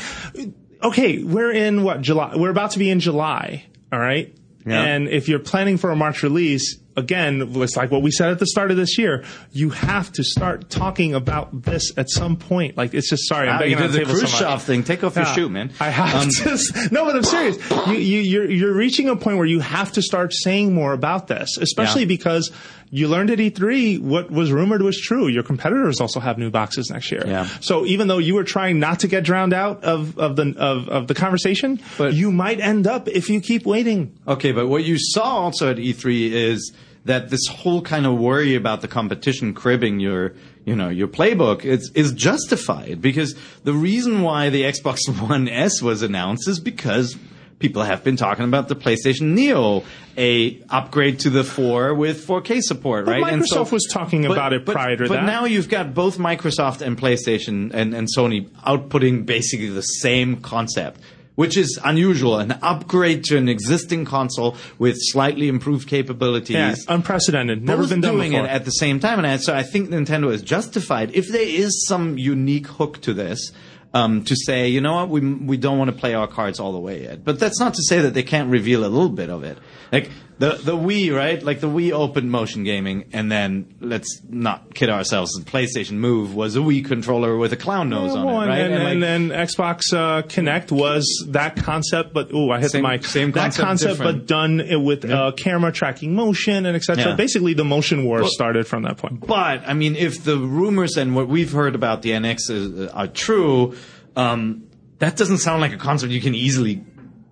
[0.82, 2.34] okay, we're in what July?
[2.36, 4.34] We're about to be in July, all right.
[4.64, 4.80] Yeah.
[4.82, 8.38] And if you're planning for a March release, again, it's like what we said at
[8.38, 9.24] the start of this year.
[9.52, 12.76] You have to start talking about this at some point.
[12.76, 14.50] Like it's just sorry, I'm Ah, begging you on did the the table so Khrushchev
[14.50, 14.62] much.
[14.62, 14.84] thing.
[14.84, 15.70] Take off your shoe, man.
[15.80, 16.88] I have Um, to.
[16.90, 17.58] No, but I'm serious.
[17.88, 21.28] You, you, you're you're reaching a point where you have to start saying more about
[21.28, 22.06] this, especially Yeah.
[22.08, 22.50] because
[22.94, 25.26] you learned at E3 what was rumored was true.
[25.26, 27.22] Your competitors also have new boxes next year.
[27.26, 27.46] Yeah.
[27.60, 30.88] So even though you were trying not to get drowned out of of the of,
[30.90, 34.18] of the conversation, But- you might end up if you keep waiting.
[34.28, 36.72] Okay, but what you saw also at E3 is
[37.04, 40.34] that this whole kind of worry about the competition cribbing your,
[40.64, 43.34] you know, your playbook is, is justified because
[43.64, 44.98] the reason why the Xbox
[45.28, 47.16] One S was announced is because
[47.58, 49.84] people have been talking about the PlayStation Neo,
[50.16, 53.34] a upgrade to the 4 with 4K support, But right?
[53.34, 55.20] Microsoft was talking about it prior to but that.
[55.20, 60.40] But now you've got both Microsoft and PlayStation and, and Sony outputting basically the same
[60.40, 61.00] concept.
[61.34, 62.38] Which is unusual.
[62.38, 66.56] An upgrade to an existing console with slightly improved capabilities.
[66.56, 67.62] Yeah, unprecedented.
[67.62, 68.46] Never both been done doing before.
[68.46, 71.86] it at the same time, and so I think Nintendo is justified if there is
[71.86, 73.52] some unique hook to this.
[73.94, 76.72] Um, to say, you know what, we we don't want to play our cards all
[76.72, 79.28] the way yet, but that's not to say that they can't reveal a little bit
[79.28, 79.58] of it.
[79.92, 80.10] Like
[80.42, 81.40] the the Wii, right?
[81.40, 85.30] Like the Wii opened motion gaming, and then let's not kid ourselves.
[85.34, 88.48] The PlayStation Move was a Wii controller with a clown nose on Well, it, and,
[88.50, 88.60] right?
[88.60, 92.82] and, like- and, then Xbox uh, Kinect was that concept, but oh, I hit Same-
[92.82, 93.04] the mic.
[93.04, 94.18] same concept, that concept, different.
[94.20, 97.04] but done it with uh, camera tracking motion and etc.
[97.10, 97.14] Yeah.
[97.14, 99.24] Basically, the motion war started from that point.
[99.24, 103.06] But I mean, if the rumors and what we've heard about the NX is, are
[103.06, 103.76] true,
[104.16, 104.64] um,
[104.98, 106.82] that doesn't sound like a concept you can easily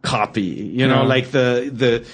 [0.03, 0.43] copy.
[0.43, 1.09] You know, No.
[1.09, 2.07] like the the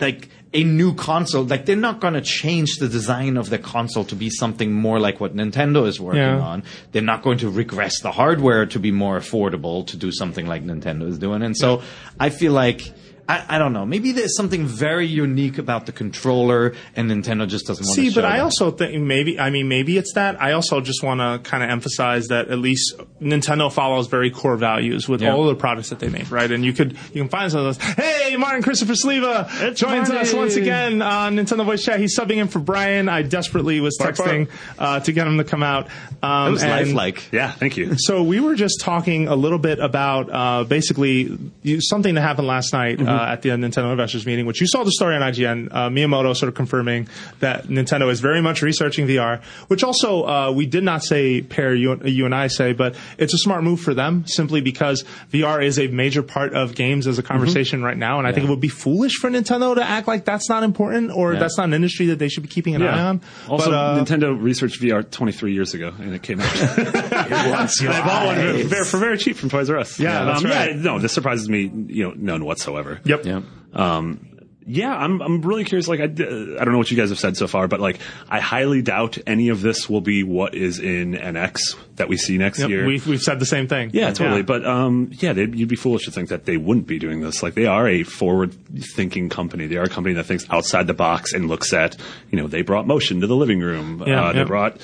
[0.00, 1.44] like a new console.
[1.44, 5.00] Like they're not going to change the design of the console to be something more
[5.00, 6.38] like what Nintendo is working Yeah.
[6.38, 6.62] on.
[6.92, 10.64] They're not going to regress the hardware to be more affordable to do something like
[10.64, 11.42] Nintendo is doing.
[11.42, 11.82] And so
[12.20, 12.92] I feel like.
[13.28, 13.86] I, I don't know.
[13.86, 18.10] Maybe there's something very unique about the controller, and Nintendo just doesn't want to See,
[18.10, 18.42] show but I that.
[18.42, 20.40] also think maybe I mean maybe it's that.
[20.42, 24.56] I also just want to kind of emphasize that at least Nintendo follows very core
[24.56, 25.32] values with Yeah.
[25.34, 26.50] all the products that they make, right?
[26.50, 27.94] And you could you can find some of those.
[27.94, 32.00] Hey, Martin Christopher Sliva joins us once again on Nintendo Voice Chat.
[32.00, 33.08] He's subbing in for Brian.
[33.08, 34.28] I desperately was Bark, bark.
[34.28, 35.88] texting uh, to get him to come out.
[36.22, 37.28] Um, It was and- lifelike.
[37.32, 37.94] Yeah, thank you.
[37.96, 42.46] So we were just talking a little bit about uh, basically you, something that happened
[42.48, 43.08] last night Mm-hmm.
[43.08, 45.68] uh, at the Nintendo investors meeting, which you saw the story on IGN.
[45.70, 47.08] Uh, Miyamoto sort of confirming
[47.40, 51.74] that Nintendo is very much researching VR, which also uh, we did not say Peer
[51.74, 55.64] you, you and I say, but it's a smart move for them simply because VR
[55.64, 58.50] is a major part of games as a conversation right now, and I think it
[58.50, 61.40] would be foolish for Nintendo to act like that's not important or Yeah.
[61.40, 63.20] that's not an industry that they should be keeping an eye on.
[63.48, 66.56] Also, but, uh, Nintendo researched VR 23 years ago, and it came out.
[66.56, 68.36] and I bought one
[68.68, 69.98] for, for, for very cheap from Toys R Us.
[69.98, 70.70] Yeah, that's um, right.
[70.70, 73.00] Yeah, no, this surprises me, you know, none whatsoever.
[73.04, 73.24] Yep.
[73.24, 73.42] Yeah.
[73.72, 74.30] Um,
[74.66, 75.88] yeah, I'm I'm really curious.
[75.88, 78.00] Like, I, I don't know what you guys have said so far, but like,
[78.30, 82.38] I highly doubt any of this will be what is in NX that we see
[82.38, 82.86] next Yep, year.
[82.86, 83.90] we've, we've said the same thing.
[83.92, 84.40] Yeah, totally.
[84.42, 87.42] But um, yeah, they'd, you'd be foolish to think that they wouldn't be doing this.
[87.42, 89.66] Like they are a forward-thinking company.
[89.66, 91.96] They are a company that thinks outside the box and looks at,
[92.30, 94.02] you know, they brought motion to the living room.
[94.06, 94.32] Yeah, uh, yeah.
[94.32, 94.80] They brought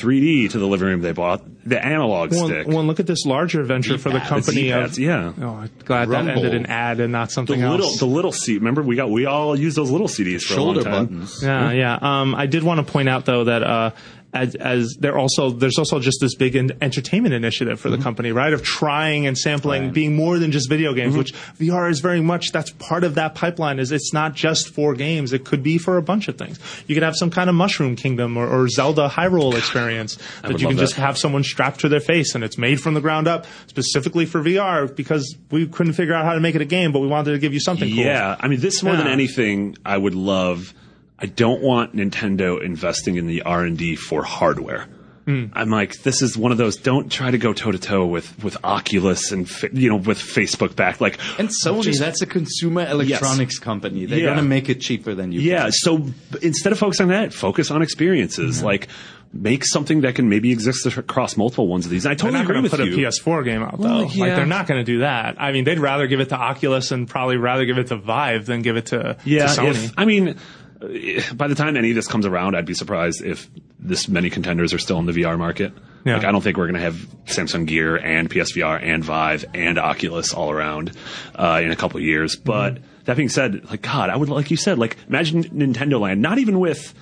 [0.00, 1.00] 3D to the living room.
[1.00, 2.66] They bought the analog Well, stick.
[2.68, 5.32] well, look at this larger venture for the company The of yeah.
[5.40, 6.34] Oh, I'm glad Rumble.
[6.34, 7.98] that ended in ad and not the something little, else.
[7.98, 8.58] the little seat.
[8.58, 11.06] Remember, we got we all used those little CDs for Shoulder a long time.
[11.06, 11.40] buttons.
[11.42, 11.98] yeah, yeah.
[12.00, 13.90] Um, I did want to point out though that uh,
[14.32, 18.04] as, as there also there's also just this big en- entertainment initiative for the mm-hmm.
[18.04, 18.52] company, right?
[18.52, 19.92] Of trying and sampling, Right.
[19.92, 21.18] being more than just video games, mm-hmm.
[21.18, 22.52] which VR is very much.
[22.52, 23.78] That's part of that pipeline.
[23.78, 26.58] Is it's not just for games; it could be for a bunch of things.
[26.86, 30.68] You could have some kind of Mushroom Kingdom or, or Zelda Hyrule experience that you
[30.68, 33.26] can love just have someone strapped to their face, and it's made from the ground
[33.26, 36.92] up specifically for VR because we couldn't figure out how to make it a game,
[36.92, 38.04] but we wanted to give you something cool.
[38.04, 40.74] Yeah, I mean, this more than anything, I would love.
[41.20, 44.86] I don't want Nintendo investing in the R and D for hardware.
[45.26, 45.46] Hmm.
[45.52, 46.78] I'm like, this is one of those.
[46.78, 50.74] Don't try to go toe to toe with with Oculus and you know with Facebook
[50.74, 51.00] back.
[51.00, 54.06] Like, And Sony, just- that's a consumer electronics company.
[54.06, 54.24] They're Yeah.
[54.26, 55.40] going to make it cheaper than you.
[55.40, 55.68] yeah.
[55.70, 56.06] So
[56.40, 58.62] instead of focusing on that, focus on experiences.
[58.62, 58.88] Like,
[59.32, 62.04] make something that can maybe exist across multiple ones of these.
[62.04, 62.94] I They're totally not agree with to put you.
[63.06, 63.88] a PS4 game out though.
[63.88, 65.36] Well, Like they're not going to do that.
[65.38, 68.46] I mean, they'd rather give it to Oculus and probably rather give it to Vive
[68.46, 69.68] than give it to, Yeah, to Sony.
[69.70, 70.34] if, I mean,
[70.80, 74.72] by the time any of this comes around, I'd be surprised if this many contenders
[74.72, 75.72] are still in the VR market.
[76.04, 76.16] Yeah.
[76.16, 76.94] Like, I don't think we're going to have
[77.26, 80.92] Samsung Gear and PSVR and Vive and Oculus all around
[81.34, 82.36] uh, in a couple of years.
[82.36, 86.22] But that being said, like God, I would like you said, like imagine Nintendo Land,
[86.22, 86.94] not even with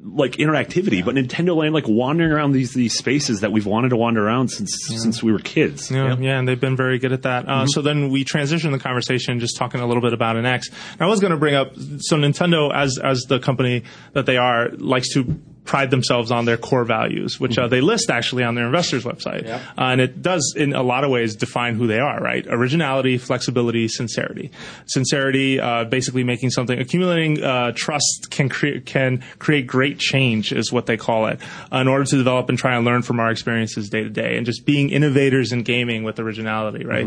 [0.00, 3.96] like interactivity, but Nintendo Land like wandering around these these spaces that we've wanted to
[3.96, 5.90] wander around since since we were kids.
[5.90, 7.42] Yeah, yeah, and they've been very good at that.
[7.46, 7.50] Mm-hmm.
[7.62, 10.70] Uh, So then we transitioned the conversation just talking a little bit about NX.
[10.92, 14.36] And I was going to bring up so Nintendo, as as the company that they
[14.36, 15.24] are, likes to
[15.68, 17.64] pride themselves on their core values, which Mm-hmm.
[17.64, 19.44] uh, they list actually on their investors website,
[19.76, 22.18] uh, and it does in a lot of ways define who they are.
[22.20, 22.44] Right?
[22.48, 24.50] Originality, flexibility, sincerity.
[24.86, 30.72] Sincerity, uh, basically making something, accumulating uh, trust can create can create great change is
[30.72, 31.38] what they call it.
[31.72, 34.36] Uh, in order to develop and try and learn from our experiences day to day,
[34.36, 37.06] and just being innovators in gaming with originality, right?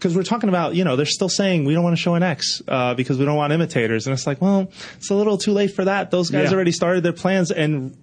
[0.00, 2.62] Because we're talking about, you know, they're still saying we don't want to show NX
[2.66, 5.72] uh, because we don't want imitators, and it's like, well, it's a little too late
[5.74, 6.10] for that.
[6.10, 6.54] Those guys Yeah.
[6.56, 7.94] already started their plans, and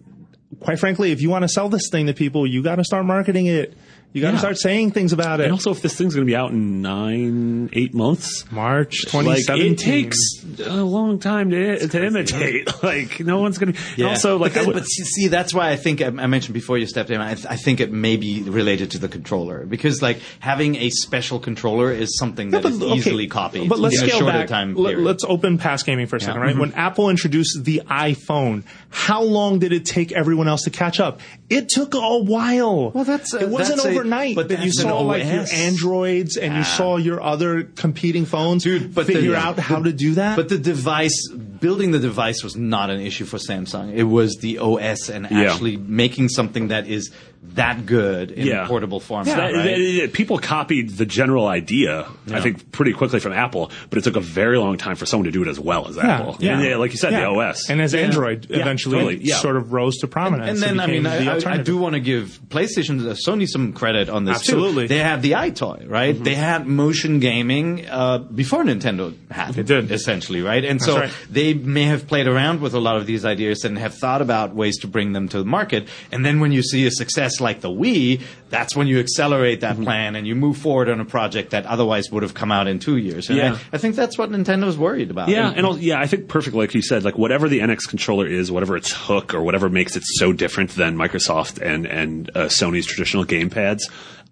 [0.60, 3.04] quite frankly, if you want to sell this thing to people, you got to start
[3.06, 3.76] marketing it
[4.14, 4.40] You got to Yeah.
[4.40, 5.44] start saying things about it.
[5.44, 9.46] And also, if this thing's going to be out in nine, eight months, March like
[9.46, 9.74] 2017.
[9.74, 10.18] it takes
[10.66, 12.68] a long time to to imitate.
[12.84, 13.80] Like no one's going to.
[13.98, 14.08] Yeah.
[14.10, 16.54] Also, like but, then- would- but see, see, that's why I think I, I mentioned
[16.54, 17.20] before you stepped in.
[17.22, 21.40] I, I think it may be related to the controller because like having a special
[21.40, 23.68] controller is something that but- is okay, easily copied.
[23.70, 24.48] But let's in a scale shorter back.
[24.48, 26.48] time let's open past gaming for a second, Yeah.
[26.48, 26.58] right?
[26.58, 31.20] When Apple introduced the iPhone, how long did it take everyone else to catch up?
[31.50, 32.92] It took a while.
[32.92, 34.36] Well, that's, uh, it wasn't that's a- overnight.
[34.36, 36.76] but that you that's an saw like your Androids and you ah.
[36.78, 39.48] saw your other competing phones Dude, but figure yeah.
[39.48, 40.36] out how to do that.
[40.36, 43.94] But the device, building the device was not an issue for Samsung.
[43.94, 45.52] It was the OS and Yeah.
[45.52, 47.12] actually making something that is
[47.44, 48.66] that good in Yeah.
[48.66, 49.36] a portable format.
[49.36, 49.66] That- right?
[49.78, 54.04] that- that- people copied the general idea, I think, pretty quickly from Apple, but it
[54.04, 56.34] took a very long time for someone to do it as well as Apple.
[56.42, 57.22] And, yeah, like you said, Yeah.
[57.22, 57.70] the OS.
[57.70, 59.38] and as Android Yeah, eventually totally, yeah.
[59.38, 60.50] sort of rose to prominence.
[60.50, 63.48] And then, I mean, the I, I, I do want to give PlayStation, uh, Sony
[63.48, 64.84] some credit on this Absolutely.
[64.86, 64.88] too.
[64.90, 66.14] They had the EyeToy, right?
[66.16, 66.24] Mm-hmm.
[66.24, 69.92] They had motion gaming uh, before Nintendo had it, did.
[69.92, 70.64] essentially, right?
[70.64, 71.10] And so right.
[71.30, 74.54] they may have played around with a lot of these ideas and have thought about
[74.56, 75.88] ways to bring them to the market.
[76.12, 79.80] And then when you see a success like the Wii, that's when you accelerate Mm-hmm.
[79.80, 82.68] that plan and you move forward on a project that otherwise would have come out
[82.68, 83.30] in two years.
[83.30, 83.54] And Yeah.
[83.72, 85.30] I, I think that's what Nintendo's worried about.
[85.30, 88.26] Yeah, And- and yeah, I think perfectly, like you said, like whatever the NX controller
[88.28, 92.46] is, whatever its hook or whatever makes it so different than Microsoft and and uh,
[92.46, 93.82] Sony's traditional gamepads,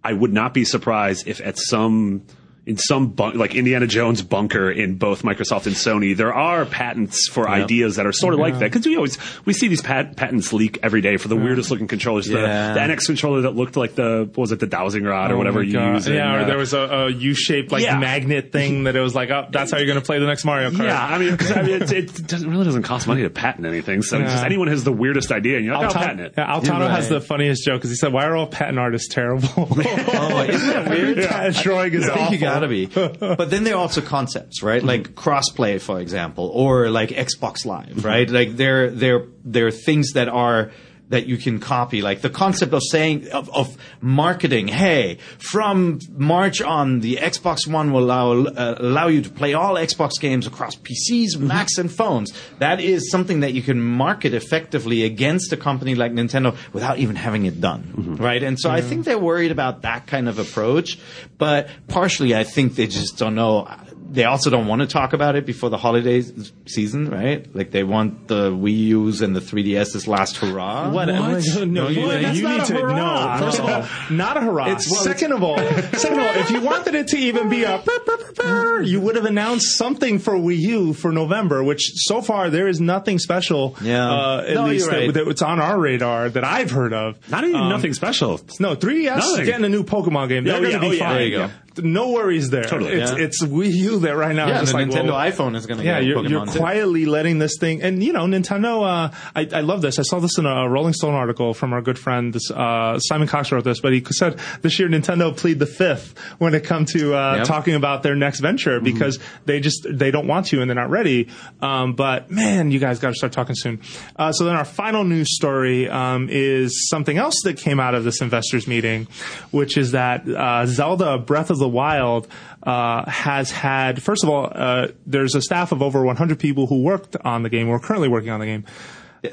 [0.03, 2.23] I would not be surprised if at some
[2.65, 7.27] in some bun- like Indiana Jones bunker in both Microsoft and Sony, there are patents
[7.27, 10.15] for ideas that are sort of like that because we always we see these pat-
[10.15, 12.27] patents leak every day for the weirdest looking controllers.
[12.27, 12.73] Yeah.
[12.73, 15.35] The, the NX controller that looked like the what was it the dowsing rod or
[15.35, 15.93] Oh whatever you God.
[15.95, 16.07] use.
[16.07, 17.99] in, Yeah, or uh, there was a, a U-shaped like Yeah.
[17.99, 20.43] magnet thing that it was like, oh, that's how you're going to play the next
[20.45, 20.85] Mario Kart.
[20.85, 23.65] Yeah, I mean, 'cause, I mean it, it doesn't, really doesn't cost money to patent
[23.67, 24.01] anything.
[24.01, 26.33] So it's just anyone has the weirdest idea, and you're like, I'll patent it.
[26.37, 29.07] Yeah, Altano You're has the funniest joke because he said, "Why are all patent artists
[29.13, 31.17] terrible?" Oh, isn't that weird?
[31.19, 32.55] yeah, drawing is I think awful.
[32.56, 32.86] Gotta be.
[33.36, 34.82] But then there are also concepts, right?
[34.82, 34.88] Hmm.
[34.88, 38.30] Like crossplay, for example, or like Xbox Live, right?
[38.30, 40.72] Like there, there, there are things that are
[41.10, 44.68] that you can copy, like the concept of saying of, of marketing.
[44.68, 49.76] Hey, from March on, the Xbox One will allow uh, allow you to play all
[49.76, 51.48] Xbox games across PCs, mm-hmm.
[51.48, 52.34] Macs, and phones.
[52.60, 57.15] That is something that you can market effectively against a company like Nintendo without even
[57.15, 58.15] having it done, mm-hmm.
[58.15, 58.41] right?
[58.41, 58.90] And so I mm-hmm.
[58.90, 60.98] think they're worried about that kind of approach,
[61.38, 63.68] but partially I think they just don't know.
[64.07, 66.23] They also don't want to talk about it before the holiday
[66.68, 67.53] season, right?
[67.56, 70.90] Like they want the Wii U's and the 3DS's last hurrah.
[70.91, 71.07] What?
[71.10, 71.68] What?
[71.68, 72.22] No, you, What?
[72.22, 73.40] That's you not need a to hurrah.
[73.40, 73.45] no.
[73.45, 74.65] First of all, not a hurrah.
[74.68, 77.64] It's- well, second of all, second of all, if you wanted it to even be
[77.64, 77.84] a,
[78.84, 81.64] you would have announced something for Wii U for November.
[81.64, 83.76] Which so far there is nothing special.
[83.82, 84.10] Yeah.
[84.11, 85.14] uh, at No, least you're right.
[85.14, 87.18] that, that's on our radar that I've heard of.
[87.30, 88.40] Not even Um, nothing special.
[88.60, 89.45] No, 3DS is Nothing.
[89.45, 90.44] getting a new Pokemon game.
[90.44, 91.14] They're Oh, going yeah, to oh, be yeah.
[91.14, 91.49] There you go.
[91.77, 92.64] No worries there.
[92.64, 93.18] Totally, It's yeah.
[93.18, 94.47] it's Wii U there right now.
[94.47, 96.60] yeah, just the like, Nintendo well, iPhone is going to yeah, get you're, you're too.
[96.60, 98.84] quietly letting this thing, and you know, Nintendo.
[98.84, 99.99] Uh, I, I love this.
[99.99, 103.27] I saw this in a Rolling Stone article from our good friend this, uh, Simon
[103.27, 106.93] Cox wrote this, but he said this year Nintendo plead the fifth when it comes
[106.93, 107.47] to uh, Yep.
[107.47, 108.84] talking about their next venture Mm-hmm.
[108.85, 111.27] because they just they don't want to and they're not ready.
[111.61, 113.81] Um, but man, you guys got to start talking soon.
[114.15, 118.03] Uh, so then our final news story um, is something else that came out of
[118.03, 119.07] this investors meeting,
[119.52, 122.27] which is that uh, Zelda Breath of the Wild
[122.63, 126.81] uh, has had, first of all, uh, there's a staff of over 100 people who
[126.81, 128.65] worked on the game, or currently working on the game.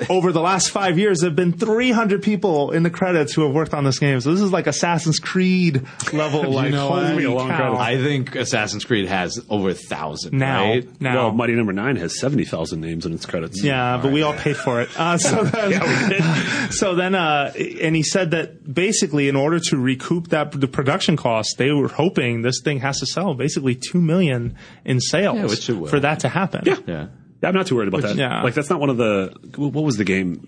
[0.10, 3.54] Over the last five years, there have been 300 people in the credits who have
[3.54, 4.20] worked on this game.
[4.20, 6.42] So this is like Assassin's Creed level.
[6.50, 7.76] like, know holy long cow.
[7.76, 11.00] I think Assassin's Creed has over a thousand now, right?
[11.00, 11.14] now.
[11.14, 13.62] Well, Mighty Number Nine has seventy thousand names in its credits.
[13.62, 14.88] Yeah, but we all paid for it.
[14.98, 20.28] Uh, so then, so then, uh, and he said that basically, in order to recoup
[20.28, 24.56] that the production cost, they were hoping this thing has to sell basically two million
[24.84, 25.88] in sales Yeah, which it will.
[25.88, 26.62] for that to happen.
[26.64, 26.76] Yeah.
[26.86, 27.06] Yeah.
[27.42, 28.16] Yeah, I'm not too worried about that.
[28.16, 28.42] yeah.
[28.42, 29.34] Like that's not one of the.
[29.56, 30.46] What was the game?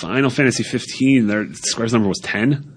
[0.00, 1.26] Final Fantasy 15.
[1.26, 2.75] Their Square's number was 10.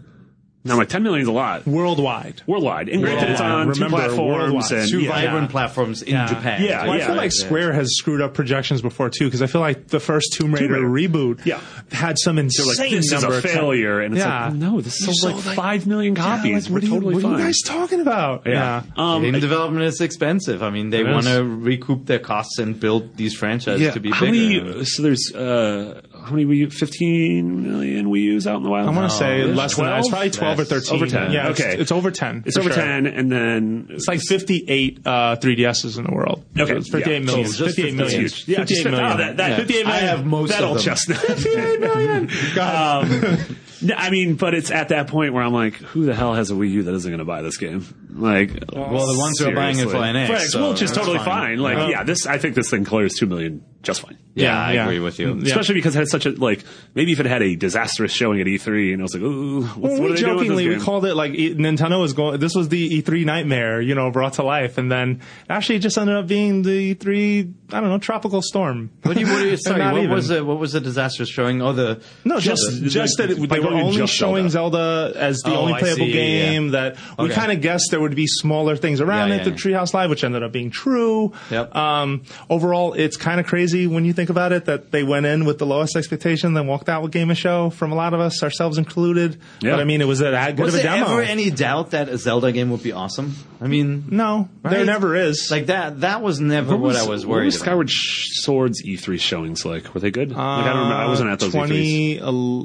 [0.69, 2.41] No, I'm like 10 million is a lot Worldwide.
[2.45, 2.87] worldwide.
[2.89, 3.75] And granted, it's on Worldwide.
[3.75, 5.09] two platforms and Two yeah.
[5.09, 6.27] vibrant platforms in Yeah.
[6.27, 6.63] Japan.
[6.63, 9.61] Yeah, Well, I feel like Square has screwed up projections before too, because I feel
[9.61, 11.09] like the first Tomb Raider, Raider.
[11.09, 11.59] reboot Yeah.
[11.91, 14.45] had some insane They're like this is number a of failure, and it's Yeah.
[14.45, 16.69] like no, this You sold like like- five million copies.
[16.69, 18.43] like, what, We're are you, totally what are you guys talking about?
[18.45, 18.83] yeah.
[18.95, 20.61] Um, Game development is expensive.
[20.61, 24.21] I mean, they want to recoup their costs and build these franchises to be how
[24.29, 24.63] bigger.
[24.65, 24.85] many?
[24.85, 26.69] So there's uh, how many Wii U?
[26.69, 28.87] 15 million Wii U's out in the wild.
[28.87, 29.99] I want to say less than that.
[29.99, 30.95] It's probably 12 or 13.
[30.95, 31.31] Over 10.
[31.31, 31.77] Yeah, it's- Okay.
[31.81, 32.43] It's, over 10.
[32.45, 32.81] It's over sure.
[32.83, 36.45] 10, and then It's like 58 uh, 3DSs in the world.
[36.57, 37.25] Okay, So it's 58 yeah.
[37.25, 37.47] million.
[37.47, 38.21] So just 58 that's million.
[38.21, 38.47] huge.
[38.47, 39.11] Yeah, 58 just- million.
[39.11, 39.55] oh, that- that- Yeah.
[39.57, 40.85] 58 I have most that of old them.
[40.85, 41.17] chestnut.
[41.19, 42.29] 58 million.
[42.55, 43.05] God.
[43.11, 43.55] Um,
[43.95, 46.53] I mean, but it's at that point where I'm like, who the hell has a
[46.53, 47.85] Wii U that isn't going to buy this game?
[48.11, 51.17] Like, Well, the ones who are buying it for NX, right, so which is totally
[51.19, 51.25] fine.
[51.25, 51.59] fine.
[51.59, 51.89] Like, Yeah.
[51.89, 54.17] yeah, this I think this thing clears two million just fine.
[54.35, 54.83] Yeah, I Yeah.
[54.85, 55.35] agree with you.
[55.35, 55.43] Yeah.
[55.47, 56.63] Especially because it had such a like
[56.95, 59.75] maybe if it had a disastrous showing at E3 and I was like, ooh, what's,
[59.77, 62.13] Well, what we are they doing with jokingly we called it like e- Nintendo was
[62.13, 62.39] going.
[62.39, 65.97] This was the E3 nightmare, you know, brought to life, and then actually it just
[65.97, 67.53] ended up being the E3.
[67.71, 68.91] I don't know, tropical storm.
[69.03, 70.09] What do you, what do you, sorry, what even.
[70.11, 70.45] was it?
[70.45, 71.61] What was the disastrous showing?
[71.61, 72.89] Oh, the No, just Zelda.
[72.89, 75.11] just that it, By they were only showing Zelda.
[75.15, 76.65] as the Oh, only playable see, game.
[76.65, 76.71] yeah.
[76.71, 77.33] That we Okay.
[77.35, 79.37] kind of guessed there would be smaller things around Yeah, it.
[79.39, 79.55] yeah, the yeah.
[79.79, 81.33] Treehouse Live, which ended up being true.
[81.51, 81.75] Yep.
[81.75, 85.45] Um, overall, it's kind of crazy when you think about it that they went in
[85.45, 87.69] with the lowest expectation, then walked out with Game of Show.
[87.69, 89.39] From a lot of us, ourselves included.
[89.61, 89.71] Yeah.
[89.71, 91.11] But I mean, it was a that good was of a there demo.
[91.11, 93.35] ever any doubt that a Zelda game would be awesome?
[93.61, 95.49] I mean, no, there never is.
[95.51, 96.01] like that.
[96.01, 97.65] That was never what, I was what worried was about.
[97.65, 99.93] Skyward Sh- Sword's E3 showings like?
[99.93, 100.29] Were they good?
[100.29, 100.95] like, I don't remember.
[100.95, 102.19] I wasn't at those E E3s.
[102.19, 102.19] Twenty.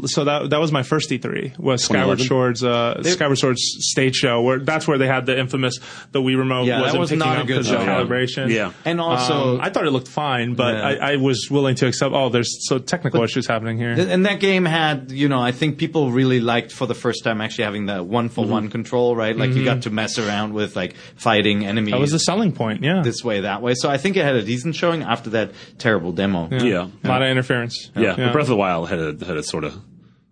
[0.05, 3.61] uh, so that that was my first E3 was Skyward Sword's uh, Skyward Sword's
[3.91, 5.79] stage show where that's where they had the infamous
[6.13, 8.51] the Wii remote Yeah, that wasn't was picking not up good the calibration.
[8.51, 8.73] Yeah.
[8.85, 10.87] And also, Um, I thought it looked fine, but Yeah.
[10.89, 12.15] I, I was willing to accept.
[12.15, 13.91] Oh, there's so technical issues happening here.
[13.91, 17.41] And that game had, you know, I think people really liked for the first time
[17.41, 18.73] actually having the one for one mm-hmm.
[18.73, 19.37] control, right?
[19.37, 19.65] Like you mm-hmm.
[19.65, 22.83] got to mess around with like fighting enemies that was the selling point.
[22.83, 23.75] Yeah, this way, that way.
[23.75, 26.49] So I think it had a decent showing after that terrible demo.
[26.51, 26.89] Yeah.
[27.03, 27.91] a lot of interference.
[27.97, 29.79] Yeah, but Breath of the Wild had a had a sort of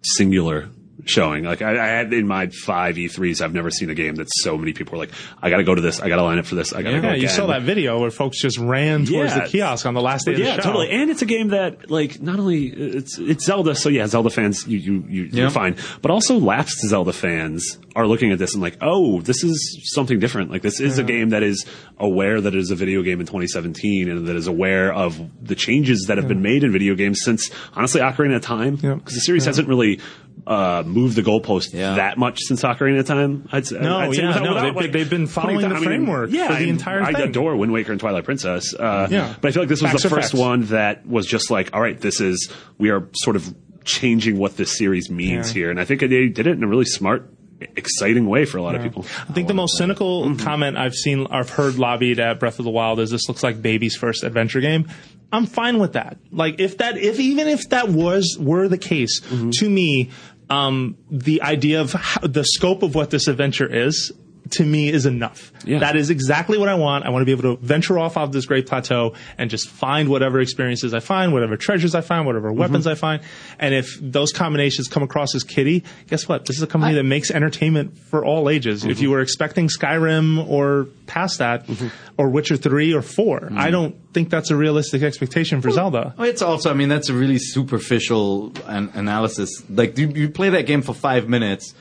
[0.03, 0.69] singular
[1.05, 1.45] showing.
[1.45, 4.57] Like I, I had in my five E3s, I've never seen a game that so
[4.57, 5.11] many people were like,
[5.41, 6.91] I got to go to this, I got to line up for this, I got
[6.91, 7.09] to Yeah, go.
[7.09, 9.41] Yeah, you saw that video where folks just ran towards Yeah.
[9.45, 10.57] the kiosk on the last day of Yeah, the show.
[10.57, 10.91] Yeah, totally.
[10.91, 14.67] And it's a game that, like, not only it's it's Zelda, so yeah, Zelda fans,
[14.67, 15.41] you you, you Yeah.
[15.43, 19.45] you're fine, but also lapsed Zelda fans are looking at this and like, oh, this
[19.45, 20.51] is something different.
[20.51, 21.67] Like, this is a game that is
[21.99, 25.55] aware that it is a video game in 2017 and that is aware of the
[25.55, 29.21] changes that have been made in video games since honestly Ocarina of Time, because the
[29.21, 30.01] series hasn't really.
[30.45, 31.95] Uh, moved the goalpost Yeah.
[31.95, 33.49] that much since Ocarina of Time.
[33.53, 33.79] I'd say.
[33.79, 36.31] No, I'd say yeah, no, without, they've- they've been following putting the I mean, framework
[36.33, 37.29] yeah, for the I- entire I thing.
[37.29, 38.75] adore Wind Waker and Twilight Princess.
[38.75, 39.35] Uh, Yeah.
[39.41, 40.35] but I feel like this was Facts the first facts.
[40.35, 43.55] one that was just like, all right, this is we are sort of
[43.85, 45.55] changing what this series means Yeah.
[45.61, 47.33] here, and I think they did it in a really smart,
[47.77, 49.07] exciting way for a lot of people.
[49.29, 50.45] I think the most cynical Mm-hmm.
[50.45, 53.63] comment I've seen, I've heard lobbied at Breath of the Wild is this looks like
[53.63, 54.89] baby's first adventure game.
[55.33, 56.19] I'm fine with that.
[56.31, 59.51] Like if that, if even if that was were the case, Mm-hmm.
[59.51, 60.11] to me,
[60.51, 64.13] um, the idea of how, the scope of what this adventure is.
[64.53, 65.51] To me, is enough.
[65.65, 65.79] Yeah.
[65.79, 67.07] That is exactly what I want.
[67.07, 70.11] I want to be able to venture off of this great plateau and just find
[70.11, 72.93] whatever experiences I find, whatever treasures I find, whatever weapons mm-hmm.
[72.93, 73.23] I find.
[73.59, 76.45] And if those combinations come across as kitty, guess what?
[76.45, 78.85] This is a company that makes entertainment for all ages.
[78.85, 79.03] If mm-hmm.
[79.03, 81.89] you were expecting Skyrim or past that, mm-hmm.
[82.19, 86.15] or Witcher 3 or 4, I don't think that's a realistic expectation for Zelda.
[86.19, 89.51] It's also, I mean, that's a really superficial an- analysis.
[89.71, 91.75] Like, you, you play that game for five minutes,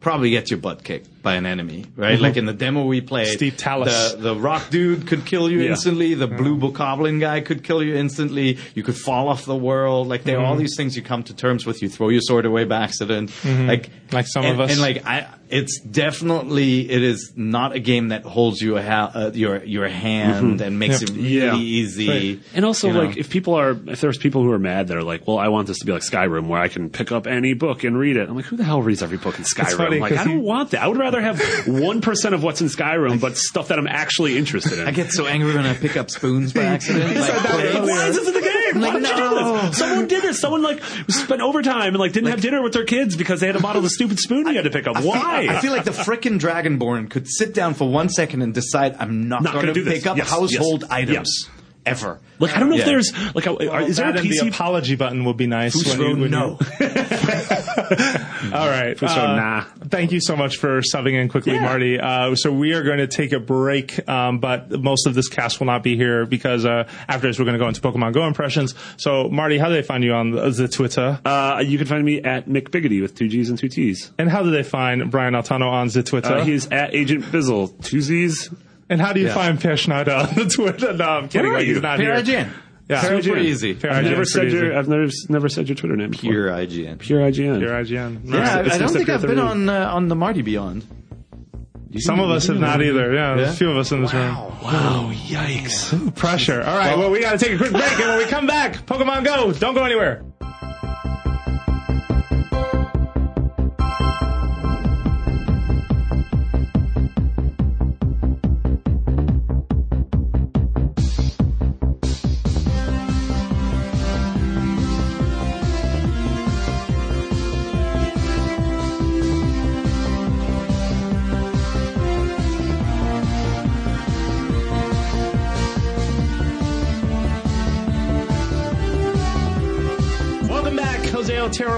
[0.00, 2.20] probably get your butt kicked by an enemy, right?
[2.20, 2.38] Like mm-hmm.
[2.40, 4.12] in the demo we played, Stone Talus.
[4.12, 5.70] the the rock dude could kill you Yeah.
[5.70, 6.14] instantly.
[6.14, 6.36] The mm-hmm.
[6.36, 8.58] blue bokoblin guy could kill you instantly.
[8.74, 10.06] You could fall off the world.
[10.06, 10.60] Like there are all mm-hmm.
[10.60, 11.82] these things you come to terms with.
[11.82, 14.70] You throw your sword away by accident, like Like some and, of us.
[14.72, 19.10] And like I, it's definitely it is not a game that holds you a ha-
[19.14, 21.10] uh, your your hand and makes Yep.
[21.10, 21.56] it really Yeah.
[21.56, 22.08] easy.
[22.08, 22.40] Right.
[22.54, 23.02] And also, you know.
[23.04, 25.48] like, if people are, if there's people who are mad that are like, well, I
[25.48, 28.16] want this to be like Skyrim, where I can pick up any book and read
[28.16, 28.28] it.
[28.28, 29.76] I'm like, who the hell reads every book in Skyrim?
[29.76, 30.82] funny, like, 'cause I don't he- want that.
[30.82, 34.36] I would rather have one percent of what's in Skyrim, but stuff that I'm actually
[34.38, 34.86] interested in.
[34.88, 37.14] I get so angry when I pick up spoons by accident.
[37.14, 37.42] like.
[37.44, 38.80] Why is this in the game?
[38.82, 39.60] Why Like, did you do no.
[39.68, 39.78] this?
[39.78, 40.40] Someone did this.
[40.40, 43.56] Someone like spent overtime and like didn't have dinner with their kids because they had
[43.56, 45.02] to bottle the stupid spoon you had to pick up.
[45.02, 45.46] Why?
[45.48, 49.28] I feel like the frickin' Dragonborn could sit down for one second and decide I'm
[49.28, 49.94] not, Not going gonna to do this.
[50.00, 51.50] pick up Yes, household yes, items.
[51.86, 52.18] Ever.
[52.38, 52.80] like I don't know Yeah.
[52.82, 54.48] if there's like a, are, is there a that and the PC?
[54.48, 55.74] apology button would be nice.
[55.74, 56.58] when you- Fusro, when you- no.
[58.58, 58.98] All right.
[58.98, 59.64] So, uh, nah.
[59.88, 61.60] Thank you so much for subbing in quickly, Yeah.
[61.62, 61.98] Marty.
[61.98, 65.60] Uh, so we are going to take a break, um, but most of this cast
[65.60, 68.26] will not be here because uh, after this we're going to go into Pokemon Go
[68.26, 68.74] impressions.
[68.96, 71.20] So Marty, how do they find you on the, the Twitter?
[71.24, 74.10] Uh, you can find me at Mick Biggity with two G's and two T's.
[74.18, 76.34] and how do they find Brian Altano on the Twitter?
[76.34, 78.50] Uh, he's at Agent Bizzle, two Z's.
[78.90, 79.34] And how do you Yeah.
[79.34, 80.92] find Peer Schneider on the Twitter?
[80.92, 81.46] No, I'm kidding.
[81.50, 82.22] Where are Like, he's not Peer here.
[82.22, 82.48] IGN.
[82.88, 83.00] Yeah.
[83.00, 83.44] Super Peer IGN.
[83.44, 83.74] easy.
[83.74, 84.76] Peer I've IGN, never said your.
[84.78, 86.10] I've never never said your Twitter name.
[86.10, 86.30] Before.
[86.30, 86.98] Peer IGN.
[86.98, 87.60] Peer IGN.
[87.60, 88.20] Peer IGN.
[88.24, 88.48] Yeah, Right.
[88.48, 90.84] I, it's I don't think a I've been on uh, on the Marty Beyond.
[91.96, 93.12] Some of us have not either.
[93.14, 93.52] Yeah, there's Yeah?
[93.54, 94.34] a few of us in this room.
[94.34, 95.12] Wow!
[95.14, 96.14] Yikes!
[96.16, 96.60] Pressure.
[96.60, 96.98] All right.
[96.98, 99.52] Well, we got to take a quick break, and when we come back, Pokemon Go.
[99.52, 100.24] Don't go anywhere.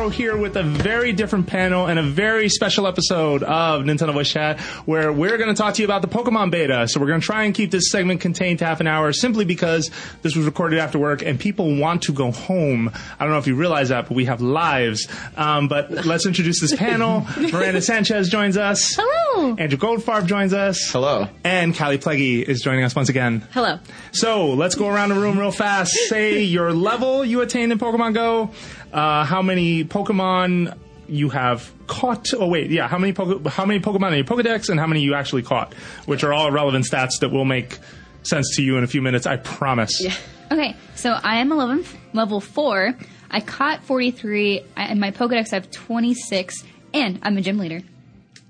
[0.07, 4.31] Del here with a very different panel and a very special episode of Nintendo Voice
[4.31, 6.87] Chat where we're going to talk to you about the Pokemon beta.
[6.87, 9.45] So we're going to try and keep this segment contained to half an hour simply
[9.45, 9.91] because
[10.23, 12.89] this was recorded after work and people want to go home.
[13.19, 15.09] I don't know if you realize that, but we have lives.
[15.37, 17.27] Um, but let's introduce this panel.
[17.37, 18.95] Miranda Sanchez joins us.
[18.97, 19.57] Hello.
[19.59, 20.89] Andrew Goldfarb joins us.
[20.93, 21.27] Hello.
[21.43, 23.41] And Kallie Plagge is joining us once again.
[23.51, 23.81] Hello.
[24.13, 25.93] So let's go around the room real fast.
[26.09, 28.53] Say your level you attained in Pokemon Go,
[28.97, 30.77] uh, how many Pokemon
[31.09, 32.27] you have caught.
[32.35, 35.03] Oh wait, yeah, how many Poke- how many Pokemon in your Pokedex, and how many
[35.03, 35.73] you actually caught,
[36.07, 37.79] which are all relevant stats that will make
[38.25, 39.27] sense to you in a few minutes.
[39.27, 39.93] I promise.
[40.03, 40.15] Yeah.
[40.51, 42.97] Okay, so I am 11, level 4.
[43.31, 44.63] I caught 43.
[44.77, 46.65] I, in my Pokedex, I have 26.
[46.95, 47.83] And I'm a gym leader.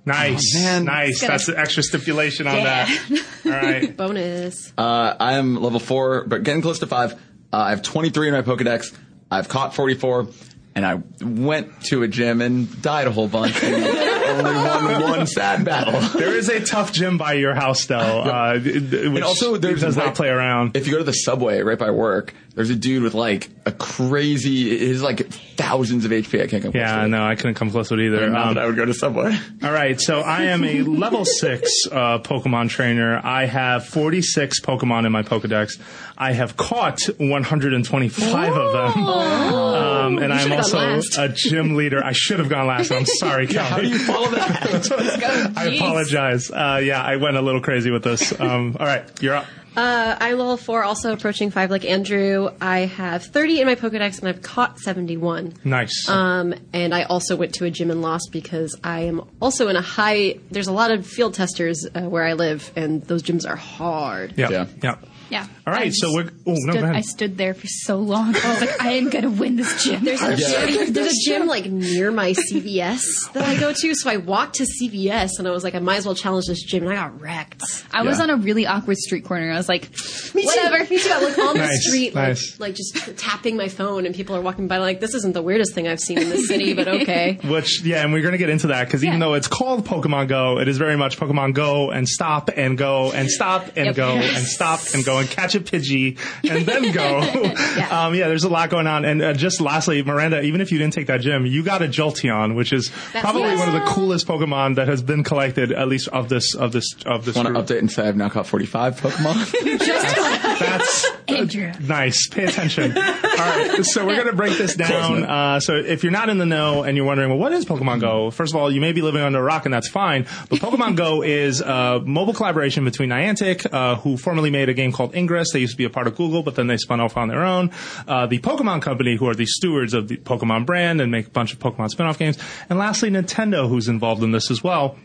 [0.04, 0.84] Nice, Oh, man.
[0.84, 1.20] nice.
[1.20, 1.30] Good.
[1.30, 2.64] That's the extra stipulation on Yeah.
[2.64, 3.22] that.
[3.46, 3.96] All right.
[3.96, 4.72] Bonus.
[4.78, 7.14] Uh, I am level four, but getting close to five.
[7.52, 8.94] Uh, I have 23 in my Pokedex.
[9.30, 10.28] I've caught 44,
[10.74, 13.62] and I went to a gym and died a whole bunch.
[14.26, 16.00] And only won one sad battle.
[16.18, 19.96] There is a tough gym by your house, though, uh, which And also, there's does
[19.96, 20.76] not play around.
[20.76, 23.72] If you go to the subway right by work, there's a dude with like a
[23.72, 26.42] crazy, his like thousands of HP.
[26.42, 26.72] I can't come.
[26.74, 28.28] Yeah, close to no, I couldn't come close to it either.
[28.30, 29.36] Not Um, that I would go to subway.
[29.62, 33.20] All right, so I am a level six uh, Pokemon trainer.
[33.22, 35.78] I have 46 Pokemon in my Pokedex.
[36.18, 39.04] I have caught 125 of them.
[39.06, 42.02] Um, and I'm also a gym leader.
[42.02, 42.90] I should have gone last.
[42.90, 43.64] I'm sorry, Kallie.
[43.68, 45.52] How do you follow that?
[45.56, 46.50] I apologize.
[46.50, 48.38] Uh, yeah, I went a little crazy with this.
[48.38, 49.46] Um, all right, you're up.
[49.76, 52.48] Uh, I'm level four, also approaching five like Andrew.
[52.62, 55.52] I have 30 in my Pokedex and I've caught 71.
[55.64, 56.08] Nice.
[56.08, 59.76] Um, and I also went to a gym and lost because I am also in
[59.76, 60.38] a high.
[60.50, 64.32] There's a lot of field testers uh, where I live, and those gyms are hard.
[64.38, 64.66] yeah, yeah.
[64.82, 64.96] yeah.
[65.28, 65.46] Yeah.
[65.66, 66.96] All right, I so we're- oh, no, stood, go ahead.
[66.96, 68.36] I stood there for so long.
[68.36, 70.04] I was like, I am going to win this gym.
[70.04, 70.92] There's a gym.
[70.92, 74.64] There's a gym like near my CVS that I go to, so I walked to
[74.64, 77.20] CVS and I was like, I might as well challenge this gym, and I got
[77.20, 77.62] wrecked.
[77.92, 79.50] I was on a really awkward street corner.
[79.50, 79.90] I was like,
[80.34, 80.46] Me too.
[80.46, 80.78] whatever.
[80.90, 81.10] Me too.
[81.12, 82.60] I'm like on the street, like, nice.
[82.60, 85.74] like just tapping my phone, and people are walking by, like, this isn't the weirdest
[85.74, 87.38] thing I've seen in this city, but okay.
[87.44, 89.26] Which, yeah, and we're going to get into that because even Yeah.
[89.26, 93.10] though it's called Pokemon Go, it is very much Pokemon Go and stop and go
[93.12, 93.96] and stop and Yep.
[93.96, 94.36] go Yes.
[94.38, 96.18] and stop and go and catch a Pidgey
[96.48, 97.20] and then go.
[97.76, 98.06] yeah.
[98.06, 99.04] Um, yeah, there's a lot going on.
[99.04, 101.86] And uh, just lastly, Miranda, even if you didn't take that gym, you got a
[101.86, 103.58] Jolteon, which is probably yes.
[103.58, 106.94] one of the coolest Pokemon that has been collected, at least of this of this
[107.04, 107.36] of this.
[107.36, 110.36] Want to update and say I've now caught 45 Pokemon?
[110.58, 111.72] That's Andrew.
[111.80, 112.28] Nice.
[112.28, 112.96] Pay attention.
[112.96, 113.84] All right.
[113.84, 115.24] So we're going to break this down.
[115.24, 118.00] Uh, so if you're not in the know and you're wondering, well, what is Pokemon
[118.00, 118.30] Go?
[118.30, 120.26] First of all, you may be living under a rock and that's fine.
[120.48, 124.92] But Pokemon Go is a mobile collaboration between Niantic, uh, who formerly made a game
[124.92, 125.52] called Ingress.
[125.52, 127.44] They used to be a part of Google, but then they spun off on their
[127.44, 127.70] own.
[128.06, 131.30] Uh, the Pokemon Company, who are the stewards of the Pokemon brand and make a
[131.30, 132.38] bunch of Pokemon spin-off games.
[132.68, 134.96] And lastly, Nintendo, who's involved in this as well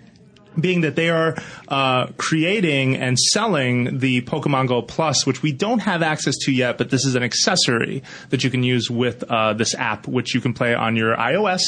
[0.59, 1.35] being that they are
[1.67, 6.77] uh, creating and selling the Pokemon Go Plus, which we don't have access to yet,
[6.77, 10.41] but this is an accessory that you can use with uh, this app, which you
[10.41, 11.61] can play on your iOS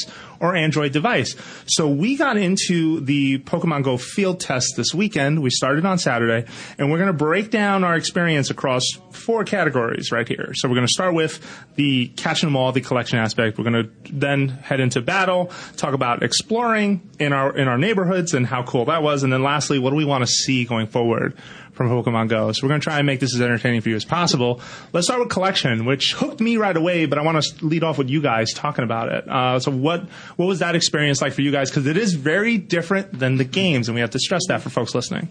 [0.43, 1.35] or Android device.
[1.65, 5.41] So we got into the Pokemon Go field test this weekend.
[5.41, 6.45] We started on Saturday,
[6.77, 10.51] and we're going to break down our experience across four categories right here.
[10.55, 11.39] So we're going to start with
[11.75, 13.57] the catching them all, the collection aspect.
[13.57, 18.33] We're going to then head into battle, talk about exploring in our in our neighborhoods
[18.33, 20.87] and how cool that was, and then lastly, what do we want to see going
[20.87, 21.37] forward
[21.73, 22.51] from Pokemon Go?
[22.51, 24.61] So we're going to try and make this as entertaining for you as possible.
[24.93, 27.97] Let's start with collection, which hooked me right away, but I want to lead off
[27.97, 29.27] with you guys talking about it.
[29.27, 31.69] Uh, so what what was that experience like for you guys?
[31.69, 34.69] Because it is very different than the games, and we have to stress that for
[34.69, 35.29] folks listening.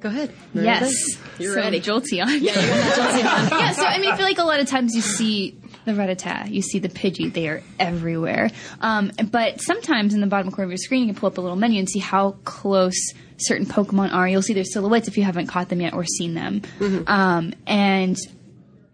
[0.00, 0.32] Go ahead.
[0.54, 0.94] Yes.
[1.38, 1.80] You're so ready.
[1.80, 2.28] Jolteon.
[2.28, 3.50] Yeah, you got Jolteon.
[3.60, 5.58] yeah, so I mean, I feel like a lot of times you see
[5.88, 8.50] the Rattata, you see the Pidgey, they are everywhere.
[8.80, 11.40] Um, but sometimes in the bottom corner of your screen, you can pull up a
[11.40, 14.28] little menu and see how close certain Pokemon are.
[14.28, 16.62] You'll see their silhouettes if you haven't caught them yet or seen them.
[17.06, 18.16] Um, and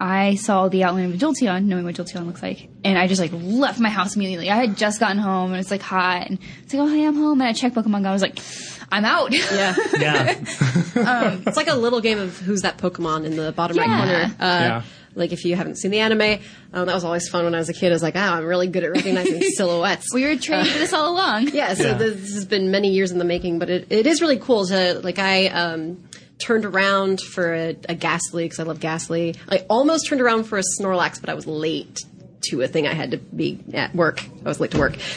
[0.00, 3.20] I saw the outline of a Jolteon, knowing what Jolteon looks like, and I just
[3.20, 4.50] like left my house immediately.
[4.50, 7.14] I had just gotten home and it's like hot, and it's like, oh hey, I'm
[7.16, 8.10] home, and I checked Pokemon Go.
[8.10, 8.38] I was like,
[8.92, 9.32] I'm out.
[9.32, 9.74] Yeah.
[9.98, 10.34] Yeah,
[11.46, 14.34] It's like a little game of who's that Pokemon in the bottom right corner.
[14.38, 14.82] Uh, Yeah.
[15.16, 16.40] Like if you haven't seen the anime,
[16.72, 17.90] um, that was always fun when I was a kid.
[17.90, 20.12] I was like, oh, I'm really good at recognizing silhouettes.
[20.12, 21.48] we were training for this all along.
[21.48, 21.94] Yeah, so Yeah.
[21.98, 25.00] this has been many years in the making, but it, it is really cool to
[25.04, 26.02] like I um,
[26.38, 29.36] turned around for a, a Gastly because I love Gastly.
[29.48, 32.00] I almost turned around for a Snorlax, but I was late
[32.50, 34.22] to a thing I had to be at work.
[34.44, 34.96] I was late to work.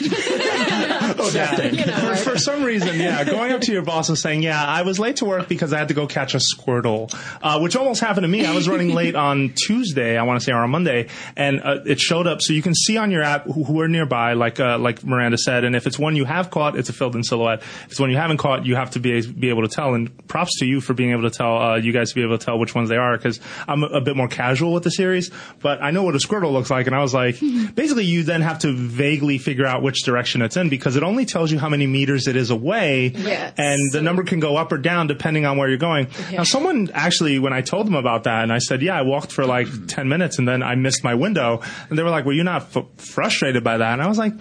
[1.38, 1.62] Yeah.
[1.62, 2.18] You know, for, right?
[2.18, 5.16] for some reason, yeah, going up to your boss and saying, "Yeah, I was late
[5.16, 8.28] to work because I had to go catch a Squirtle," uh, which almost happened to
[8.28, 8.46] me.
[8.46, 11.80] I was running late on Tuesday, I want to say, or on Monday, and uh,
[11.84, 12.40] it showed up.
[12.40, 15.38] So you can see on your app who, who are nearby, like uh, like Miranda
[15.38, 17.60] said, and if it's one you have caught, it's a filled in silhouette.
[17.60, 19.94] If it's one you haven't caught, you have to be be able to tell.
[19.94, 22.38] And props to you for being able to tell uh, you guys to be able
[22.38, 24.90] to tell which ones they are because I'm a, a bit more casual with the
[24.90, 25.30] series,
[25.60, 28.42] but I know what a Squirtle looks like, and I was like, basically, you then
[28.42, 31.70] have to vaguely figure out which direction it's in because it only tells you how
[31.70, 33.54] many meters it is away, Yes.
[33.56, 36.08] and the number can go up or down depending on where you're going.
[36.32, 39.32] Now, someone actually, when I told them about that, and I said, yeah, I walked
[39.32, 42.34] for like 10 minutes and then I missed my window, and they were like, well,
[42.34, 44.34] you're not f- frustrated by that, and I was like.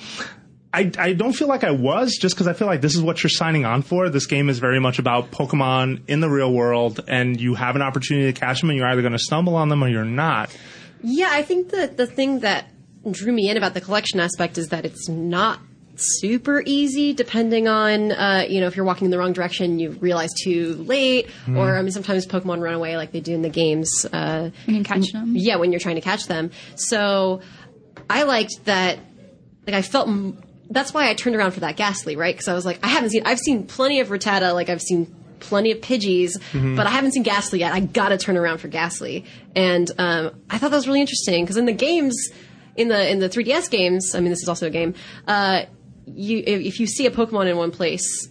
[0.74, 3.24] I, I don't feel like I was just because I feel like this is what
[3.24, 4.10] you're signing on for.
[4.10, 7.82] This game is very much about Pokemon in the real world, and you have an
[7.82, 10.56] opportunity to catch them, and you're either going to stumble on them or you're not.
[11.02, 12.70] Yeah, I think that the thing that
[13.10, 15.62] drew me in about the collection aspect is that it's not
[15.98, 19.92] super easy depending on uh, you know if you're walking in the wrong direction you
[19.92, 21.30] realize too late.
[21.56, 24.74] Or I mean sometimes Pokemon run away like they do in the games uh, You
[24.76, 25.34] can catch them.
[25.36, 26.52] yeah when you're trying to catch them.
[26.76, 27.42] So
[28.10, 29.00] I liked that
[29.66, 32.34] like I felt m- that's why I turned around for that Gastly right?
[32.36, 35.14] Because I was like I haven't seen I've seen plenty of Rattata like I've seen
[35.40, 36.32] plenty of Pidgeys
[36.76, 37.74] but I haven't seen Gastly yet.
[37.74, 39.26] I gotta turn around for Gastly.
[39.56, 42.16] And um, I thought that was really interesting because in the games
[42.76, 44.94] in the in the 3DS games I mean this is also a game
[45.28, 45.64] uh,
[46.08, 48.28] you if, you see a Pokemon in one place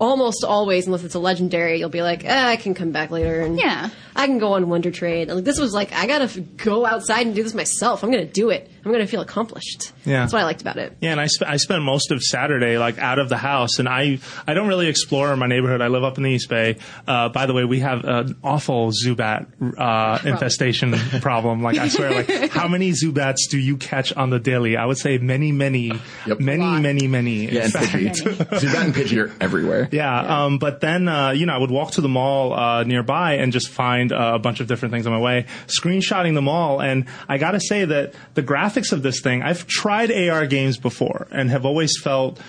[0.00, 3.42] almost always, unless it's a legendary, you'll be like, eh, I can come back later
[3.42, 3.90] and Yeah.
[4.16, 5.28] I can go on Wonder Trade.
[5.28, 8.02] And, like this was like, I gotta f- go outside and do this myself.
[8.02, 8.70] I'm gonna do it.
[8.84, 9.92] I'm gonna feel accomplished.
[10.04, 10.20] Yeah.
[10.20, 10.96] that's what I liked about it.
[11.00, 13.88] Yeah, and I, sp- I spent most of Saturday like out of the house, and
[13.88, 15.80] I I don't really explore my neighborhood.
[15.82, 16.76] I live up in the East Bay.
[17.06, 19.46] Uh, by the way, we have an awful Zubat
[19.78, 21.62] uh, infestation problem.
[21.62, 24.76] Like I swear, like how many Zubats do you catch on the daily?
[24.76, 25.92] I would say many, many,
[26.26, 26.40] Yep.
[26.40, 26.80] many, Lot.
[26.82, 27.44] many, many.
[27.44, 27.92] Yeah, in and fact.
[27.92, 28.34] Pidgey.
[28.60, 29.88] Zubat and Pidgey are everywhere.
[29.92, 33.34] Yeah, um, but then uh, you know I would walk to the mall uh, nearby
[33.34, 36.80] and just find uh, a bunch of different things on my way, screenshotting them all.
[36.80, 40.78] And I got to say that the graphics of this thing, I've tried AR games
[40.78, 42.40] before and have always felt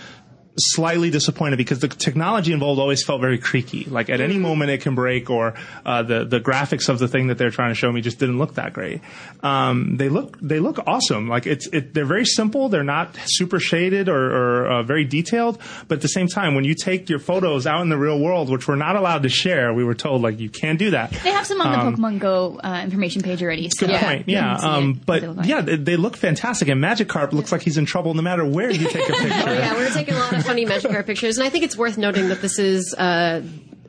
[0.57, 3.85] slightly disappointed because the technology involved always felt very creaky.
[3.85, 5.53] Like at any moment it can break, or
[5.85, 8.37] uh, the the graphics of the thing that they're trying to show me just didn't
[8.37, 9.01] look that great.
[9.43, 11.27] Um, they look they look awesome.
[11.29, 12.69] Like it's it, they're very simple.
[12.69, 14.15] They're not super shaded or,
[14.61, 15.57] or uh, very detailed.
[15.87, 18.49] But at the same time, when you take your photos out in the real world,
[18.49, 21.11] which we're not allowed to share, we were told like you can't do that.
[21.11, 23.69] They have some on the Pokemon Go uh, information page already.
[23.69, 24.03] So Good Yeah.
[24.03, 24.29] point.
[24.29, 24.55] Yeah.
[24.55, 26.67] Um, it, but they yeah, they, they look fantastic.
[26.67, 29.49] And Magikarp looks like he's in trouble no matter where you take a picture.
[29.49, 31.97] Oh yeah, we're taking a lot of funny Magikarp pictures, and I think it's worth
[31.97, 32.93] noting that this is.
[32.93, 33.41] Uh,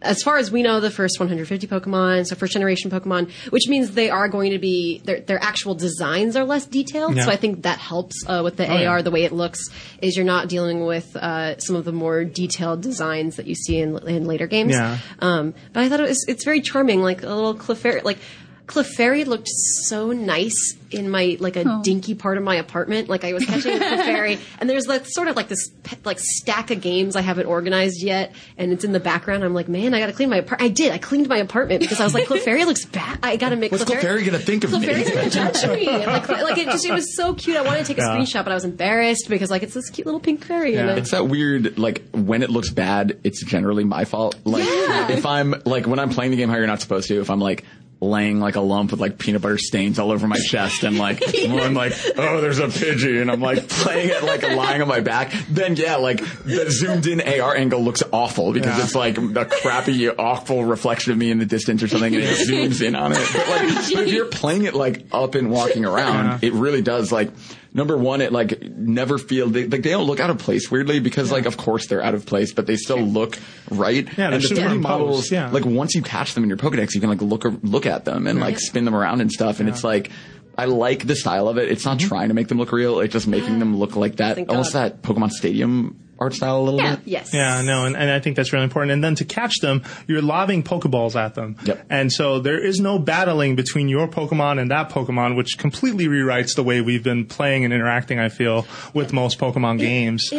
[0.04, 3.92] as far as we know, the first 150 Pokemon, so first generation Pokemon, which means
[3.92, 7.14] they are going to be their their actual designs are less detailed.
[7.14, 7.24] Yeah.
[7.26, 8.88] So I think that helps uh, with the Oh, yeah.
[8.90, 9.02] AR.
[9.02, 9.60] The way it looks
[10.00, 13.78] is you're not dealing with uh, some of the more detailed designs that you see
[13.78, 14.72] in, in later games.
[14.72, 14.98] Yeah.
[15.20, 18.02] Um, but I thought it was it's very charming, like a little Clefairy.
[18.02, 18.18] Like
[18.66, 21.82] Clefairy looked so nice in my like a Oh.
[21.82, 23.08] dinky part of my apartment.
[23.08, 25.70] Like I was catching a Clefairy, and there's like sort of like this
[26.04, 29.42] like stack of games I haven't organized yet, and it's in the background.
[29.44, 30.70] I'm like, man, I got to clean my apartment.
[30.70, 30.92] I did.
[30.92, 33.18] I cleaned my apartment because I was like, Clefairy looks bad.
[33.22, 33.72] I got to make.
[33.72, 34.78] What's Clefairy gonna think of me?
[34.78, 35.88] Clefairy's gonna judge me.
[35.88, 37.56] And, like, like it just it was so cute.
[37.56, 38.16] I wanted to take a Yeah.
[38.16, 40.74] screenshot, but I was embarrassed because like it's this cute little pink fairy.
[40.74, 40.86] Yeah.
[40.90, 44.36] I- It's that weird, like, when it looks bad, it's generally my fault.
[44.44, 45.10] Like, Yeah.
[45.10, 47.40] if I'm, like, when I'm playing the game how you're not supposed to, if I'm,
[47.40, 47.64] like,
[48.02, 51.22] laying like a lump with like peanut butter stains all over my chest and like
[51.44, 54.98] I'm like oh there's a Pidgey and I'm like playing it like lying on my
[54.98, 58.84] back then yeah like the zoomed in AR angle looks awful because Yeah.
[58.84, 62.48] it's like a crappy awful reflection of me in the distance or something and it
[62.48, 65.84] zooms in on it but like but if you're playing it like up and walking
[65.84, 66.48] around Yeah.
[66.48, 67.30] it really does like
[67.74, 71.00] number one it like never feel they, like they don't look out of place weirdly
[71.00, 73.38] because like of course they're out of place but they still look
[73.70, 74.08] right.
[74.16, 75.50] Yeah, and the 3D models yeah.
[75.50, 78.26] like once you catch them in your Pokedex you can like look look at them
[78.26, 80.10] and like spin them around and stuff and it's like
[80.56, 81.70] I like the style of it.
[81.70, 82.08] It's not mm-hmm.
[82.08, 83.00] trying to make them look real.
[83.00, 85.00] It's just making them look like that, Thank almost God.
[85.00, 86.96] that Pokemon Stadium art style a little Yeah.
[86.96, 87.06] bit.
[87.06, 87.30] yes.
[87.34, 88.92] Yeah, no, and, and I think that's really important.
[88.92, 91.56] And then to catch them, you're lobbing Pokeballs at them.
[91.64, 91.86] Yep.
[91.90, 96.54] And so there is no battling between your Pokemon and that Pokemon, which completely rewrites
[96.54, 100.32] the way we've been playing and interacting, I feel, with most Pokemon games.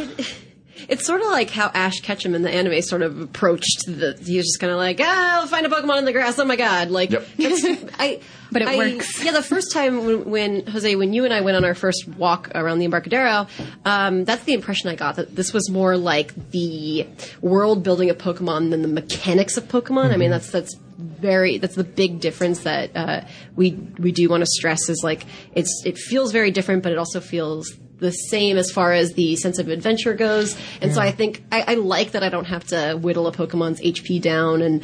[0.89, 4.17] It's sort of like how Ash Ketchum in the anime sort of approached the.
[4.25, 6.37] He was just kind of like, ah, I'll find a Pokemon in the grass.
[6.39, 6.89] Oh my god!
[6.89, 7.27] Like, Yep.
[7.37, 8.19] that's- I.
[8.51, 9.23] But it I- works.
[9.23, 12.07] Yeah, the first time when, when Jose, when you and I went on our first
[12.17, 13.47] walk around the Embarcadero,
[13.85, 17.07] um, that's the impression I got that this was more like the
[17.41, 20.11] world building of Pokemon than the mechanics of Pokemon.
[20.11, 23.21] I mean, that's that's very that's the big difference that uh,
[23.55, 25.25] we we do want to stress is like
[25.55, 27.71] it's it feels very different, but it also feels
[28.03, 30.57] the same as far as the sense of adventure goes.
[30.81, 33.79] And so I think I, I like that I don't have to whittle a Pokemon's
[33.79, 34.83] HP down and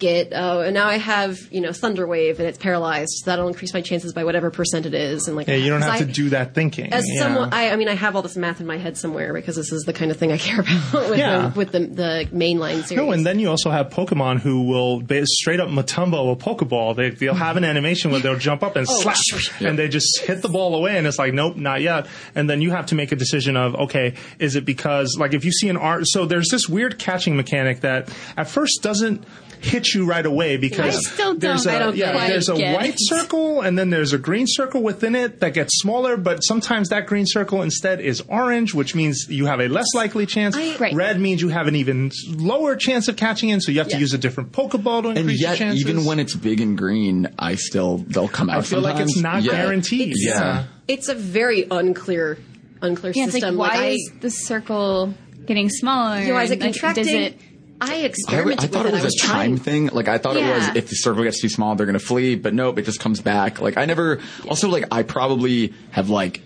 [0.00, 3.12] get oh and now I have you know Thunder Wave and it's paralyzed.
[3.22, 5.28] So that'll increase my chances by whatever percent it is.
[5.28, 6.92] And like Yeah, you don't have to do that thinking.
[6.92, 7.20] As yeah.
[7.20, 9.70] someone, I, I mean, I have all this math in my head somewhere because this
[9.72, 11.48] is the kind of thing I care about with, Yeah.
[11.48, 12.96] the, with the, the mainline series.
[12.96, 16.96] No, and then you also have Pokemon who will straight up Mutombo a Pokeball.
[16.96, 17.70] They, they'll have an mm-hmm.
[17.70, 19.16] animation where they'll jump up and Oh, slap,
[19.60, 22.06] and they just hit the ball away, and it's like, nope, not yet.
[22.34, 25.44] And then you have to make a decision of, okay, is it because, like, if
[25.44, 29.24] you see an art, so there's this weird catching mechanic that at first doesn't
[29.62, 32.48] hit you right away because I still there's don't- a I don't yeah quite there's
[32.48, 32.98] a get white it.
[32.98, 37.06] circle and then there's a green circle within it that gets smaller but sometimes that
[37.06, 40.94] green circle instead is orange which means you have a less likely chance I- Right.
[40.94, 43.98] red means you have an even lower chance of catching in so you have to
[43.98, 46.76] use a different pokeball to And increase your yet, chances even when it's big and
[46.78, 48.58] green, I still they'll come out.
[48.58, 49.42] I feel like it's not.
[49.42, 49.52] Yeah.
[49.52, 50.64] guaranteed It's- Yeah.
[50.88, 52.38] it's a very unclear,
[52.82, 53.56] unclear Yeah, it's system.
[53.56, 55.14] like, why I- is the circle
[55.46, 56.20] getting smaller?
[56.22, 57.04] Yeah, why is it And, like, contracting?
[57.04, 57.40] Does it?
[57.80, 59.86] I I, experimented I thought with it was I a time trying- thing.
[59.88, 62.34] Like I thought it was if the circle gets too small, they're gonna flee.
[62.36, 63.60] But nope, it just comes back.
[63.60, 64.20] Like I never.
[64.48, 66.42] Also, like I probably have like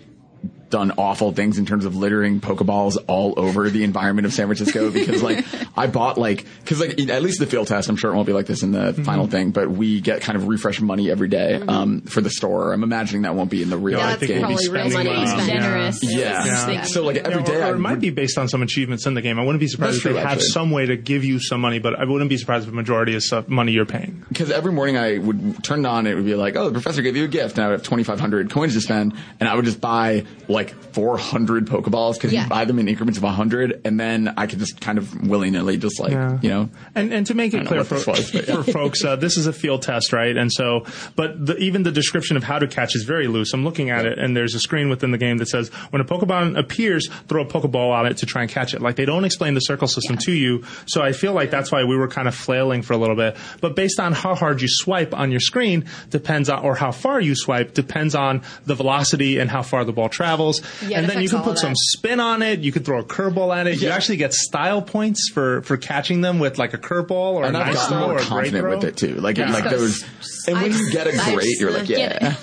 [0.75, 4.91] done awful things in terms of littering Pokeballs all over the environment of San Francisco
[4.99, 5.45] because like
[5.77, 7.87] I bought like because like at least the field test.
[7.87, 10.35] I'm sure it won't be like this in the final thing, but we get kind
[10.35, 12.73] of refresh money every day, um, for the store.
[12.73, 14.41] I'm imagining that won't be in the real Yeah, I think game.
[14.47, 15.09] we'll be probably real money.
[15.13, 15.27] money.
[15.27, 15.47] spent.
[15.47, 15.99] Generous.
[16.03, 16.45] Yeah.
[16.71, 16.81] Yeah.
[16.83, 19.05] So like every day, No, day, or, I it might be based on some achievements
[19.05, 19.39] in the game.
[19.39, 20.47] I wouldn't be surprised if they true, have actually.
[20.49, 23.15] some way to give you some money, but I wouldn't be surprised if the majority
[23.15, 24.25] is some money you're paying.
[24.27, 27.01] because every morning I would turn it on, it would be like, oh, the professor
[27.01, 29.65] gave you a gift, and I would have 2,500 coins to spend, and I would
[29.65, 32.43] just buy like 400 Pokeballs because Yeah.
[32.43, 35.49] you buy them in increments of 100, and then I could just kind of willy
[35.51, 36.37] nilly just like, Yeah.
[36.41, 36.69] you know.
[36.95, 38.41] And and to make it don't clear for, was, yeah.
[38.61, 40.35] for folks, uh, this is a field test, right?
[40.35, 40.85] And so,
[41.15, 43.53] but the, even the description of how to catch is very loose.
[43.53, 46.05] I'm looking at it, and there's a screen within the game that says when a
[46.05, 48.81] Pokemon appears, throw a Pokeball on it to try and catch it.
[48.81, 51.83] Like they don't explain the circle system to you, so I feel like that's why
[51.83, 53.35] we were kind of flailing for a little bit.
[53.61, 57.19] But based on how hard you swipe on your screen depends on, or how far
[57.21, 60.54] you swipe depends on the velocity and how far the ball travels.
[60.87, 62.59] Yeah, and then you can put some spin on it.
[62.59, 63.81] You could throw a curveball at it.
[63.81, 67.55] You actually get style points for for catching them with like a curveball or And
[67.55, 68.75] a I've nice throw or a great throw.
[68.75, 69.15] with it too.
[69.15, 69.51] Like, Yeah.
[69.51, 70.03] like those,
[70.47, 72.35] and when you get a great, you're like, get yeah.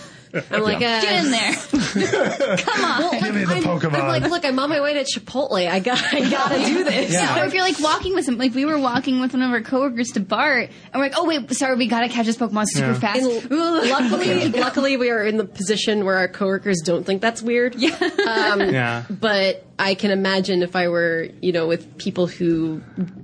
[0.50, 1.52] I'm like, uh, Get in there.
[2.56, 2.98] Come on.
[2.98, 3.94] Well, like, me the I'm, Pokemon.
[4.00, 5.68] I'm like, look, I'm on my way to Chipotle.
[5.68, 7.14] I got, I gotta do this.
[7.38, 9.60] Or if you're like walking with some, like we were walking with one of our
[9.60, 12.88] coworkers to BART, and we're like, oh wait, sorry, we gotta catch this Pokemon super
[12.92, 12.98] Yeah.
[12.98, 13.20] fast.
[13.22, 13.50] And
[13.90, 17.74] luckily, luckily, we are in the position where our coworkers don't think that's weird.
[17.74, 17.98] Yeah.
[18.72, 19.04] Yeah.
[19.10, 22.80] But I can imagine if I were, you know, with people who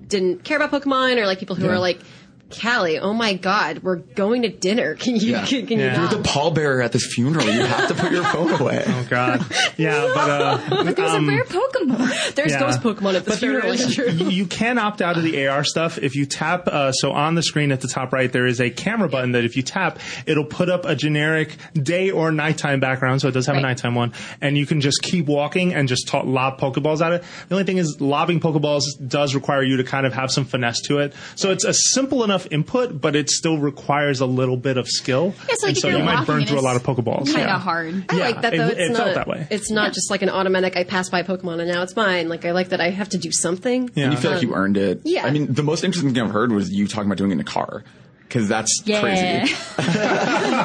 [0.09, 1.73] didn't care about Pokemon or like people who Yeah.
[1.73, 2.01] are like,
[2.51, 4.95] Kallie, oh my God, we're going to dinner.
[4.95, 5.45] Can you, Yeah.
[5.45, 5.95] can, can Yeah.
[5.95, 7.45] you You're the pallbearer at this funeral.
[7.45, 8.85] You have to put your phone away.
[8.99, 9.45] Oh God.
[9.77, 12.35] Yeah, but uh, There's um, a rare Pokemon.
[12.35, 12.61] There's yeah.
[12.61, 13.73] ghost Pokemon at this But funeral.
[13.73, 14.09] is- true.
[14.11, 16.66] you you can opt out of the AR stuff if you tap.
[16.69, 19.45] Uh, so on the screen at the top right, there is a camera button that
[19.45, 23.20] if you tap, it'll put up a generic day or nighttime background.
[23.20, 26.09] So it does have a nighttime one, and you can just keep walking and just
[26.09, 27.25] ta- lob Pokeballs at it.
[27.49, 30.81] The only thing is, lobbing Pokeballs does require you to kind of have some finesse
[30.83, 31.12] to it.
[31.37, 35.35] So it's a simple enough input, but it still requires a little bit of skill.
[35.48, 37.24] Yeah, so, like, and so you're might burn through a lot of Pokeballs.
[37.27, 37.59] Kinda yeah.
[37.59, 38.05] hard.
[38.09, 38.66] I Yeah, like that it- though.
[38.69, 39.47] it it's felt not, that way.
[39.51, 40.77] It's not just like an automatic.
[40.77, 42.28] I pass by Pokemon and now it's mine.
[42.28, 43.90] Like I like that I have to do something.
[43.94, 44.05] Yeah.
[44.05, 45.01] And you feel like you earned it.
[45.05, 45.27] Yeah.
[45.27, 47.40] I mean, the most interesting thing I've heard was you talking about doing it in
[47.40, 47.85] a car.
[48.23, 49.01] Because that's Yeah.
[49.01, 49.55] crazy.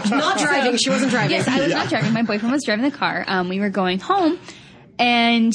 [0.09, 0.77] Not driving.
[0.77, 1.31] She wasn't driving.
[1.31, 2.11] Yes, I was not driving.
[2.13, 3.23] My boyfriend was driving the car.
[3.25, 4.37] Um, we were going home,
[4.99, 5.53] and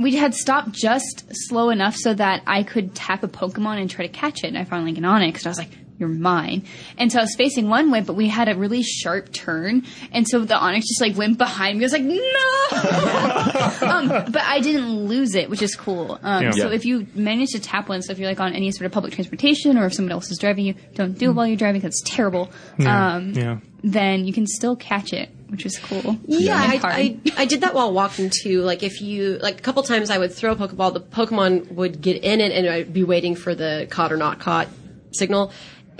[0.00, 4.06] we had stopped just slow enough so that I could tap a Pokemon and try
[4.06, 4.48] to catch it.
[4.48, 6.64] And I found like an Onix, and I was like, "You're mine."
[6.98, 10.26] And so I was facing one way, but we had a really sharp turn, and
[10.26, 11.84] so the Onix just like went behind me.
[11.84, 16.18] I was like, "No!" um, but I didn't lose it, which is cool.
[16.22, 16.50] Um, Yeah.
[16.52, 16.74] So Yeah.
[16.74, 19.12] if you manage to tap one, so if you're like on any sort of public
[19.12, 21.80] transportation, or if someone else is driving you, don't do it while you're driving.
[21.80, 22.50] That's terrible.
[22.78, 23.14] Yeah.
[23.16, 23.58] Um, yeah.
[23.82, 26.18] then you can still catch it, which is cool.
[26.26, 26.80] Yeah, I.
[26.82, 28.62] I, I did that while walking too.
[28.62, 30.92] Like if you like a couple times, I would throw a Pokeball.
[30.94, 34.38] The Pokemon would get in it, and I'd be waiting for the caught or not
[34.38, 34.68] caught
[35.12, 35.50] signal,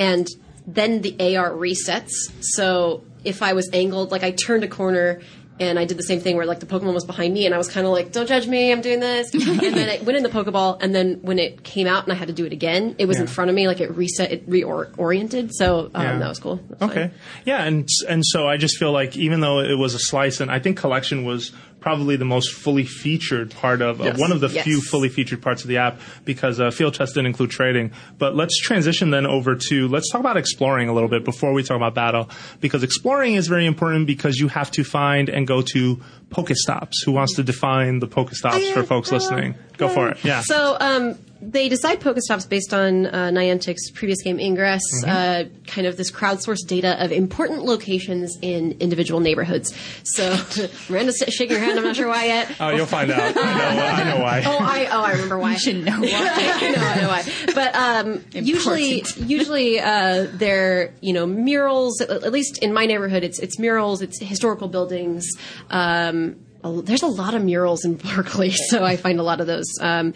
[0.00, 0.26] and
[0.66, 2.10] then the AR resets.
[2.40, 5.20] So if I was angled, like I turned a corner.
[5.62, 7.58] And I did the same thing where like the Pokemon was behind me and I
[7.58, 9.30] was kind of like, don't judge me, I'm doing this.
[9.34, 12.16] and then it went in the Pokeball and then when it came out and I
[12.16, 14.48] had to do it again, it was in front of me, like it reset, it
[14.48, 15.50] reoriented.
[15.52, 16.18] So um, Yeah.
[16.18, 16.56] that was cool.
[16.56, 17.00] That was Okay.
[17.08, 17.10] fine.
[17.44, 20.50] Yeah, and and so I just feel like even though it was a slice, and
[20.50, 24.18] I think collection was probably the most fully featured part of, of Yes.
[24.18, 24.64] one of the Yes.
[24.64, 27.90] few fully featured parts of the app because uh, field tests didn't include trading.
[28.18, 31.62] But let's transition then over to let's talk about exploring a little bit before we
[31.62, 32.28] talk about battle
[32.60, 36.00] because exploring is very important because you have to find and go to
[36.30, 36.92] Pokestops.
[37.04, 39.54] Who wants to define the Pokestops yeah, for folks uh, listening?
[39.78, 40.22] Go for it.
[40.24, 40.42] Yeah.
[40.42, 45.10] So um, they decide Pokestops based on uh, Niantic's previous game Ingress, Mm-hmm.
[45.10, 49.74] uh, kind of this crowdsourced data of important locations in individual neighborhoods.
[50.04, 50.30] So
[50.88, 51.76] Miranda's shaking her head.
[51.78, 52.54] I'm not sure why yet.
[52.60, 53.20] oh, you'll find out.
[53.20, 54.42] I know, I know why.
[54.46, 55.52] Oh, I oh I remember why.
[55.52, 56.08] You should know why.
[56.12, 57.24] I know, I know why.
[57.54, 62.00] But um, usually, usually uh, they're you know murals.
[62.00, 64.02] At, at least in my neighborhood, it's it's murals.
[64.02, 65.26] It's historical buildings.
[65.70, 69.46] Um, a- there's a lot of murals in Berkeley, so I find a lot of
[69.46, 70.14] those um,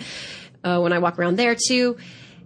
[0.65, 1.97] uh, when I walk around there too.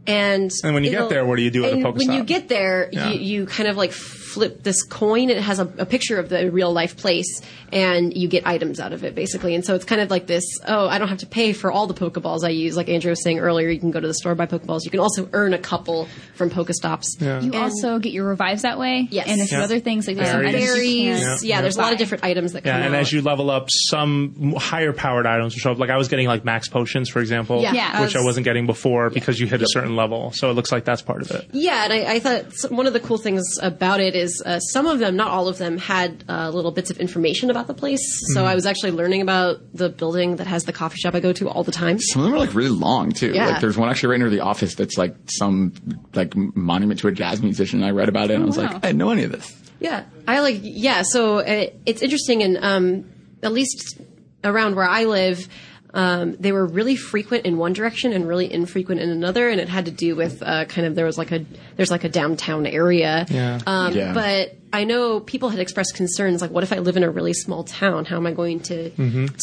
[0.06, 2.24] And And when you get there, what do you do at a and When you
[2.24, 3.10] get there, Yeah.
[3.10, 3.92] you, you kind of like
[4.38, 5.30] flip this coin.
[5.30, 7.40] It has a, a picture of the real life place,
[7.72, 9.56] and you get items out of it basically.
[9.56, 10.44] And so it's kind of like this.
[10.66, 12.76] Oh, I don't have to pay for all the Pokeballs I use.
[12.76, 14.84] Like Andrew was saying earlier, you can go to the store buy Pokeballs.
[14.84, 16.06] You can also earn a couple
[16.36, 17.20] from Pokestops.
[17.20, 17.40] Yeah.
[17.40, 19.08] You also get your revives that way.
[19.10, 19.26] Yes.
[19.28, 19.64] And a few Yeah.
[19.64, 20.54] other things like there's some Berries.
[20.54, 21.20] items you Berries.
[21.24, 23.00] can't Yeah, there's a lot of different items that Yeah, come and out.
[23.00, 25.78] as you level up, some higher powered items will show up.
[25.78, 27.72] Like I was getting like max potions, for example, Yeah.
[27.72, 28.00] Yeah.
[28.02, 30.30] which I as- wasn't getting before because you hit a certain level.
[30.34, 31.48] So it looks like that's part of it.
[31.52, 34.86] Yeah, and I, I thought one of the cool things about it is uh, some
[34.86, 38.00] of them, not all of them, had uh, little bits of information about the place.
[38.34, 38.48] So Mm-hmm.
[38.48, 41.48] I was actually learning about the building that has the coffee shop I go to
[41.48, 41.98] all the time.
[41.98, 43.32] Some of them are like really long too.
[43.32, 43.46] Yeah.
[43.46, 45.72] Like there's one actually right near the office that's like some
[46.14, 47.82] like monument to a jazz musician.
[47.82, 48.64] I read about it and I was wow.
[48.64, 49.54] like, I didn't know any of this.
[49.80, 50.58] Yeah, I like.
[50.62, 53.10] Yeah, so uh, it's interesting, and um,
[53.42, 54.00] at least
[54.42, 55.48] around where I live,
[55.94, 59.68] um, they were really frequent in one direction and really infrequent in another, and it
[59.68, 61.44] had to do with uh, kind of there was like a
[61.76, 63.26] there's like a downtown area.
[63.30, 63.58] Yeah.
[63.66, 64.12] Um, Yeah.
[64.12, 67.32] But I know people had expressed concerns like, what if I live in a really
[67.32, 68.04] small town?
[68.04, 68.90] How am I going to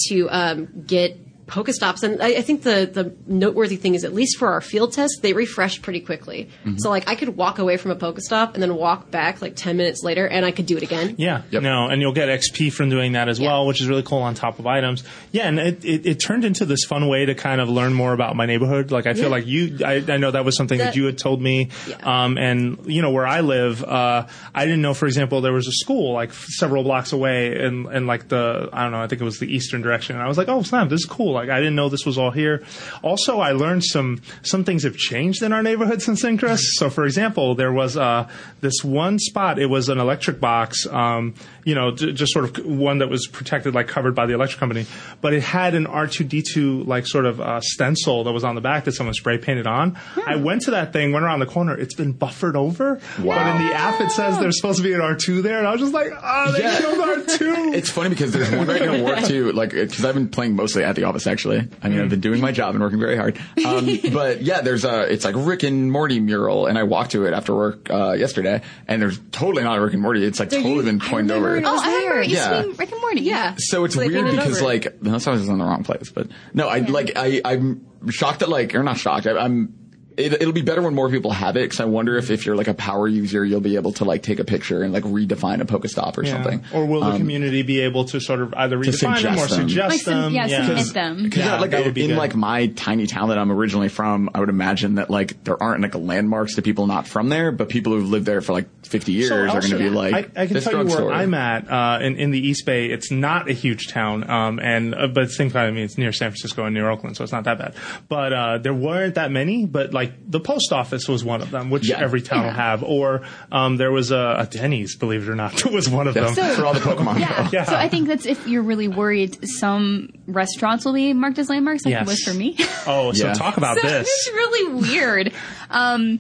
[0.10, 2.04] to um, get Pokestops?
[2.04, 5.20] And I, I think the the noteworthy thing is, at least for our field test,
[5.22, 6.50] they refreshed pretty quickly.
[6.78, 9.78] So like, I could walk away from a Pokestop and then walk back like ten
[9.78, 11.16] minutes later, and I could do it again.
[11.18, 11.64] Yeah, Yep.
[11.64, 13.48] no, and you'll get XP from doing that as Yeah.
[13.50, 15.04] well, which is really cool on top of items.
[15.32, 18.14] Yeah, and it, it, it turned into this fun way to kind of learn more
[18.14, 18.92] about my neighborhood.
[18.92, 19.30] Like I feel Yeah.
[19.30, 21.70] like you, I, I know that was something that, That- you had told me.
[21.88, 21.98] Yeah.
[22.24, 25.68] Um, and you know where I live, uh, I didn't know, for example, there was
[25.68, 29.22] a school like several blocks away and in like the I don't know, I think
[29.22, 30.16] it was the eastern direction.
[30.16, 31.35] And I was like, oh snap, this is cool.
[31.36, 32.64] Like I didn't know this was all here.
[33.04, 36.76] Also, I learned some some things have changed in our neighborhood since Ingress.
[36.78, 38.28] So, for example, there was uh,
[38.62, 39.60] this one spot.
[39.60, 40.88] It was an electric box.
[40.88, 44.34] Um, you know, j- just sort of one that was protected, like covered by the
[44.34, 44.86] electric company.
[45.22, 48.86] But it had an R2D2 like sort of uh, stencil that was on the back
[48.86, 49.98] that someone spray painted on.
[50.26, 51.76] I went to that thing, went around the corner.
[51.78, 53.00] It's been buffered over.
[53.20, 53.36] Wow.
[53.36, 55.72] But in the app, it says there's supposed to be an R2 there, and I
[55.72, 56.78] was just like, oh, they Yeah.
[56.80, 57.56] killed R2.
[57.76, 60.84] It's funny because there's one right near work too, like because I've been playing mostly
[60.84, 61.25] at the office.
[61.28, 63.38] Actually, I mean I've been doing my job and working very hard.
[63.66, 67.26] Um, but yeah, there's a it's like Rick and Morty mural, and I walked to
[67.26, 70.24] it after work uh, yesterday, and there's totally not a Rick and Morty.
[70.24, 71.56] It's like totally been pointed over.
[71.56, 72.22] it Oh, was I remember there.
[72.22, 72.62] it used Yeah.
[72.62, 73.22] to be Rick and Morty.
[73.22, 73.56] Yeah.
[73.58, 74.84] So it's So weird because over it.
[74.84, 76.10] like that's why I was in the wrong place.
[76.12, 79.28] But no, I like I I'm shocked that like or not shocked.
[79.28, 79.74] I, I'm.
[80.18, 82.56] It, it'll be better when more people have it because I wonder if if you're
[82.56, 85.60] like a power user, you'll be able to like take a picture and like redefine
[85.62, 86.32] a Pokestop or Yeah.
[86.34, 86.64] something.
[86.74, 89.50] Or will the Um, community be able to sort of either redefine them or suggest
[89.50, 89.70] them.
[89.70, 90.34] suggest Like some- them?
[90.34, 91.24] yeah, submit them.
[91.24, 92.18] Because Yeah, like that would be in good.
[92.18, 95.82] like my tiny town that I'm originally from, I would imagine that like there aren't
[95.82, 99.12] like landmarks to people not from there, but people who've lived there for like 50
[99.12, 101.14] years So are going to be like, I, I can this tell you where drugstore.
[101.14, 102.86] I'm at uh, in in the East Bay.
[102.86, 105.84] It's not a huge town, um, and uh, but at the same time, I mean,
[105.84, 107.74] it's near San Francisco and near Oakland, so it's not that bad.
[108.08, 109.66] But uh, there weren't that many.
[109.66, 112.00] But like the post office was one of them, which Yeah.
[112.00, 112.84] every town will have.
[112.84, 113.22] Or
[113.52, 116.34] um, there was a, a Denny's, believe it or not, that was one of them.
[116.34, 117.20] That's for all the Pokemon.
[117.20, 117.50] Yeah.
[117.52, 117.64] Yeah.
[117.66, 121.86] So I think that's if you're really worried, some restaurants will be marked as landmarks,
[121.86, 122.08] like Yes.
[122.08, 122.56] it was for me.
[122.88, 123.34] oh, so Yeah.
[123.34, 124.08] talk about so this.
[124.08, 125.34] it's really weird.
[125.70, 126.20] Um,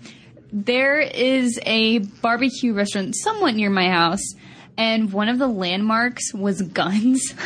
[0.52, 4.22] there is a barbecue restaurant somewhat near my house,
[4.78, 7.34] and one of the landmarks was guns.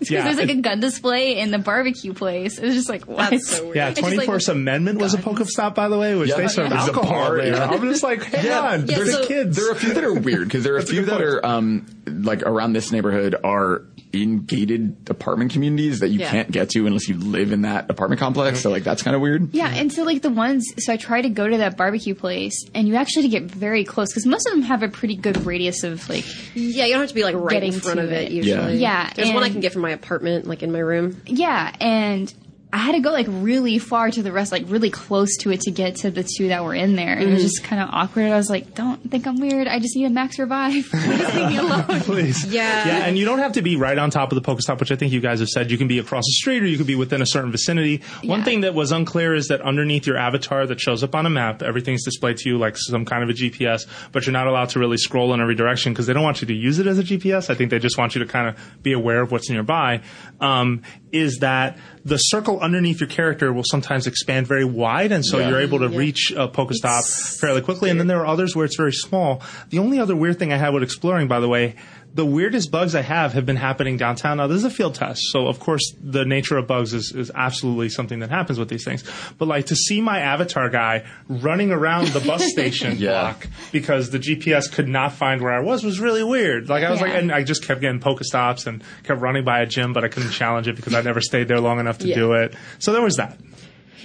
[0.00, 2.58] Because Yeah, there's like a gun display in the barbecue place.
[2.58, 3.28] It was just like, what?
[3.32, 3.76] That's so weird.
[3.76, 6.36] Yeah, It's just like- 24th Amendment was a Pokestop, by the way, which Yeah.
[6.38, 7.48] they served There's a alcohol bar, there.
[7.48, 7.64] yeah.
[7.70, 9.56] I'm just like, hang Yeah, on, Yeah, there's so- kids.
[9.58, 11.18] There are a few that are weird because there are a That's a few that
[11.18, 11.24] point.
[11.24, 13.82] are um like around this neighborhood are
[14.12, 16.30] in gated apartment communities that you Yeah.
[16.30, 18.60] can't get to unless you live in that apartment complex.
[18.60, 19.50] So like that's kind of weird.
[19.54, 22.64] Yeah, and so like the ones, so I try to go to that barbecue place,
[22.74, 25.84] and you actually get very close because most of them have a pretty good radius
[25.84, 26.24] of like,
[26.54, 28.24] Yeah, you don't have to be like right in front of it.
[28.24, 28.32] it.
[28.32, 31.20] Usually, Yeah, There's one I can get from my apartment, like in my room.
[31.26, 32.32] yeah, and
[32.72, 35.60] I had to go like really far to the rest, like really close to it
[35.62, 37.14] to get to the two that were in there.
[37.14, 38.26] And it was just kind of awkward.
[38.26, 39.66] I was like, don't think I'm weird.
[39.66, 40.84] I just need a max revive.
[40.88, 41.84] Please leave me alone.
[42.02, 42.44] Please.
[42.46, 42.86] Yeah.
[42.86, 44.96] Yeah, and you don't have to be right on top of the Pokestop, which I
[44.96, 45.70] think you guys have said.
[45.70, 48.02] You can be across the street or you could be within a certain vicinity.
[48.22, 48.44] One Yeah.
[48.44, 51.62] thing that was unclear is that underneath your avatar that shows up on a map,
[51.62, 54.78] everything's displayed to you like some kind of a GPS, but you're not allowed to
[54.78, 57.02] really scroll in every direction because they don't want you to use it as a
[57.02, 57.50] GPS.
[57.50, 60.02] I think they just want you to kind of be aware of what's nearby.
[60.40, 65.38] Um, is that the circle underneath your character will sometimes expand very wide, and so
[65.38, 65.50] Yeah.
[65.50, 67.90] you're able to reach a Pokestop fairly quickly.
[67.90, 69.42] And then there are others where it's very small.
[69.70, 71.74] The only other weird thing I had with exploring, by the way,
[72.12, 74.38] the weirdest bugs I have have been happening downtown.
[74.38, 77.30] Now, this is a field test, so of course the nature of bugs is, is
[77.34, 79.04] absolutely something that happens with these things.
[79.38, 83.10] But like to see my avatar guy running around the bus station Yeah.
[83.10, 86.68] block because the GPS could not find where I was was really weird.
[86.68, 89.66] Like I was like, and I just kept getting Pokestops and kept running by a
[89.66, 92.14] gym, but I couldn't challenge it because I never stayed there long enough to Yeah.
[92.16, 92.54] do it.
[92.80, 93.38] So there was that.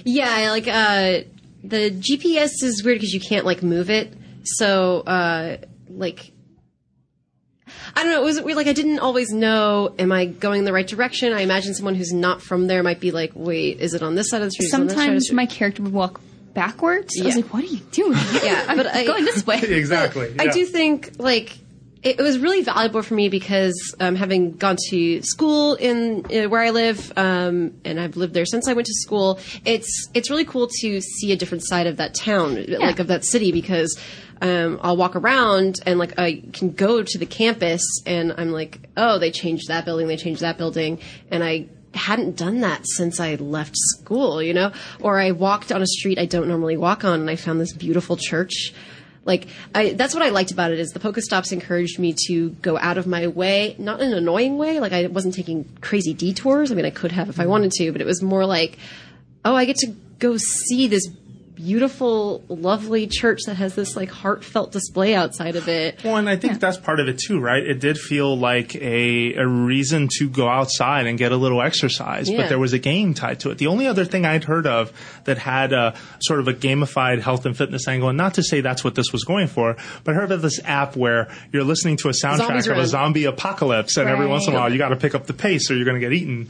[0.04, 1.22] Yeah, like uh,
[1.64, 4.12] the GPS is weird because you can't like move it.
[4.44, 5.56] So uh,
[5.88, 6.32] like.
[7.94, 8.20] I don't know.
[8.20, 8.56] It was weird.
[8.56, 9.94] Like I didn't always know.
[9.98, 11.32] Am I going in the right direction?
[11.32, 14.30] I imagine someone who's not from there might be like, "Wait, is it on this
[14.30, 15.82] side of the street?" Is it on that side of the Sometimes street?" my character
[15.82, 16.20] would walk
[16.54, 17.14] backwards.
[17.20, 17.42] I was Yeah.
[17.42, 18.18] like, what are you doing?
[18.42, 19.58] Yeah, I'm but I- going this way.
[19.62, 20.34] exactly.
[20.38, 21.56] I do think like
[22.06, 26.62] it, was really valuable for me because um, having gone to school in uh, where
[26.62, 29.40] I live, um, and I've lived there since I went to school.
[29.64, 33.24] It's it's really cool to see a different side of that town, like of that
[33.24, 33.98] city, because
[34.40, 38.78] um, I'll walk around and like I can go to the campus and I'm like,
[38.96, 41.00] oh, they changed that building, they changed that building,
[41.30, 44.70] and I hadn't done that since I left school, you know?
[45.00, 47.72] Or I walked on a street I don't normally walk on and I found this
[47.72, 48.72] beautiful church.
[49.26, 52.78] Like I, that's what I liked about it is the Pokestops encouraged me to go
[52.78, 54.80] out of my way, not in an annoying way.
[54.80, 56.72] Like I wasn't taking crazy detours.
[56.72, 58.78] I mean, I could have if I wanted to, but it was more like,
[59.44, 59.88] oh, I get to
[60.18, 61.06] go see this
[61.56, 66.04] beautiful, lovely church that has this like heartfelt display outside of it.
[66.04, 67.62] Well, and I think that's part of it too, right?
[67.66, 72.30] It did feel like a, a reason to go outside and get a little exercise,
[72.30, 73.58] but there was a game tied to it.
[73.58, 74.92] The only other thing I'd heard of
[75.24, 78.60] that had a sort of a gamified health and fitness angle, and not to say
[78.60, 81.96] that's what this was going for, but I heard of this app where you're listening
[81.98, 84.90] to a soundtrack of a zombie apocalypse, and every once in a while you got
[84.90, 86.48] to pick up the pace or you're going to get eaten,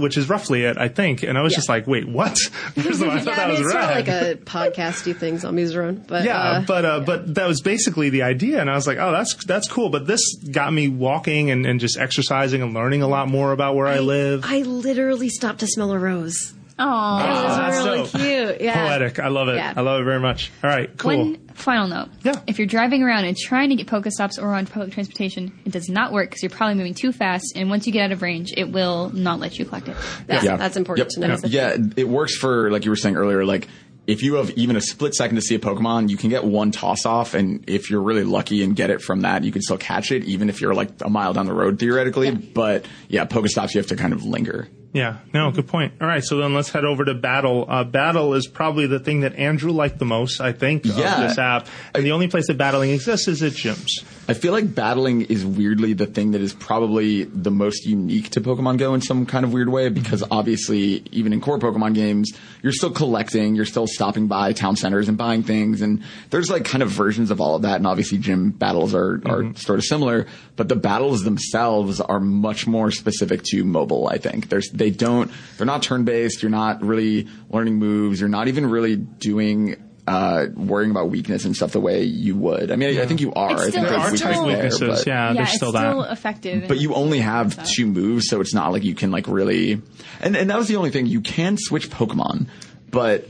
[0.00, 1.22] which is roughly it, I think.
[1.22, 1.56] And I was Yeah.
[1.58, 2.36] just like, wait, what?
[2.74, 6.04] First of all, I thought that was sort of like a podcasty thing, Zombies Run.
[6.06, 8.98] But Yeah, uh, but uh, but that was basically the idea, and I was like,
[8.98, 9.90] oh, that's that's cool.
[9.90, 10.20] But this
[10.50, 13.98] got me walking and, and just exercising and learning a lot more about where I,
[13.98, 14.42] live.
[14.44, 16.54] I literally stopped to smell a rose.
[16.80, 16.84] Aw.
[17.20, 18.10] Oh, that's really dope.
[18.12, 18.60] cute.
[18.60, 18.86] Yeah.
[18.86, 19.18] Poetic.
[19.18, 19.56] I love it.
[19.56, 19.74] Yeah.
[19.76, 20.52] I love it very much.
[20.62, 21.16] All right, cool.
[21.32, 22.08] One final note.
[22.22, 22.40] Yeah.
[22.46, 25.88] If you're driving around and trying to get Pokestops or on public transportation, it does
[25.88, 28.54] not work because you're probably moving too fast, and once you get out of range,
[28.56, 29.96] it will not let you collect it.
[30.28, 30.56] That's, Yeah.
[30.56, 31.20] that's important Yep.
[31.20, 31.48] to know.
[31.48, 33.44] Yeah, it works for like you were saying earlier.
[33.44, 33.66] Like
[34.08, 36.70] if you have even a split second to see a Pokemon, you can get one
[36.70, 39.76] toss off, and if you're really lucky and get it from that, you can still
[39.76, 42.30] catch it, even if you're like a mile down the road theoretically.
[42.30, 44.66] But yeah, Pokestops you have to kind of linger.
[44.94, 45.92] Yeah, no, good point.
[46.00, 47.66] All right, so then let's head over to Battle.
[47.68, 51.22] Uh, Battle is probably the thing that Andrew liked the most, I think, Yeah.
[51.22, 51.66] of this app.
[51.94, 53.90] And the only place that battling exists is at gyms.
[54.30, 58.40] I feel like battling is weirdly the thing that is probably the most unique to
[58.40, 62.32] Pokemon Go in some kind of weird way because obviously, even in core Pokemon games,
[62.62, 66.64] you're still collecting, you're still stopping by town centers and buying things, and there's like
[66.64, 67.76] kind of versions of all of that.
[67.76, 72.66] And obviously, gym battles are, are sort of similar, but the battles themselves are much
[72.66, 74.08] more specific to mobile.
[74.08, 76.42] I think there's they don't they're not turn based.
[76.42, 78.20] You're not really learning moves.
[78.20, 79.84] You're not even really doing.
[80.10, 82.70] Uh, worrying about weakness and stuff the way you would.
[82.70, 83.52] I mean, I, I think you are.
[83.52, 84.80] It's I think still- There are it's still- weaknesses.
[84.80, 86.12] there, but- yeah, yeah, there's it's still still that.
[86.12, 86.66] effective.
[86.66, 87.62] but you only have So.
[87.76, 89.82] two moves, so it's not like you can like really.
[90.22, 92.46] And and that was the only thing you can switch Pokemon,
[92.90, 93.28] but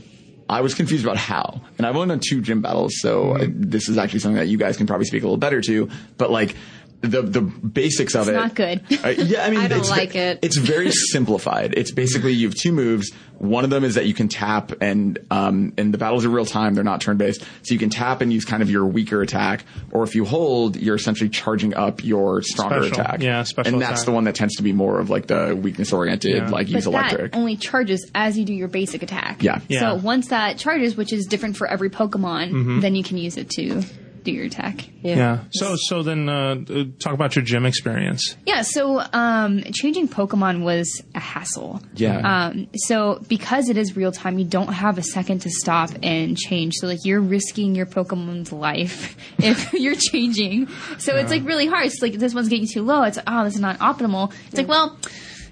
[0.49, 1.59] I was confused about how.
[1.77, 4.57] And I've only done two gym battles, so I, this is actually something that you
[4.57, 5.89] guys can probably speak a little better to.
[6.17, 6.55] But like
[7.01, 8.31] the the basics of it.
[8.35, 8.81] It's it, not good.
[9.05, 10.39] Uh, yeah, I mean, I don't it's, like it.
[10.41, 11.73] It's very simplified.
[11.77, 13.11] It's basically you have two moves.
[13.37, 16.45] One of them is that you can tap, and um, and the battles are real
[16.45, 16.73] time.
[16.73, 19.63] They're not turn based, so you can tap and use kind of your weaker attack,
[19.91, 22.99] or if you hold, you're essentially charging up your stronger Special.
[23.01, 23.21] attack.
[23.23, 24.05] Yeah, special And that's attack.
[24.05, 26.49] the one that tends to be more of like the weakness oriented, Yeah.
[26.49, 27.31] like use electric.
[27.31, 29.41] that only charges as you do your basic attack.
[29.41, 29.61] Yeah.
[29.69, 29.79] Yeah.
[29.79, 32.79] So once that charges, which is different for every Pokemon, Mm-hmm.
[32.81, 33.83] then you can use it to
[34.23, 34.87] do your tech.
[35.01, 35.43] Yeah.
[35.51, 38.35] So so then uh, uh, talk about your gym experience.
[38.45, 41.81] Yeah, so um, changing Pokemon was a hassle.
[41.95, 42.47] Yeah.
[42.47, 46.37] Um, so because it is real time, you don't have a second to stop and
[46.37, 46.75] change.
[46.75, 50.67] So like you're risking your Pokemon's life if you're changing.
[50.97, 51.85] So it's like really hard.
[51.85, 53.03] It's like this one's getting too low.
[53.03, 54.33] It's like, oh, this is not optimal.
[54.47, 54.97] It's like well.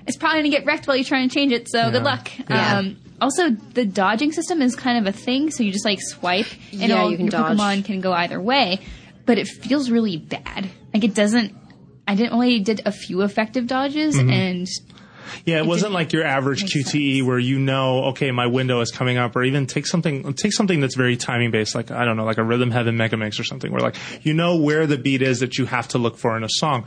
[0.05, 1.69] it's probably gonna get wrecked while you're trying to change it.
[1.69, 2.29] So good luck.
[2.49, 2.77] Yeah.
[2.77, 6.47] Um, also, the dodging system is kind of a thing, so you just like swipe,
[6.71, 7.57] and Yeah, all you can your dodge.
[7.57, 8.79] Pokemon can go either way.
[9.25, 10.69] But it feels really bad.
[10.93, 11.53] Like it doesn't.
[12.07, 14.29] I didn't only did a few effective dodges, Mm-hmm.
[14.29, 14.67] and
[15.45, 18.91] Yeah, it wasn't like your average make QTE where you know, okay, my window is
[18.91, 22.15] coming up, or even take something, take something that's very timing based, like I don't
[22.15, 25.21] know, like a Rhythm Heaven Megamix or something, where like you know where the beat
[25.21, 26.85] is that you have to look for in a song.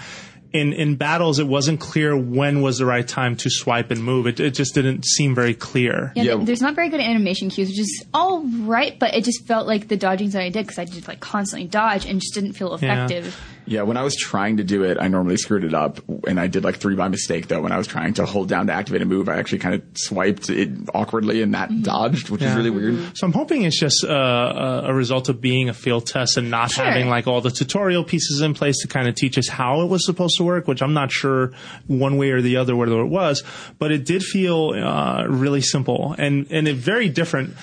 [0.52, 4.26] In in battles, it wasn't clear when was the right time to swipe and move.
[4.26, 6.12] It it just didn't seem very clear.
[6.16, 6.36] yeah, Yeah.
[6.42, 8.98] there's not very good animation cues, which is all right.
[8.98, 11.68] But it just felt like the dodging that I did because I did like constantly
[11.68, 13.26] dodge and just didn't feel effective.
[13.26, 16.46] Yeah, when I was trying to do it, I normally screwed it up, and I
[16.48, 17.48] did like three by mistake.
[17.48, 19.76] Though when I was trying to hold down to activate a move, I actually kind
[19.76, 21.82] of swiped it awkwardly, and that Mm-hmm.
[21.82, 23.16] dodged, which is really weird.
[23.16, 26.50] So I'm hoping it's just uh, a, a result of being a field test and
[26.50, 26.84] not Sure.
[26.84, 29.86] having like all the tutorial pieces in place to kind of teach us how it
[29.86, 31.52] was supposed to work, which I'm not sure
[31.86, 33.44] one way or the other whether it was,
[33.78, 37.54] but it did feel uh, really simple and and it very different.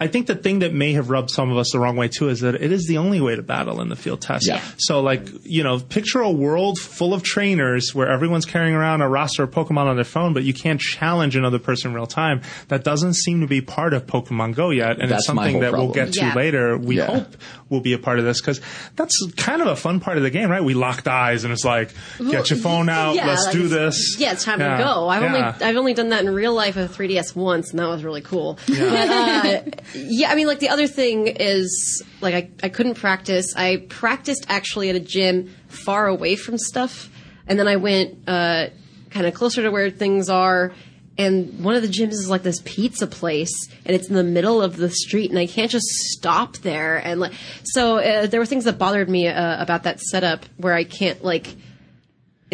[0.00, 2.28] I think the thing that may have rubbed some of us the wrong way too
[2.28, 4.46] is that it is the only way to battle in the field test.
[4.46, 4.60] Yeah.
[4.76, 9.08] So like, you know, picture a world full of trainers where everyone's carrying around a
[9.08, 12.42] roster of Pokemon on their phone, but you can't challenge another person in real time.
[12.68, 14.92] That doesn't seem to be part of Pokemon Go yet.
[15.00, 16.34] And it's That's my something whole that we'll get to Yeah.
[16.34, 16.76] later.
[16.76, 17.06] We Yeah.
[17.06, 17.36] hope
[17.70, 18.60] will be a part of this because
[18.96, 20.62] that's kind of a fun part of the game, right?
[20.62, 24.16] We locked eyes and it's like, get your phone out, Yeah, let's like do this.
[24.18, 24.76] Yeah, it's time Yeah.
[24.78, 25.08] to go.
[25.08, 25.28] I've Yeah.
[25.28, 28.20] only I've only done that in real life with 3DS once, and that was really
[28.20, 28.58] cool.
[28.66, 29.60] But, uh,
[29.94, 33.54] yeah, I mean, like the other thing is like I I couldn't practice.
[33.56, 37.10] I practiced actually at a gym far away from stuff,
[37.46, 38.68] and then I went uh,
[39.10, 40.72] kind of closer to where things are.
[41.16, 44.60] And one of the gyms is like this pizza place, and it's in the middle
[44.60, 46.96] of the street, and I can't just stop there.
[46.96, 50.74] And like, so uh, there were things that bothered me uh, about that setup where
[50.74, 51.54] I can't like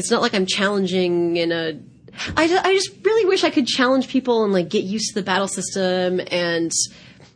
[0.00, 1.78] it's not like I'm challenging in a.
[2.36, 5.22] I, I just really wish I could challenge people and like get used to the
[5.22, 6.20] battle system.
[6.30, 6.72] And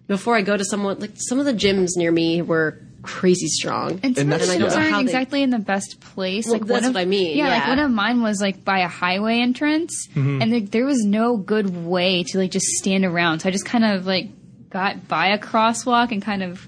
[0.06, 4.00] before I go to someone, like some of the gyms near me were crazy strong.
[4.02, 4.66] And some And of that's- the yeah.
[4.68, 6.46] gyms aren't How they- exactly in the best place.
[6.46, 8.64] Well, like that's one of, what I mean, Yeah, like one of mine was like
[8.64, 10.42] by a highway entrance, Mm-hmm.
[10.42, 13.40] and there, there was no good way to like just stand around.
[13.40, 14.28] So I just kind of like
[14.70, 16.66] got by a crosswalk and kind of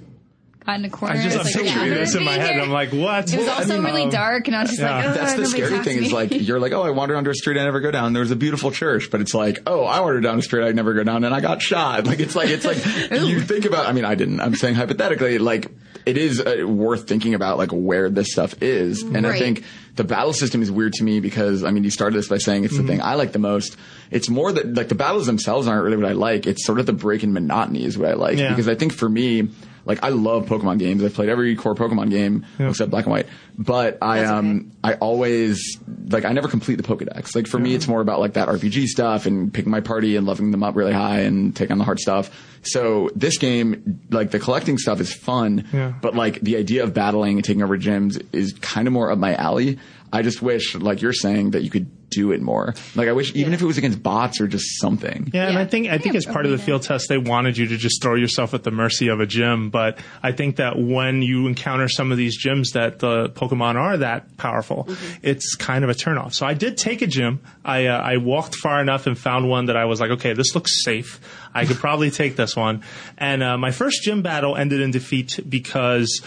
[0.67, 1.15] got in a corner.
[1.15, 2.55] I just, I'm It's like, picturing yeah, this in my head.
[2.55, 2.63] here.
[2.63, 3.33] I'm like, what?
[3.33, 4.97] It was also really dark, and I was just yeah.
[4.97, 7.35] like, oh, That's the scary thing is like you're like, oh, I wandered onto a
[7.35, 8.13] street I never go down.
[8.13, 10.95] There's a beautiful church, but it's like, oh, I wandered down a street I never
[10.95, 12.07] go down, and I got shot.
[12.07, 12.77] Like it's like it's like
[13.11, 13.87] you think about.
[13.87, 14.41] I mean, I didn't.
[14.41, 15.71] I'm saying hypothetically, like
[16.05, 19.65] it is uh, worth thinking about like where this stuff is, and I think
[19.97, 22.65] the battle system is weird to me because I mean, you started this by saying
[22.65, 23.77] it's the thing I like the most.
[24.11, 26.47] It's more that like the battles themselves aren't really what I like.
[26.47, 28.51] It's sort of the break in monotony is what I like Yeah.
[28.51, 29.49] because I think for me.
[29.87, 31.03] Like I love Pokemon games.
[31.03, 33.27] I've played every core Pokemon game except Black and White.
[33.57, 37.35] But I um I always like I never complete the Pokedex.
[37.35, 40.27] Like for me, it's more about like that RPG stuff and picking my party and
[40.27, 42.31] leveling them up really high and taking on the hard stuff.
[42.63, 45.69] So this game, like the collecting stuff, is fun.
[45.73, 45.93] Yeah.
[46.03, 49.19] But like the idea of battling and taking over gyms is kind of more up
[49.19, 49.79] my alley.
[50.12, 52.73] I just wish, like you're saying, that you could do it more.
[52.95, 55.31] Like I wish, even if it was against bots or just something.
[55.35, 56.65] Yeah, and I think I think Yeah, as part of the arena.
[56.65, 59.70] field test, they wanted you to just throw yourself at the mercy of a gym.
[59.70, 63.97] But I think that when you encounter some of these gyms that the Pokemon are
[63.99, 64.89] that powerful,
[65.23, 66.33] it's kind of a turnoff.
[66.35, 67.41] So I did take a gym.
[67.65, 70.55] I uh, I walked far enough and found one that I was like, okay, this
[70.55, 71.20] looks safe.
[71.53, 72.83] I could probably take this one.
[73.19, 76.23] And uh, my first gym battle ended in defeat because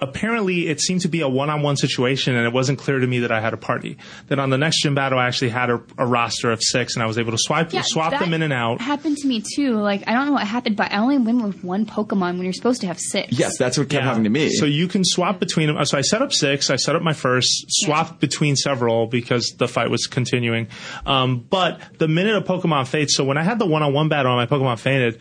[0.00, 3.32] apparently it seemed to be a one-on-one situation and it wasn't clear to me that
[3.32, 3.98] I had a party.
[4.28, 7.02] Then on the next gym battle, I actually had a, a roster of six and
[7.02, 8.80] I was able to swipe, Yeah, swap them in and out.
[8.80, 9.76] Happened to me too.
[9.76, 12.52] Like I don't know what happened, but I only win with one Pokemon when you're
[12.52, 13.38] supposed to have six.
[13.38, 14.50] Yes, that's what kept happening to me.
[14.50, 15.84] So you can swap between them.
[15.84, 16.70] So I set up six.
[16.70, 20.68] I set up my first, swapped between several because the fight was continuing.
[21.06, 24.50] Um, but the minute a Pokemon fades, so when I had the one-on-one battle and
[24.50, 25.20] my Pokemon fainted,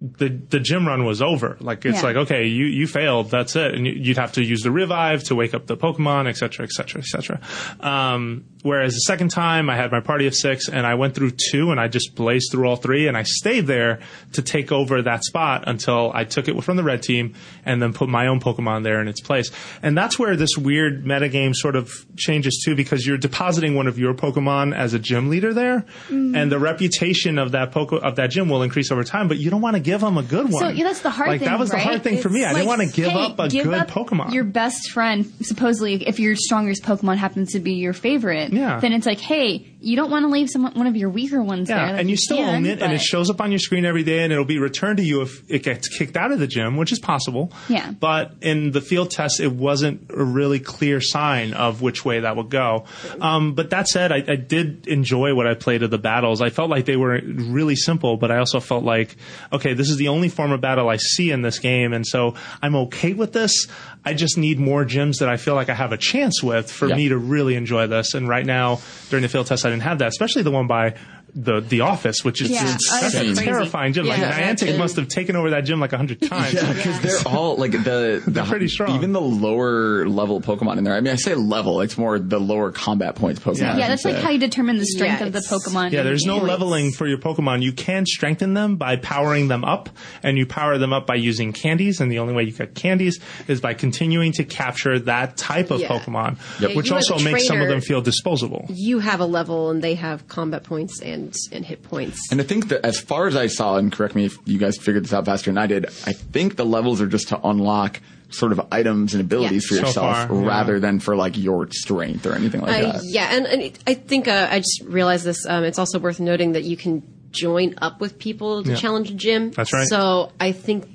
[0.00, 1.56] the the gym run was over.
[1.58, 2.02] Like it's Yeah.
[2.02, 3.30] like okay, you you failed.
[3.30, 6.28] That's it, and you- you'd have to use the revive to wake up the Pokemon,
[6.28, 7.40] et cetera, et cetera, et cetera.
[7.80, 11.32] Um, whereas the second time, I had my party of six, and I went through
[11.50, 14.00] two, and I just blazed through all three, and I stayed there
[14.32, 17.32] to take over that spot until I took it from the red team,
[17.64, 19.50] and then put my own Pokemon there in its place.
[19.82, 23.98] And that's where this weird metagame sort of changes too, because you're depositing one of
[23.98, 28.30] your Pokemon as a gym leader there, and the reputation of that Poke of that
[28.30, 29.26] gym will increase over time.
[29.28, 30.62] But you don't want to give them a good one.
[30.62, 31.48] So yeah, that's the hard like thing.
[31.48, 32.44] that was the hard thing for me.
[32.44, 34.32] I didn't want to give hey, up a give good up Pokemon.
[34.34, 38.80] Your best friend, supposedly, if your strongest Pokemon happens to be your favorite, Yeah.
[38.80, 41.68] then it's like, hey, you don't want to leave some one of your weaker ones
[41.68, 41.96] Yeah, there.
[42.00, 44.24] and you still can, own it, and it shows up on your screen every day,
[44.24, 46.92] and it'll be returned to you if it gets kicked out of the gym, which
[46.92, 47.52] is possible.
[47.68, 47.90] Yeah.
[47.92, 52.36] But in the field test, it wasn't a really clear sign of which way that
[52.36, 52.84] would go.
[53.20, 56.40] Um, but that said, I, I did enjoy what I played of the battles.
[56.40, 59.16] I felt like they were really simple, but I also felt like,
[59.52, 62.34] okay, this is the only form of battle I see in this game, and so
[62.62, 63.66] I'm okay with this.
[64.08, 66.88] I just need more gyms that I feel like I have a chance with for
[66.88, 66.94] Yeah.
[66.94, 68.14] me to really enjoy this.
[68.14, 68.80] And right now,
[69.10, 70.94] during the field test, I didn't have that, especially the one by
[71.38, 72.74] the the office, which is Yeah.
[72.74, 74.06] it's Oh, such a terrifying gym.
[74.06, 74.52] Like Yeah.
[74.52, 74.78] Niantic Yeah.
[74.78, 76.54] must have taken over that gym like a hundred times.
[76.54, 78.96] Yeah, because they're all like the, the pretty strong.
[78.96, 80.94] Even the lower level Pokemon in there.
[80.94, 81.82] I mean, I say level.
[81.82, 83.58] It's more the lower combat points Pokemon.
[83.60, 83.76] Yeah.
[83.76, 85.92] Yeah, that's like how you determine the strength Yeah, of the Pokemon.
[85.92, 86.46] Yeah, in the there's no game.
[86.48, 87.62] leveling for your Pokemon.
[87.62, 89.90] You can strengthen them by powering them up,
[90.22, 92.00] and you power them up by using candies.
[92.00, 95.80] And the only way you get candies is by continuing to capture that type of
[95.80, 95.88] Yeah.
[95.88, 96.74] Pokemon, Yep.
[96.76, 98.64] which also a makes some of them feel disposable.
[98.70, 102.20] You have a level, and they have combat points and and hit points.
[102.30, 104.76] And I think that as far as I saw, and correct me if you guys
[104.76, 108.00] figured this out faster than I did, I think the levels are just to unlock
[108.30, 109.68] sort of items and abilities Yeah.
[109.68, 110.46] for So yourself far, yeah.
[110.48, 113.02] rather than for like your strength or anything like Uh, that.
[113.04, 115.46] yeah, and, and I think uh, I just realized this.
[115.46, 118.76] Um, it's also worth noting that you can join up with people to Yeah.
[118.76, 119.50] challenge a gym.
[119.52, 119.86] That's right.
[119.88, 120.88] So I think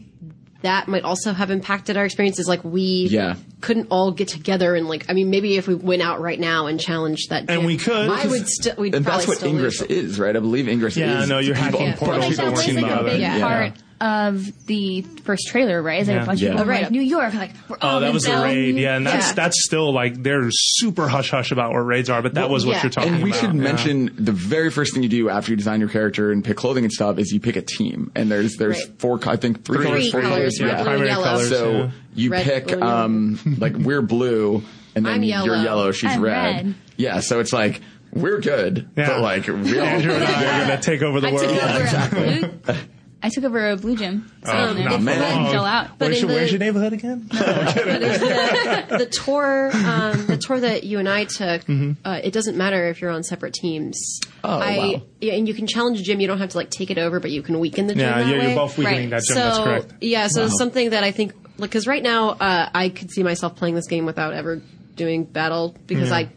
[0.61, 2.47] that might also have impacted our experiences.
[2.47, 3.35] Like we Yeah.
[3.61, 6.67] couldn't all get together and like I mean maybe if we went out right now
[6.67, 8.09] and challenged that gym, And we could.
[8.09, 9.89] I would still we'd And that's what still Ingress lose.
[9.89, 10.35] is, right?
[10.35, 11.29] I believe Ingress Yeah, is.
[11.29, 11.95] no, you're people- hacking Yeah.
[11.95, 13.39] portals Like, that that weren't was seen like by a big Yeah.
[13.39, 16.01] part of the first trailer, right?
[16.01, 16.23] Is like Yeah.
[16.23, 16.81] a bunch of people Oh, right.
[16.83, 19.33] like New York, like we're all Oh, that was the raid, yeah, and that's Yeah.
[19.35, 22.77] that's still like they're super hush hush about what raids are, but that was what
[22.77, 22.83] yeah.
[22.83, 23.15] you're talking about.
[23.17, 23.41] And we about.
[23.41, 23.61] should yeah.
[23.61, 26.83] mention the very first thing you do after you design your character and pick clothing
[26.83, 28.11] and stuff is you pick a team.
[28.15, 28.99] And there's there's Right.
[28.99, 30.61] four, I think three, Three colors, four colors, colors.
[30.61, 31.23] red, blue, primary yellow.
[31.23, 31.49] colors.
[31.49, 31.89] So yeah.
[32.15, 34.63] you Red, pick, blue, um, like we're blue,
[34.95, 35.61] and then I'm you're yellow.
[35.63, 36.55] yellow, she's I'm red.
[36.65, 36.75] red.
[36.97, 37.81] Yeah, so it's like
[38.13, 39.07] we're good, Yeah.
[39.07, 41.47] but like we all Andrew and I are gonna take over the I world.
[41.47, 42.75] took over a blue
[43.23, 44.31] I took over a blue gym.
[44.43, 45.51] So Um, then no, man.
[45.51, 45.97] chill out.
[45.99, 47.27] But Where's in your, where's your neighborhood again?
[47.29, 51.91] the, the tour, um, the tour that you and I took, Mm-hmm.
[52.05, 54.19] uh, it doesn't matter if you're on separate teams.
[54.43, 55.01] Oh, I, wow.
[55.19, 56.19] Yeah, and you can challenge a gym.
[56.19, 58.01] You don't have to like take it over, but you can weaken the gym.
[58.01, 58.55] Yeah, that yeah, you're way.
[58.55, 59.93] both weakening that gym, So that's correct.
[60.01, 63.55] yeah, so it's something that I think because right now uh, I could see myself
[63.55, 64.61] playing this game without ever
[64.95, 66.15] doing battle because Yeah.
[66.15, 66.29] I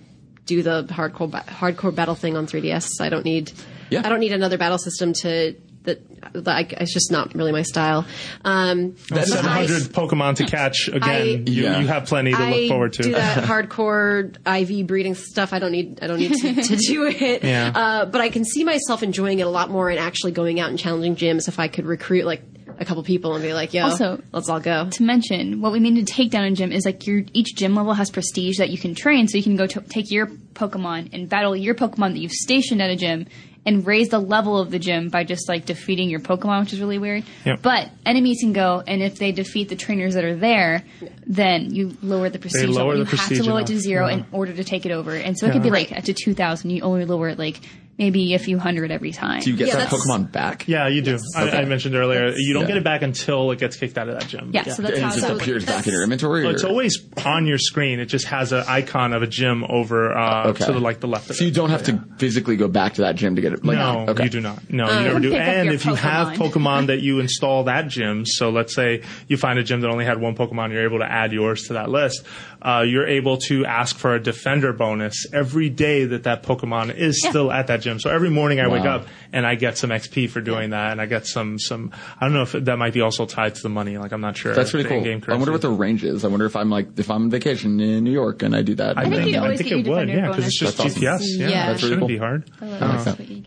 [0.47, 3.01] do the hardcore ba- hardcore battle thing on 3ds.
[3.01, 3.52] I don't need
[3.89, 4.02] Yeah.
[4.05, 5.55] I don't need another battle system to.
[5.85, 6.01] That,
[6.32, 8.06] that I, it's just not really my style.
[8.44, 11.02] Um, That's but I- 700 Pokemon to catch again.
[11.02, 11.78] I- you, Yeah.
[11.81, 13.02] you have plenty to I look forward to.
[13.02, 15.52] do that hardcore IV breeding stuff.
[15.52, 15.98] I don't need.
[16.02, 17.44] I don't need to, to do it.
[17.44, 17.70] Yeah.
[17.74, 20.70] Uh, but I can see myself enjoying it a lot more and actually going out
[20.70, 22.43] and challenging gyms if I could recruit like
[22.78, 25.81] a couple people and be like, "Yo, Also- let's all go." to mention, what we
[25.81, 28.70] mean to take down a gym is like your each gym level has prestige that
[28.70, 32.12] you can train, so you can go to take your Pokemon and battle your Pokemon
[32.15, 33.27] that you've stationed at a gym
[33.66, 36.81] and raise the level of the gym by just like defeating your Pokemon, which is
[36.81, 37.24] really weird.
[37.45, 37.62] Yep.
[37.62, 40.85] But enemies can go, and if they defeat the trainers that are there,
[41.27, 43.05] then you lower the prestige lower level.
[43.05, 44.15] the You have to lower it to zero yeah.
[44.15, 46.35] in order to take it over, and so it could be like up to two
[46.35, 46.70] thousand.
[46.70, 47.61] You only lower it like
[47.99, 49.41] maybe a few hundred every time.
[49.41, 50.66] Do you get Yeah, that that's- Pokemon back?
[50.66, 51.19] yeah, you do.
[51.37, 52.69] I, I mentioned earlier, you don't Yeah.
[52.69, 54.51] get it back until it gets kicked out of that gym.
[54.53, 56.47] yeah, so that's And how it just that appears back in your that's- inventory?
[56.49, 58.01] It's always on your screen.
[58.01, 60.66] It just has an icon of a gym over uh, Okay.
[60.66, 61.31] to the, like the left.
[61.31, 61.55] Of So you it.
[61.55, 63.65] don't have to physically go back to that gym to get it.
[63.65, 64.25] Like, No, okay.
[64.25, 64.71] you do not.
[64.71, 65.35] No, you never do.
[65.35, 66.51] And your if you have Pokemon.
[66.53, 70.05] Pokemon that you install that gym, so let's say you find a gym that only
[70.05, 72.25] had one Pokemon, you're able to add yours to that list.
[72.65, 77.20] Uh, you're able to ask for a defender bonus every day that that Pokemon is
[77.23, 77.28] Yeah.
[77.31, 78.01] still at that gym.
[78.01, 81.01] So every morning I wake up and I get some XP for doing that, and
[81.01, 81.91] I get some some.
[82.19, 83.99] I don't know if that might be also tied to the money.
[83.99, 84.55] Like I'm not sure.
[84.55, 84.99] That's really the cool.
[84.99, 86.24] in-game I wonder what the range is.
[86.24, 88.74] I wonder if I'm like if I'm on vacation in New York and I do
[88.77, 88.97] that.
[88.97, 90.78] I think think, you I always think get it your would, yeah, because it's just
[90.78, 90.95] bonus.
[90.95, 91.03] GPS.
[91.19, 91.51] That's Yeah, Yeah.
[91.51, 92.51] that That's shouldn't really be hard.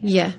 [0.02, 0.32] Yeah.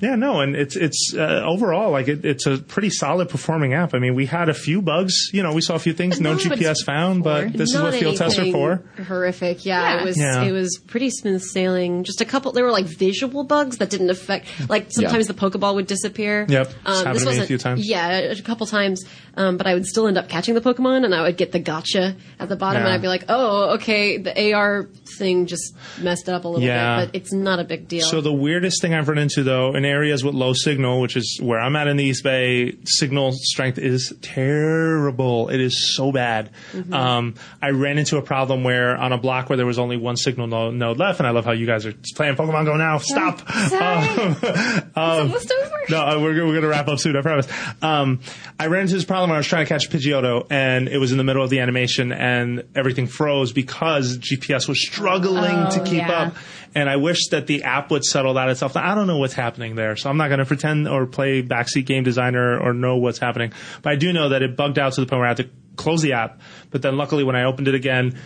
[0.00, 3.94] Yeah, no, and it's it's uh, overall like it, it's a pretty solid performing app.
[3.94, 5.14] I mean, we had a few bugs.
[5.32, 7.58] You know, we saw a few things no That's GPS it's found, but for.
[7.58, 8.60] this is Not what field tests are anything
[8.96, 9.02] for.
[9.04, 9.64] Horrific.
[9.64, 10.00] Yeah, Yeah.
[10.00, 10.18] it was.
[10.18, 10.42] Yeah.
[10.44, 12.04] It was pretty smooth sailing.
[12.04, 12.52] Just a couple.
[12.52, 14.46] There were like visual bugs that didn't affect.
[14.68, 16.46] Like sometimes the Pokeball would disappear.
[16.48, 16.66] Yep.
[16.68, 17.86] It's Um, happened this to me a wasn't- few times.
[17.88, 19.04] Yeah, a couple times.
[19.36, 21.60] Um, but I would still end up catching the Pokemon, and I would get the
[21.60, 22.86] gotcha at the bottom, Yeah.
[22.86, 26.66] and I'd be like, "Oh, okay, the AR thing just messed it up a little
[26.66, 27.00] Yeah.
[27.00, 29.44] bit, but it's not a big deal." So the weirdest thing I've run into to
[29.44, 32.76] though, in areas with low signal, which is where I'm at in the East Bay,
[32.84, 35.48] signal strength is terrible.
[35.48, 36.50] It is so bad.
[36.92, 40.16] Um, I ran into a problem where on a block where there was only one
[40.16, 42.98] signal no- node left, and I love how you guys are playing Pokemon Go now.
[42.98, 43.42] Stop.
[45.00, 45.80] Um, over.
[45.88, 47.46] no, uh, we're, we're going to wrap up soon, I promise.
[47.80, 48.20] Um,
[48.58, 51.12] I ran into this problem where I was trying to catch Pidgeotto, and it was
[51.12, 55.84] in the middle of the animation, and everything froze because GPS was struggling Oh, to
[55.84, 56.22] keep yeah.
[56.28, 56.34] up.
[56.74, 58.76] And I wish that the app would settle that itself.
[58.76, 61.84] I don't know what's happening there, so I'm not going to pretend or play backseat
[61.84, 63.52] game designer or know what's happening.
[63.82, 65.50] But I do know that it bugged out to the point where I had to
[65.76, 66.40] close the app.
[66.70, 68.18] But then luckily, when I opened it again,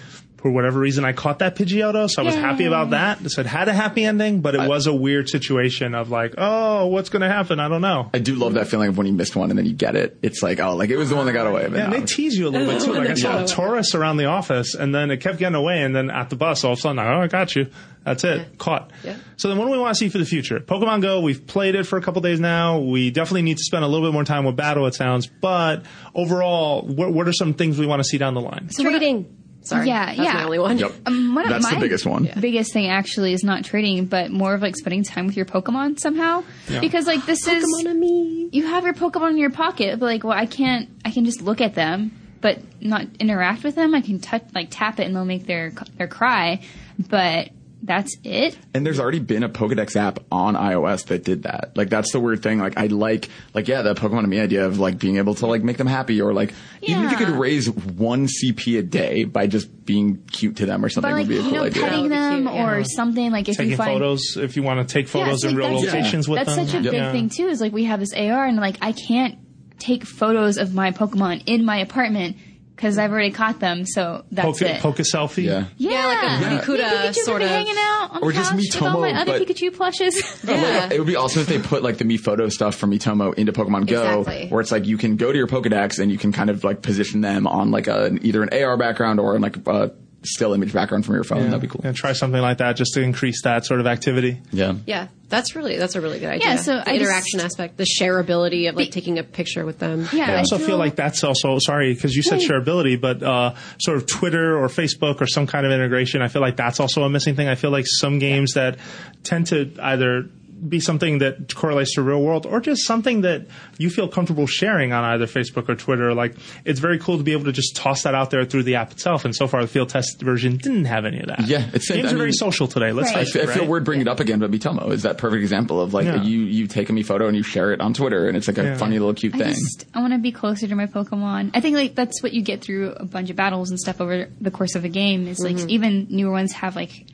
[0.45, 3.31] for whatever reason, I caught that Pidgeotto, so I was happy about that.
[3.31, 6.89] So it had a happy ending, but it was a weird situation of like, oh,
[6.89, 7.59] what's going to happen?
[7.61, 8.11] I don't know.
[8.13, 10.19] I do love that feeling of when you missed one and then you get it.
[10.21, 11.67] It's like, oh, like it was the one that got away.
[11.69, 12.93] But Yeah, and they tease you a little bit too.
[13.05, 15.97] Like I saw a Tauros around the office, and then it kept getting away, and
[15.97, 17.71] then at the bus, all of a sudden, oh, I got you.
[18.05, 18.91] That's it, caught.
[19.03, 19.17] Yeah.
[19.39, 20.61] So then, what do we want to see for the future?
[20.61, 21.23] Pokemon Go.
[21.23, 22.81] We've played it for a couple days now.
[22.81, 24.87] We definitely need to spend a little bit more time with battle.
[24.87, 25.85] It sounds, but
[26.15, 28.69] overall, what, what are some things we want to see down the line?
[28.79, 29.44] Trading.
[29.65, 29.89] Sorry.
[29.89, 30.35] Yeah, that's yeah.
[30.35, 30.79] my only one.
[30.79, 30.93] Yep.
[31.07, 32.31] Um, one of That's the biggest one.
[32.39, 35.99] Biggest thing actually is not trading, but more of like spending time with your Pokemon
[35.99, 36.45] somehow.
[36.69, 38.49] Because like this is Pokemon Amie.
[38.53, 40.91] you have your Pokemon in your pocket, but like, well, I can't.
[41.05, 42.13] I can just look at them,
[42.43, 43.95] but not interact with them.
[43.95, 46.61] I can touch, like, tap it, and they'll make their their cry,
[46.99, 47.49] but
[47.87, 48.57] that's it.
[48.73, 51.73] And there's already been a Pokedex app on iOS that did that.
[51.77, 52.59] Like that's the weird thing.
[52.59, 55.47] Like I like, like yeah, the Pokemon to me idea of like being able to
[55.47, 59.25] like make them happy or like even if you could raise one CP a day
[59.25, 61.59] by just being cute to them or something But like would be a you cool
[61.59, 61.83] know, idea.
[61.83, 62.71] petting That would be them cute, yeah.
[62.73, 63.31] or something.
[63.33, 65.59] Like if Taking you find photos, if you want to take photos it's in like
[65.59, 66.67] real that's- locations with that's them.
[66.67, 66.91] such a Yeah.
[66.91, 67.49] big thing too.
[67.49, 69.39] Is like we have this AR, and like I can't
[69.79, 72.37] take photos of my Pokemon in my apartment
[72.75, 73.87] because I've already caught them.
[73.87, 74.81] So that's Poke, it.
[74.81, 75.45] poke a selfie.
[75.45, 75.67] Yeah.
[75.77, 78.39] yeah, like a Me Pikachu Pikachu sort could be of- hanging out on Or the
[78.39, 80.41] just couch with all my Miitomo, other but- Pikachu plushes.
[80.49, 80.89] Oh, yeah.
[80.93, 83.87] It would be awesome if they put like the Miifoto stuff from Miitomo into Pokemon
[83.87, 84.49] Go, Exactly.
[84.49, 86.83] where it's like you can go to your Pokedex and you can kind of like
[86.83, 89.93] position them on like a either an AR background or like a
[90.23, 91.45] still image background from your phone.
[91.45, 91.81] That'd be cool.
[91.85, 94.41] Yeah, try something like that just to increase that sort of activity.
[94.53, 94.75] Yeah.
[94.87, 96.49] Yeah, that's really that's a really good idea.
[96.49, 99.79] Yeah, so the I just- interaction aspect, the shareability of like taking a picture with
[99.79, 100.09] them.
[100.13, 103.97] Yeah, I also feel like that's also sorry because you said shareability, but uh, sort
[103.97, 106.23] of Twitter or Facebook or some kind of integration.
[106.23, 107.49] I feel like that's also a missing thing.
[107.49, 108.79] I feel like some games that
[109.23, 110.29] tend to either
[110.69, 113.47] be something that correlates to real world or just something that
[113.79, 116.15] you feel comfortable sharing on either Facebook or Twitter.
[116.15, 118.77] Like it's very cool to be able to just toss that out there through the
[118.77, 119.25] app itself.
[119.25, 121.47] And so far, the field test version didn't have any of that.
[121.47, 122.93] Yeah, it's- games I are very social today.
[122.93, 123.19] Let's Right.
[123.19, 123.49] I face feel, it.
[123.49, 123.71] I feel right?
[123.71, 126.23] weird bringing it up again, but Miitomo is that perfect example of like Yeah.
[126.23, 128.59] you you take a me photo and you share it on Twitter, and it's like
[128.59, 128.77] a Yeah.
[128.77, 129.49] funny little cute I thing.
[129.55, 131.51] just I want to be closer to my Pokemon.
[131.55, 134.29] I think like that's what you get through a bunch of battles and stuff over
[134.41, 135.29] the course of a game.
[135.29, 137.05] Is like even newer ones have like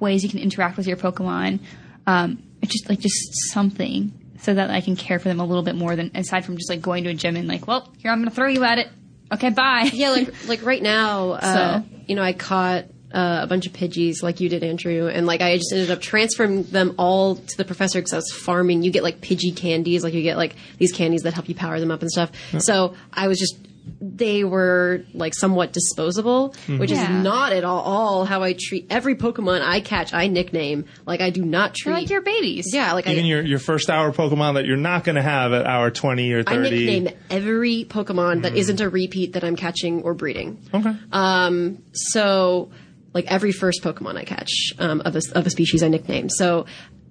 [0.00, 1.60] ways you can interact with your Pokemon.
[2.06, 3.16] Um, it's just like just
[3.52, 6.56] something so that I can care for them a little bit more than aside from
[6.56, 8.64] just like going to a gym and like, well, here I'm going to throw you
[8.64, 8.88] at it.
[9.32, 9.88] Okay, bye.
[9.92, 13.72] Yeah, like like right now, uh, So- you know, I caught uh, a bunch of
[13.72, 17.56] Pidgeys like you did, Andrew, and like I just ended up transferring them all to
[17.56, 18.82] the professor because I was farming.
[18.82, 21.80] You get like Pidgey candies, like you get like these candies that help you power
[21.80, 22.30] them up and stuff.
[22.58, 23.56] So I was just
[24.00, 27.02] they were like somewhat disposable, which Yeah.
[27.18, 30.12] is not at all, all how I treat every Pokemon I catch.
[30.12, 32.66] I nickname like I do not treat They're like your babies.
[32.72, 35.52] yeah, like Even I, your, your first hour Pokemon that you're not going to have
[35.52, 36.56] at hour 20 or 30.
[36.56, 40.62] I nickname every Pokemon that isn't a repeat that I'm catching or breeding.
[40.74, 40.94] Okay.
[41.12, 42.70] Um, so
[43.14, 46.28] like every first Pokemon I catch um, of a of a species I nickname.
[46.28, 46.66] So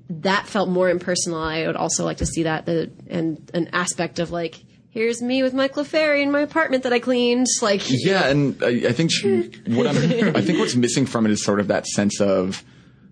[0.09, 1.39] that felt more impersonal.
[1.41, 4.55] I would also like to see that the and an aspect of like
[4.95, 7.45] here's me with my Clefairy in my apartment that I cleaned.
[7.61, 9.11] Like Yeah, and I, I think
[9.67, 9.97] what I'm,
[10.35, 12.63] I think what's missing from it is sort of that sense of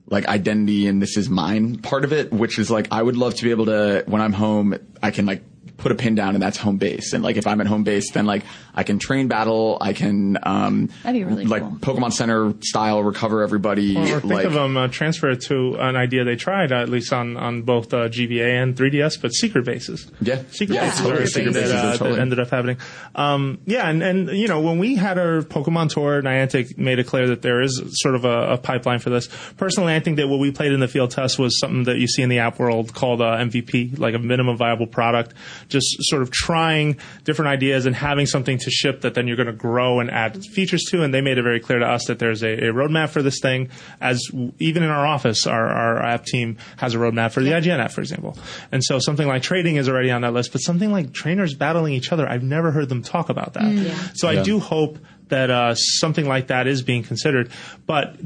[0.07, 3.35] like identity and this is mine part of it, which is like I would love
[3.35, 5.43] to be able to when I'm home, I can like
[5.77, 7.13] put a pin down and that's home base.
[7.13, 8.43] And like if I'm at home base, then like
[8.75, 11.95] I can train battle, I can um That'd be really like cool.
[11.95, 13.97] Pokemon Center style recover everybody.
[13.97, 16.89] Or think like of them uh, transfer it to an idea they tried, uh, at
[16.89, 20.09] least on, on both uh, GBA and 3DS, but secret bases.
[20.21, 20.43] Yeah.
[20.51, 21.13] secret Yeah, bases totally.
[21.13, 22.77] are a thing Secret that, bases uh, totally- that ended up happening.
[23.15, 27.07] Um, yeah, and, and you know when we had our Pokemon tour, Niantic made it
[27.07, 29.27] clear that there is sort of a, a pipeline for this.
[29.57, 32.07] Personally, I think that what we played in the field test was something that you
[32.07, 35.33] see in the app world called uh, MVP, like a minimum viable product,
[35.69, 39.48] just sort of trying different ideas and having something to ship that then you're going
[39.48, 41.03] to grow and add features to.
[41.03, 43.40] And they made it very clear to us that there's a, a roadmap for this
[43.40, 43.69] thing.
[44.02, 47.52] As w- even in our office, our, our app team has a roadmap for the
[47.52, 48.38] IGN app, for example.
[48.72, 51.94] And so something like trading is already on that list, but something like trainers battling
[51.94, 53.64] each other, I've never heard them talk about that.
[54.15, 54.99] So I do hope
[55.30, 57.49] that uh, something like that is being considered.
[57.88, 58.18] But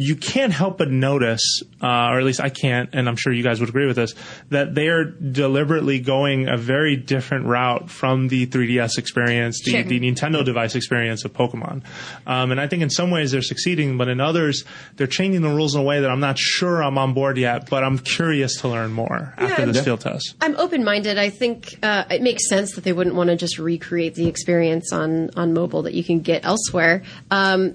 [0.00, 3.42] you can't help but notice, uh, or at least I can't, and I'm sure you
[3.42, 4.14] guys would agree with this,
[4.50, 9.82] that they are deliberately going a very different route from the 3DS experience, the, Sure.
[9.82, 11.82] the Nintendo device experience of Pokemon.
[12.28, 14.64] Um, and I think in some ways they're succeeding, but in others
[14.94, 17.68] they're changing the rules in a way that I'm not sure I'm on board yet,
[17.68, 19.82] but I'm curious to learn more after this Yeah.
[19.82, 20.36] field test.
[20.40, 21.18] I'm open minded.
[21.18, 24.92] I think uh, it makes sense that they wouldn't want to just recreate the experience
[24.92, 27.02] on on mobile that you can get elsewhere.
[27.32, 27.74] Um,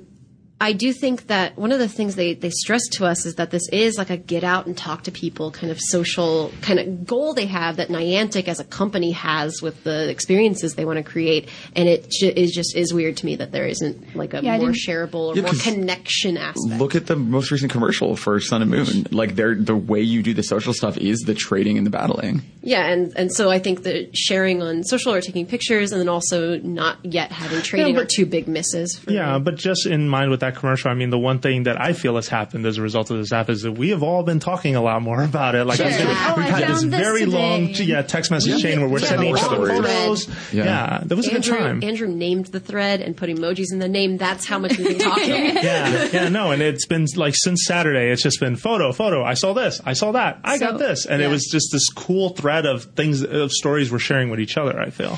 [0.63, 3.51] I do think that one of the things they, they stress to us is that
[3.51, 7.05] this is like a get out and talk to people kind of social kind of
[7.05, 11.03] goal they have that Niantic as a company has with the experiences they want to
[11.03, 11.49] create.
[11.75, 14.57] And it ju- is just is weird to me that there isn't like a Yeah,
[14.57, 16.79] more shareable or Yeah, more 'cause connection aspect.
[16.79, 19.07] Look at the most recent commercial for Sun and Moon.
[19.11, 22.41] Like, they're, the way you do the social stuff is the trading and the battling.
[22.61, 26.07] Yeah, and, and so I think the sharing on social or taking pictures and then
[26.07, 28.97] also not yet having trading but- are two big misses.
[28.97, 29.43] For Yeah, me.
[29.43, 32.15] but just in mind with that commercial, I mean, the one thing that I feel
[32.15, 34.75] has happened as a result of this app is that we have all been talking
[34.75, 35.65] a lot more about it.
[35.65, 35.87] Like, Sure.
[35.87, 38.99] I've been- Oh, we've I had this very long, yeah, text message chain where we're
[38.99, 40.27] Yeah, sending each other photos.
[40.53, 40.63] Yeah.
[40.65, 41.01] Yeah.
[41.05, 41.83] that was a good time.
[41.83, 44.17] Andrew named the thread and put emojis in the name.
[44.17, 45.25] That's how much we've been talking.
[45.55, 48.11] yeah, yeah, no, and it's been like since Saturday.
[48.11, 49.23] It's just been photo, photo.
[49.23, 51.89] I saw this, I saw that, I So- got this, and it was just this
[51.89, 54.79] cool thread of things of stories we're sharing with each other.
[54.79, 55.17] I feel,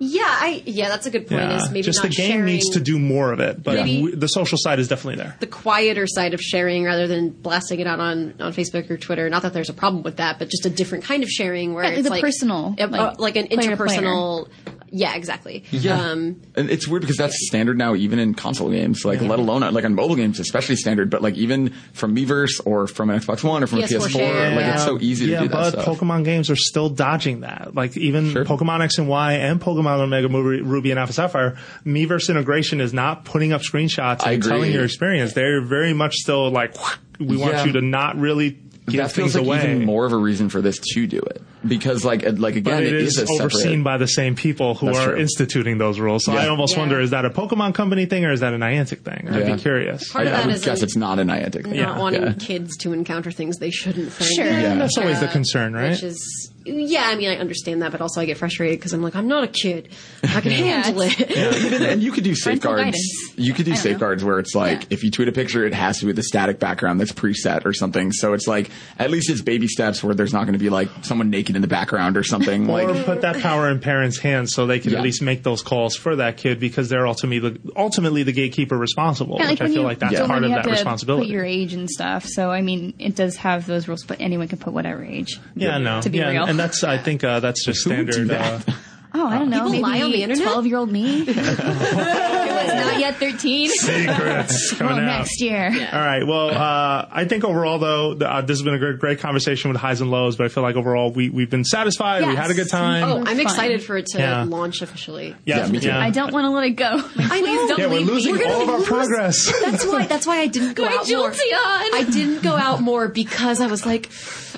[0.00, 1.40] yeah, I yeah, that's a good point.
[1.42, 3.74] yeah, Is maybe just not the game sharing needs to do more of it, but
[3.84, 5.36] Maybe- we, the social side is definitely there.
[5.40, 9.28] the quieter side of sharing rather than blasting it out on, on Facebook or Twitter.
[9.28, 11.84] Not that there's a problem with that, but just a different kind of sharing where
[11.84, 14.00] Yeah, it's the like personal, uh, like, like, an player player.
[14.00, 14.48] interpersonal.
[14.90, 15.64] Yeah, exactly.
[15.90, 19.60] Um, And it's weird because that's standard now, even in console games, like let alone
[19.72, 21.10] like on mobile games, especially standard.
[21.10, 24.10] But like even from Miiverse or from an Xbox One or from a PS4 PS4,
[24.10, 24.56] share.
[24.56, 25.84] like it's so easy to yeah, do that but stuff.
[25.98, 27.74] Pokemon games are still dodging that.
[27.74, 28.44] Like even Sure.
[28.44, 33.24] Pokemon X and Y and Pokemon Omega Ruby and Alpha Sapphire, Miiverse integration is not
[33.24, 35.32] putting up screenshots and telling your experience.
[35.34, 36.74] They're very much still like,
[37.20, 37.64] we want Yeah.
[37.66, 38.58] you to not really
[38.88, 39.58] give that feels like away.
[39.72, 42.82] even more of a reason for this to do it because like like again but
[42.84, 43.40] it is a separate.
[43.44, 45.20] overseen by the same people who That's are true.
[45.20, 46.24] instituting those rules.
[46.24, 46.40] So Yeah.
[46.40, 46.80] I almost Yeah.
[46.80, 49.28] wonder, is that a Pokemon company thing or is that a Niantic thing?
[49.30, 50.10] I'd be curious.
[50.12, 51.64] Part of I, I would is guess a- it's not a Niantic.
[51.64, 51.76] thing.
[51.80, 52.32] not wanting Yeah.
[52.38, 54.12] kids to encounter things they shouldn't.
[54.12, 54.30] Think.
[54.34, 54.44] Sure.
[54.46, 54.74] Yeah, Yeah.
[54.76, 55.90] that's always the concern, right?
[55.90, 59.02] Which is, yeah, I mean, I understand that, but also I get frustrated because I'm
[59.02, 59.88] like, I'm not a kid.
[60.22, 61.18] I can handle it.
[61.20, 62.98] Even, and you could do safeguards.
[63.36, 63.90] You could do I don't know.
[63.90, 64.86] safeguards where it's like Yeah.
[64.90, 67.64] if you tweet a picture, it has to be with a static background that's preset
[67.64, 68.12] or something.
[68.12, 70.88] So it's like at least it's baby steps where there's not going to be like
[71.02, 72.70] someone naked in the background or something.
[72.70, 74.98] or like put that power in parents' hands so they can Yeah.
[74.98, 78.76] at least make those calls for that kid because they're ultimately the, ultimately the gatekeeper
[78.78, 81.26] responsible, Yeah, which I feel you like that's go part of that to responsibility.
[81.26, 82.24] Put your age and stuff.
[82.26, 85.40] So I mean, it does have those rules, but anyone can put whatever age.
[85.56, 86.44] yeah, no, to be yeah, real.
[86.44, 88.28] and that's I think uh, that's just Who would do standard.
[88.38, 88.68] that?
[88.68, 88.72] Uh,
[89.14, 89.56] Oh, I don't know.
[89.58, 90.44] People maybe lie on the internet?
[90.44, 91.24] Twelve-year-old me.
[91.24, 93.70] Who is not yet thirteen.
[93.70, 95.18] secrets coming well, out.
[95.18, 95.66] next year.
[95.92, 96.26] All right.
[96.26, 99.70] Well, uh, I think overall, though, the, uh, this has been a great, great conversation
[99.70, 100.36] with highs and lows.
[100.36, 102.26] But I feel like overall, we we've been satisfied.
[102.26, 103.04] We had a good time.
[103.08, 103.40] Oh, I'm Fun.
[103.40, 104.42] excited for it to Yeah.
[104.44, 105.34] launch officially.
[105.44, 105.90] yeah, Yeah, me too.
[105.90, 106.84] I don't want to let it go.
[107.16, 107.46] I know.
[107.46, 108.44] please don't Yeah, we're leave losing me.
[108.44, 109.50] all of our progress.
[109.62, 110.06] That's why.
[110.06, 111.32] That's why I didn't go My out more.
[111.32, 114.10] I didn't go out more because I was like,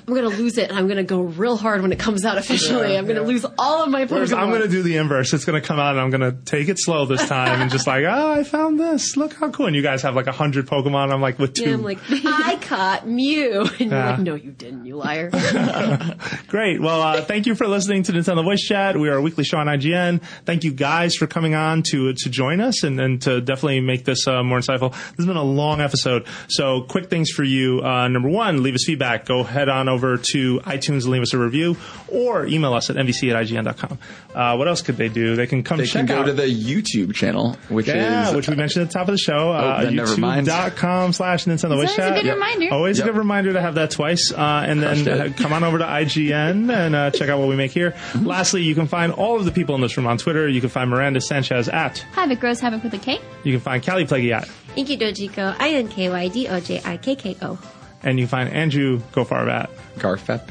[0.08, 2.96] I'm gonna lose it, and I'm gonna go real hard when it comes out officially.
[2.98, 4.38] I'm gonna lose all of my Whereas Pokemon.
[4.40, 5.32] I'm going to do the inverse.
[5.32, 7.70] It's going to come out and I'm going to take it slow this time and
[7.70, 9.16] just like, oh, I found this.
[9.16, 9.66] Look how cool.
[9.66, 11.12] And you guys have like a hundred Pokemon.
[11.12, 11.64] I'm like with two.
[11.64, 15.30] Yeah, I'm like, I caught Mew, and you're like, no, you didn't, you liar.
[16.48, 16.80] Great.
[16.80, 18.96] Well, uh, thank you for listening to Nintendo Voice Chat.
[18.98, 20.22] We are a weekly show on IGN.
[20.44, 24.04] Thank you guys for coming on to to join us and, and to definitely make
[24.04, 24.92] this uh, more insightful.
[24.92, 27.82] This has been a long episode, so quick things for you.
[27.82, 29.26] Uh, number one, leave us feedback.
[29.26, 31.76] Go head on over to iTunes and leave us a review,
[32.08, 33.98] or email us at nvc at ign.com.
[34.34, 35.34] Uh, what else could they do?
[35.34, 38.34] They can come they check can go out to the YouTube channel, which yeah, is
[38.36, 39.50] which we mentioned at the top of the show.
[39.50, 40.14] uh, then never.
[40.14, 42.22] YouTube.com slash Nintendo Voice It's always a Chat.
[42.22, 42.68] good reminder.
[42.72, 43.06] Always Yep.
[43.06, 44.32] a good reminder to have that twice.
[44.32, 47.48] Uh, and then Crushed uh, come on over to IGN and uh, check out what
[47.48, 47.90] we make here.
[47.90, 48.26] Mm-hmm.
[48.26, 50.48] Lastly, you can find all of the people in this room on Twitter.
[50.48, 51.98] You can find Miranda Sanchez at.
[52.12, 53.18] Havoc grows havoc with a K.
[53.42, 54.48] You can find Kallie Plagge at.
[54.76, 57.58] Inky Dojikko, I N K Y D O J I K K O.
[58.04, 59.70] And you can find Andrew Goldfarb at.
[59.98, 60.48] Garfep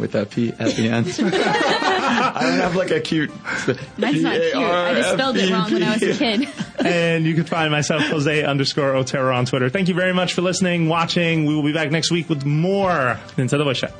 [0.00, 1.06] with a P at the end.
[2.34, 3.30] I don't have like a cute.
[3.66, 4.54] That's not cute.
[4.54, 6.48] I just spelled it wrong when I was a kid.
[6.84, 9.68] and you can find myself, Jose underscore Otero on Twitter.
[9.68, 11.46] Thank you very much for listening, watching.
[11.46, 13.94] We will be back next week with more Nintendo Voice Chat.